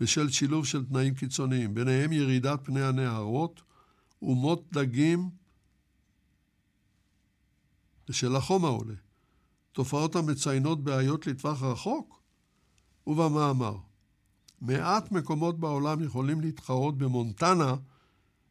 בשל 0.00 0.30
שילוב 0.30 0.66
של 0.66 0.84
תנאים 0.84 1.14
קיצוניים, 1.14 1.74
ביניהם 1.74 2.12
ירידת 2.12 2.60
פני 2.64 2.82
הנהרות 2.82 3.62
ומות 4.22 4.72
דגים 4.72 5.30
בשל 8.08 8.36
החום 8.36 8.64
העולה. 8.64 8.94
תופעות 9.72 10.16
המציינות 10.16 10.84
בעיות 10.84 11.26
לטווח 11.26 11.62
רחוק? 11.62 12.20
ובמאמר, 13.06 13.76
מעט 14.60 15.12
מקומות 15.12 15.60
בעולם 15.60 16.02
יכולים 16.04 16.40
להתחרות 16.40 16.98
במונטנה 16.98 17.74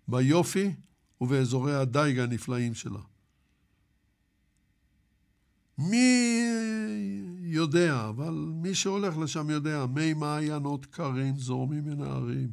ביופי 0.07 0.75
ובאזורי 1.21 1.75
הדייג 1.75 2.19
הנפלאים 2.19 2.73
שלה. 2.75 2.99
מי 5.79 6.51
יודע, 7.41 8.09
אבל 8.09 8.33
מי 8.53 8.75
שהולך 8.75 9.17
לשם 9.17 9.49
יודע, 9.49 9.85
מי 9.85 10.13
מעיינות 10.13 10.85
קרים 10.85 11.35
זורמים 11.35 11.85
מן 11.85 12.01
ההרים, 12.01 12.51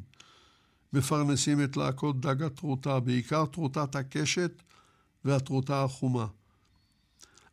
מפרנסים 0.93 1.63
את 1.63 1.77
להקות 1.77 2.21
דג 2.21 2.43
הטרוטה, 2.43 2.99
בעיקר 2.99 3.45
טרוטת 3.45 3.95
הקשת 3.95 4.51
והטרוטה 5.25 5.83
החומה. 5.83 6.27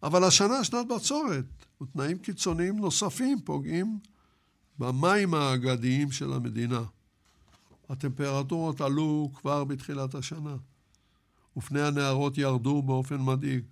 אבל 0.02 0.24
השנה 0.24 0.64
שנת 0.64 0.86
בצורת, 0.96 1.44
ותנאים 1.82 2.18
קיצוניים 2.18 2.76
נוספים 2.78 3.40
פוגעים 3.44 3.98
במים 4.78 5.34
האגדיים 5.34 6.10
של 6.12 6.32
המדינה. 6.32 6.82
הטמפרטורות 7.88 8.80
עלו 8.80 9.30
כבר 9.34 9.64
בתחילת 9.64 10.14
השנה, 10.14 10.56
ופני 11.56 11.82
הנהרות 11.82 12.38
ירדו 12.38 12.82
באופן 12.82 13.20
מדאיג. 13.20 13.64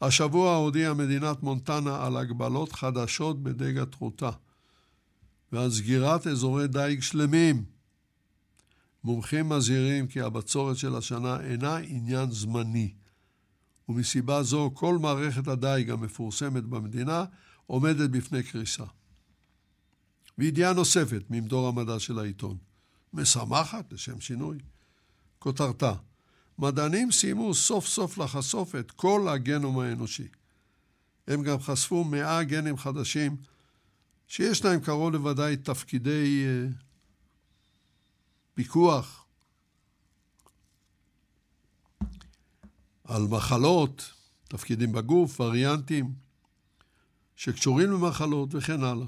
השבוע 0.00 0.56
הודיעה 0.56 0.94
מדינת 0.94 1.42
מונטנה 1.42 2.06
על 2.06 2.16
הגבלות 2.16 2.72
חדשות 2.72 3.42
בדג 3.42 3.78
הטרוטה 3.78 4.30
ועל 5.52 5.70
סגירת 5.70 6.26
אזורי 6.26 6.68
דייג 6.68 7.02
שלמים. 7.02 7.64
מומחים 9.04 9.48
מזהירים 9.48 10.06
כי 10.06 10.20
הבצורת 10.20 10.76
של 10.76 10.96
השנה 10.96 11.40
אינה 11.40 11.76
עניין 11.76 12.30
זמני, 12.30 12.92
ומסיבה 13.88 14.42
זו 14.42 14.70
כל 14.74 14.98
מערכת 14.98 15.48
הדייג 15.48 15.90
המפורסמת 15.90 16.64
במדינה 16.64 17.24
עומדת 17.66 18.10
בפני 18.10 18.42
קריסה. 18.42 18.84
וידיעה 20.38 20.72
נוספת 20.72 21.22
ממדור 21.30 21.68
המדע 21.68 21.98
של 21.98 22.18
העיתון, 22.18 22.56
משמחת 23.12 23.92
לשם 23.92 24.20
שינוי, 24.20 24.58
כותרתה 25.38 25.92
מדענים 26.58 27.10
סיימו 27.12 27.54
סוף 27.54 27.86
סוף 27.86 28.18
לחשוף 28.18 28.74
את 28.74 28.90
כל 28.90 29.28
הגנום 29.28 29.78
האנושי. 29.78 30.28
הם 31.28 31.42
גם 31.42 31.60
חשפו 31.60 32.04
מאה 32.04 32.42
גנים 32.42 32.76
חדשים 32.76 33.36
שיש 34.28 34.64
להם 34.64 34.80
קרוב 34.80 35.12
לוודאי 35.12 35.56
תפקידי 35.56 36.44
uh, 36.44 36.74
פיקוח 38.54 39.24
על 43.04 43.22
מחלות, 43.22 44.12
תפקידים 44.48 44.92
בגוף, 44.92 45.40
וריאנטים 45.40 46.12
שקשורים 47.36 47.92
למחלות 47.92 48.54
וכן 48.54 48.82
הלאה. 48.82 49.06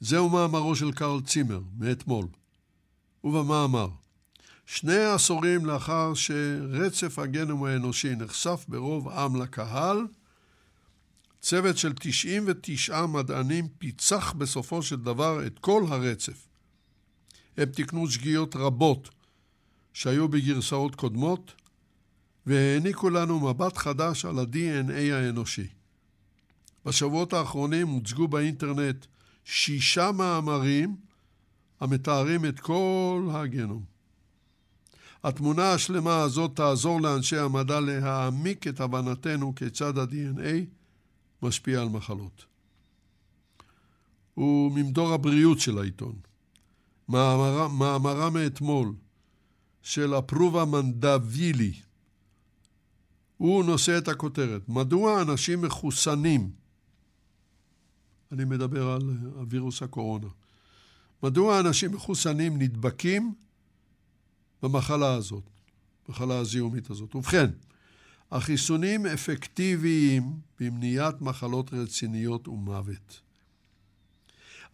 זהו 0.00 0.28
מאמרו 0.28 0.76
של 0.76 0.92
קרל 0.92 1.20
צימר 1.20 1.60
מאתמול, 1.78 2.26
ובמאמר 3.24 3.88
שני 4.66 5.04
עשורים 5.04 5.66
לאחר 5.66 6.14
שרצף 6.14 7.18
הגנום 7.18 7.64
האנושי 7.64 8.16
נחשף 8.16 8.64
ברוב 8.68 9.08
עם 9.08 9.42
לקהל, 9.42 10.06
צוות 11.40 11.78
של 11.78 11.92
99 12.00 13.06
מדענים 13.06 13.68
פיצח 13.78 14.32
בסופו 14.32 14.82
של 14.82 14.96
דבר 14.96 15.46
את 15.46 15.58
כל 15.58 15.84
הרצף. 15.88 16.48
הם 17.56 17.68
תיקנו 17.68 18.10
שגיאות 18.10 18.56
רבות 18.56 19.10
שהיו 19.92 20.28
בגרסאות 20.28 20.94
קודמות, 20.94 21.52
והעניקו 22.46 23.10
לנו 23.10 23.40
מבט 23.40 23.76
חדש 23.76 24.24
על 24.24 24.38
ה-DNA 24.38 25.12
האנושי. 25.12 25.66
בשבועות 26.84 27.32
האחרונים 27.32 27.88
הוצגו 27.88 28.28
באינטרנט 28.28 29.06
שישה 29.44 30.12
מאמרים 30.12 30.96
המתארים 31.80 32.44
את 32.44 32.60
כל 32.60 33.28
הגנום. 33.32 33.93
התמונה 35.24 35.72
השלמה 35.72 36.22
הזאת 36.22 36.56
תעזור 36.56 37.00
לאנשי 37.00 37.36
המדע 37.38 37.80
להעמיק 37.80 38.66
את 38.66 38.80
הבנתנו 38.80 39.54
כיצד 39.54 39.98
ה-DNA 39.98 40.64
משפיע 41.42 41.80
על 41.80 41.88
מחלות. 41.88 42.44
וממדור 44.36 45.12
הבריאות 45.12 45.60
של 45.60 45.78
העיתון. 45.78 46.14
מאמרה, 47.08 47.68
מאמרה 47.68 48.30
מאתמול 48.30 48.94
של 49.82 50.14
אפרובה 50.18 50.64
מנדבילי. 50.64 51.72
הוא 53.36 53.64
נושא 53.64 53.98
את 53.98 54.08
הכותרת. 54.08 54.68
מדוע 54.68 55.22
אנשים 55.22 55.62
מחוסנים, 55.62 56.50
אני 58.32 58.44
מדבר 58.44 58.88
על 58.90 59.02
הווירוס 59.34 59.82
הקורונה, 59.82 60.28
מדוע 61.22 61.60
אנשים 61.60 61.92
מחוסנים 61.92 62.58
נדבקים 62.58 63.34
במחלה 64.64 65.14
הזאת, 65.14 65.50
במחלה 66.08 66.38
הזיהומית 66.38 66.90
הזאת. 66.90 67.14
ובכן, 67.14 67.50
החיסונים 68.32 69.06
אפקטיביים 69.06 70.38
במניעת 70.60 71.20
מחלות 71.20 71.74
רציניות 71.74 72.48
ומוות. 72.48 73.20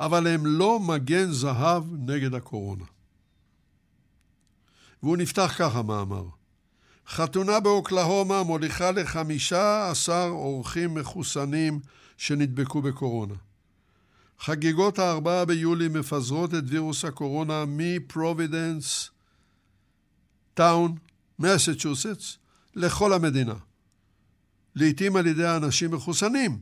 אבל 0.01 0.27
הם 0.27 0.47
לא 0.47 0.81
מגן 0.81 1.31
זהב 1.31 1.85
נגד 1.93 2.35
הקורונה. 2.35 2.85
והוא 5.03 5.17
נפתח 5.17 5.55
ככה 5.59 5.83
מאמר: 5.83 6.25
חתונה 7.09 7.61
באוקלהומה 7.61 8.43
מוליכה 8.43 8.91
לחמישה 8.91 9.91
עשר 9.91 10.29
אורחים 10.31 10.95
מחוסנים 10.95 11.81
שנדבקו 12.17 12.83
בקורונה. 12.83 13.35
חגיגות 14.41 14.99
הארבעה 14.99 15.45
ביולי 15.45 15.89
מפזרות 15.89 16.55
את 16.55 16.65
וירוס 16.67 17.05
הקורונה 17.05 17.65
מפרובידנס 17.67 19.11
טאון, 20.55 20.95
מסצ'וסטס, 21.39 22.39
לכל 22.75 23.13
המדינה. 23.13 23.55
לעתים 24.75 25.17
על 25.17 25.27
ידי 25.27 25.57
אנשים 25.57 25.91
מחוסנים. 25.91 26.61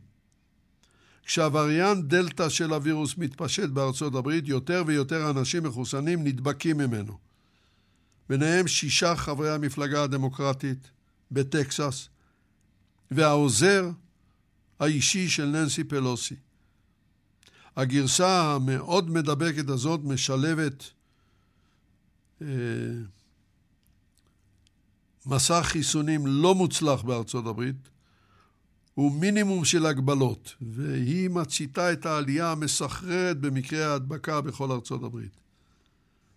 כשהווריאנט 1.24 2.05
דלתא 2.05 2.48
של 2.48 2.73
הווירוס 2.73 3.16
מתפשט 3.16 3.69
בארצות 3.69 4.15
הברית, 4.15 4.48
יותר 4.48 4.82
ויותר 4.86 5.31
אנשים 5.31 5.62
מחוסנים 5.62 6.24
נדבקים 6.24 6.78
ממנו. 6.78 7.19
ביניהם 8.28 8.66
שישה 8.66 9.16
חברי 9.16 9.51
המפלגה 9.51 10.02
הדמוקרטית 10.02 10.90
בטקסס, 11.31 12.09
והעוזר 13.10 13.90
האישי 14.81 15.28
של 15.28 15.47
ננסי 15.47 15.85
פלוסי. 15.85 16.35
הגרסה 17.77 18.55
המאוד 18.55 19.10
מדבקת 19.10 19.69
הזאת 19.69 20.01
משלבת 20.05 20.90
אה, 22.43 22.47
מסע 25.29 25.63
חיסונים 25.63 26.27
לא 26.27 26.55
מוצלח 26.55 27.03
בארצות 27.03 27.47
הברית 27.47 27.89
הוא 28.95 29.13
מינימום 29.13 29.65
של 29.65 29.87
הגבלות, 29.87 30.55
והיא 30.61 31.31
מציתה 31.31 31.93
את 31.93 32.07
העלייה 32.07 32.53
המסחררת 32.53 33.41
במקרי 33.41 33.85
ההדבקה 33.85 34.41
בכל 34.41 34.73
ארצות 34.73 35.03
הברית, 35.03 35.37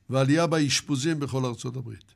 ועלייה 0.09 0.47
באשפוזים 0.47 1.19
בכל 1.19 1.45
ארצות 1.45 1.75
הברית. 1.75 2.13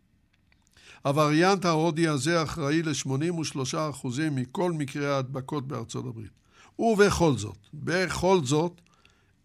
הווריאנט 1.05 1.65
ההודי 1.65 2.07
הזה 2.07 2.43
אחראי 2.43 2.81
ל-83% 2.81 4.07
מכל 4.31 4.71
מקרי 4.71 5.07
ההדבקות 5.07 5.67
בארצות 5.67 6.05
הברית. 6.05 6.31
ובכל 6.79 7.37
זאת, 7.37 7.57
בכל 7.73 8.39
זאת, 8.43 8.81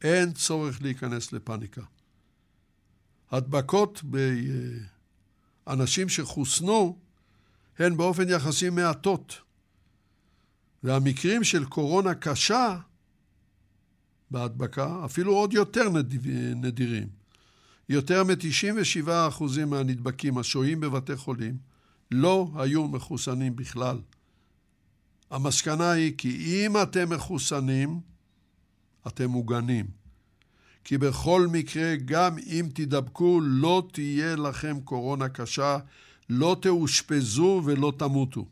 אין 0.02 0.32
צורך 0.32 0.82
להיכנס 0.82 1.32
לפאניקה. 1.32 1.82
הדבקות 3.30 4.02
אנשים 5.66 6.08
שחוסנו 6.08 6.98
הן 7.80 7.96
באופן 7.96 8.28
יחסי 8.28 8.70
מעטות. 8.70 9.38
והמקרים 10.82 11.44
של 11.44 11.64
קורונה 11.64 12.14
קשה 12.14 12.78
בהדבקה 14.30 15.04
אפילו 15.04 15.32
עוד 15.34 15.52
יותר 15.52 15.88
נדירים. 16.56 17.08
יותר 17.88 18.24
מ-97% 18.24 19.64
מהנדבקים 19.66 20.38
השוהים 20.38 20.80
בבתי 20.80 21.16
חולים 21.16 21.56
לא 22.10 22.50
היו 22.54 22.88
מחוסנים 22.88 23.56
בכלל. 23.56 23.98
המסקנה 25.30 25.90
היא 25.90 26.12
כי 26.18 26.66
אם 26.66 26.82
אתם 26.82 27.10
מחוסנים, 27.10 28.00
אתם 29.06 29.30
מוגנים. 29.30 29.86
כי 30.84 30.98
בכל 30.98 31.46
מקרה, 31.52 31.96
גם 32.04 32.38
אם 32.38 32.66
תידבקו, 32.74 33.40
לא 33.42 33.88
תהיה 33.92 34.36
לכם 34.36 34.80
קורונה 34.80 35.28
קשה, 35.28 35.78
לא 36.30 36.56
תאושפזו 36.62 37.62
ולא 37.64 37.92
תמותו. 37.96 38.46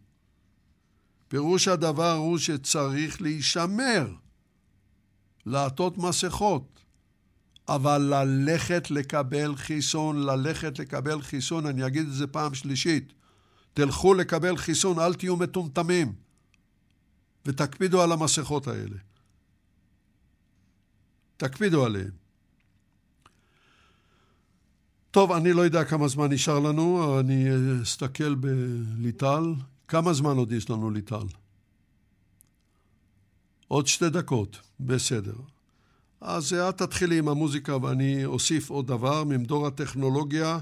פירוש 1.28 1.68
הדבר 1.68 2.12
הוא 2.12 2.38
שצריך 2.38 3.22
להישמר, 3.22 4.14
לעטות 5.46 5.98
מסכות, 5.98 6.80
אבל 7.68 7.98
ללכת 8.02 8.90
לקבל 8.90 9.56
חיסון, 9.56 10.22
ללכת 10.22 10.78
לקבל 10.78 11.22
חיסון, 11.22 11.66
אני 11.66 11.86
אגיד 11.86 12.06
את 12.06 12.12
זה 12.12 12.26
פעם 12.26 12.54
שלישית, 12.54 13.12
תלכו 13.74 14.14
לקבל 14.14 14.56
חיסון, 14.56 14.98
אל 14.98 15.14
תהיו 15.14 15.36
מטומטמים, 15.36 16.12
ותקפידו 17.46 18.02
על 18.02 18.12
המסכות 18.12 18.66
האלה. 18.68 18.96
תקפידו 21.36 21.84
עליהן. 21.84 22.27
טוב, 25.10 25.32
אני 25.32 25.52
לא 25.52 25.62
יודע 25.62 25.84
כמה 25.84 26.08
זמן 26.08 26.32
נשאר 26.32 26.58
לנו, 26.58 27.20
אני 27.20 27.44
אסתכל 27.82 28.34
בליטל. 28.34 29.54
כמה 29.88 30.12
זמן 30.12 30.36
עוד 30.36 30.52
יש 30.52 30.70
לנו 30.70 30.90
ליטל? 30.90 31.26
עוד 33.68 33.86
שתי 33.86 34.10
דקות, 34.10 34.60
בסדר. 34.80 35.34
אז 36.20 36.52
את 36.52 36.78
תתחילי 36.78 37.18
עם 37.18 37.28
המוזיקה 37.28 37.76
ואני 37.76 38.24
אוסיף 38.24 38.70
עוד 38.70 38.86
דבר 38.86 39.24
ממדור 39.24 39.66
הטכנולוגיה, 39.66 40.58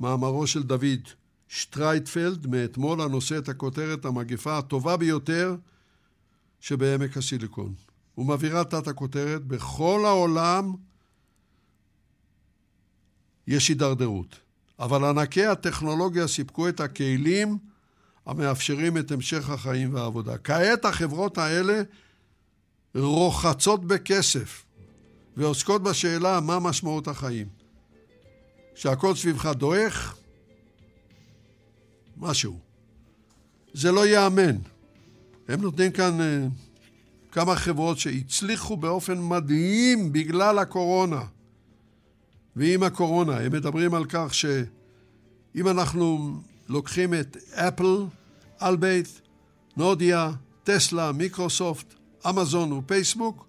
מאמרו 0.00 0.46
של 0.46 0.62
דוד 0.62 1.08
שטרייטפלד 1.48 2.46
מאתמול 2.46 3.00
הנושא 3.00 3.38
את 3.38 3.48
הכותרת 3.48 4.04
המגפה 4.04 4.58
הטובה 4.58 4.96
ביותר 4.96 5.56
שבעמק 6.60 7.16
הסיליקון. 7.16 7.74
ומבהירה 8.14 8.64
תת 8.64 8.88
הכותרת, 8.88 9.44
בכל 9.44 10.02
העולם 10.06 10.74
יש 13.46 13.68
הידרדרות, 13.68 14.38
אבל 14.78 15.04
ענקי 15.04 15.46
הטכנולוגיה 15.46 16.28
סיפקו 16.28 16.68
את 16.68 16.80
הכלים 16.80 17.58
המאפשרים 18.26 18.98
את 18.98 19.10
המשך 19.10 19.50
החיים 19.50 19.94
והעבודה. 19.94 20.38
כעת 20.38 20.84
החברות 20.84 21.38
האלה 21.38 21.82
רוחצות 22.94 23.84
בכסף 23.84 24.64
ועוסקות 25.36 25.82
בשאלה 25.82 26.40
מה 26.40 26.58
משמעות 26.58 27.08
החיים. 27.08 27.46
כשהכל 28.74 29.14
סביבך 29.14 29.46
דועך, 29.46 30.16
משהו. 32.16 32.58
זה 33.72 33.92
לא 33.92 34.06
ייאמן. 34.06 34.56
הם 35.48 35.60
נותנים 35.60 35.92
כאן 35.92 36.18
uh, 36.20 37.32
כמה 37.32 37.56
חברות 37.56 37.98
שהצליחו 37.98 38.76
באופן 38.76 39.18
מדהים 39.18 40.12
בגלל 40.12 40.58
הקורונה. 40.58 41.22
ועם 42.56 42.82
הקורונה, 42.82 43.40
הם 43.40 43.52
מדברים 43.52 43.94
על 43.94 44.04
כך 44.08 44.34
שאם 44.34 45.68
אנחנו 45.68 46.38
לוקחים 46.68 47.14
את 47.14 47.36
אפל, 47.52 48.04
אלפאבית, 48.62 49.08
אנבידיה, 49.76 50.30
טסלה, 50.64 51.12
מיקרוסופט, 51.12 51.94
אמזון 52.28 52.72
ופייסבוק, 52.72 53.46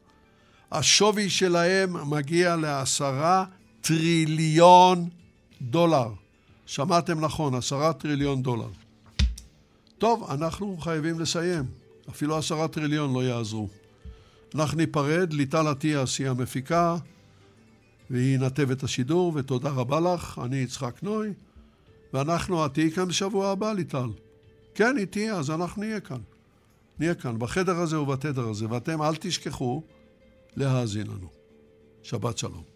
השווי 0.72 1.30
שלהם 1.30 2.10
מגיע 2.10 2.56
לעשרה 2.56 3.46
טריליון 3.82 5.10
דולר. 5.62 6.10
שמעתם 6.66 7.20
נכון, 7.20 7.56
עשרה 7.56 7.94
טריליון 7.94 8.42
דולר. 8.42 8.70
טוב, 9.98 10.32
אנחנו 10.32 10.78
חייבים 10.78 11.20
לסיים. 11.20 11.64
אפילו 12.10 12.38
עשרה 12.38 12.68
טריליון 12.68 13.14
לא 13.14 13.24
יעזרו. 13.24 13.70
אנחנו 14.56 14.78
ניפרד, 14.78 15.34
ליטל 15.34 15.72
אטיאס 15.72 16.20
היא 16.20 16.28
המפיקה, 16.30 16.98
והיא 18.10 18.40
נתבת 18.40 18.84
השידור, 18.84 19.32
ותודה 19.36 19.70
רבה 19.70 20.00
לך, 20.00 20.42
אני 20.44 20.58
יצחק 20.58 21.04
נוי, 21.04 21.34
ואנחנו, 22.14 22.66
את 22.66 22.74
תהיי 22.74 22.92
כאן 22.92 23.08
בשבוע 23.08 23.52
הבא, 23.52 23.74
ליטל. 23.74 24.10
כן, 24.76 24.98
היא 24.98 25.06
תהיה, 25.06 25.36
אז 25.36 25.50
אנחנו 25.52 25.82
נהיה 25.82 26.00
כאן. 26.00 26.22
נהיה 27.00 27.16
כאן, 27.16 27.40
בחדר 27.40 27.76
הזה 27.80 28.00
ובתדר 28.00 28.48
הזה, 28.48 28.66
ואתם 28.70 29.02
אל 29.02 29.16
תשכחו 29.16 29.84
להאזין 30.56 31.08
לנו. 31.08 31.28
שבת 32.04 32.38
שלום. 32.38 32.75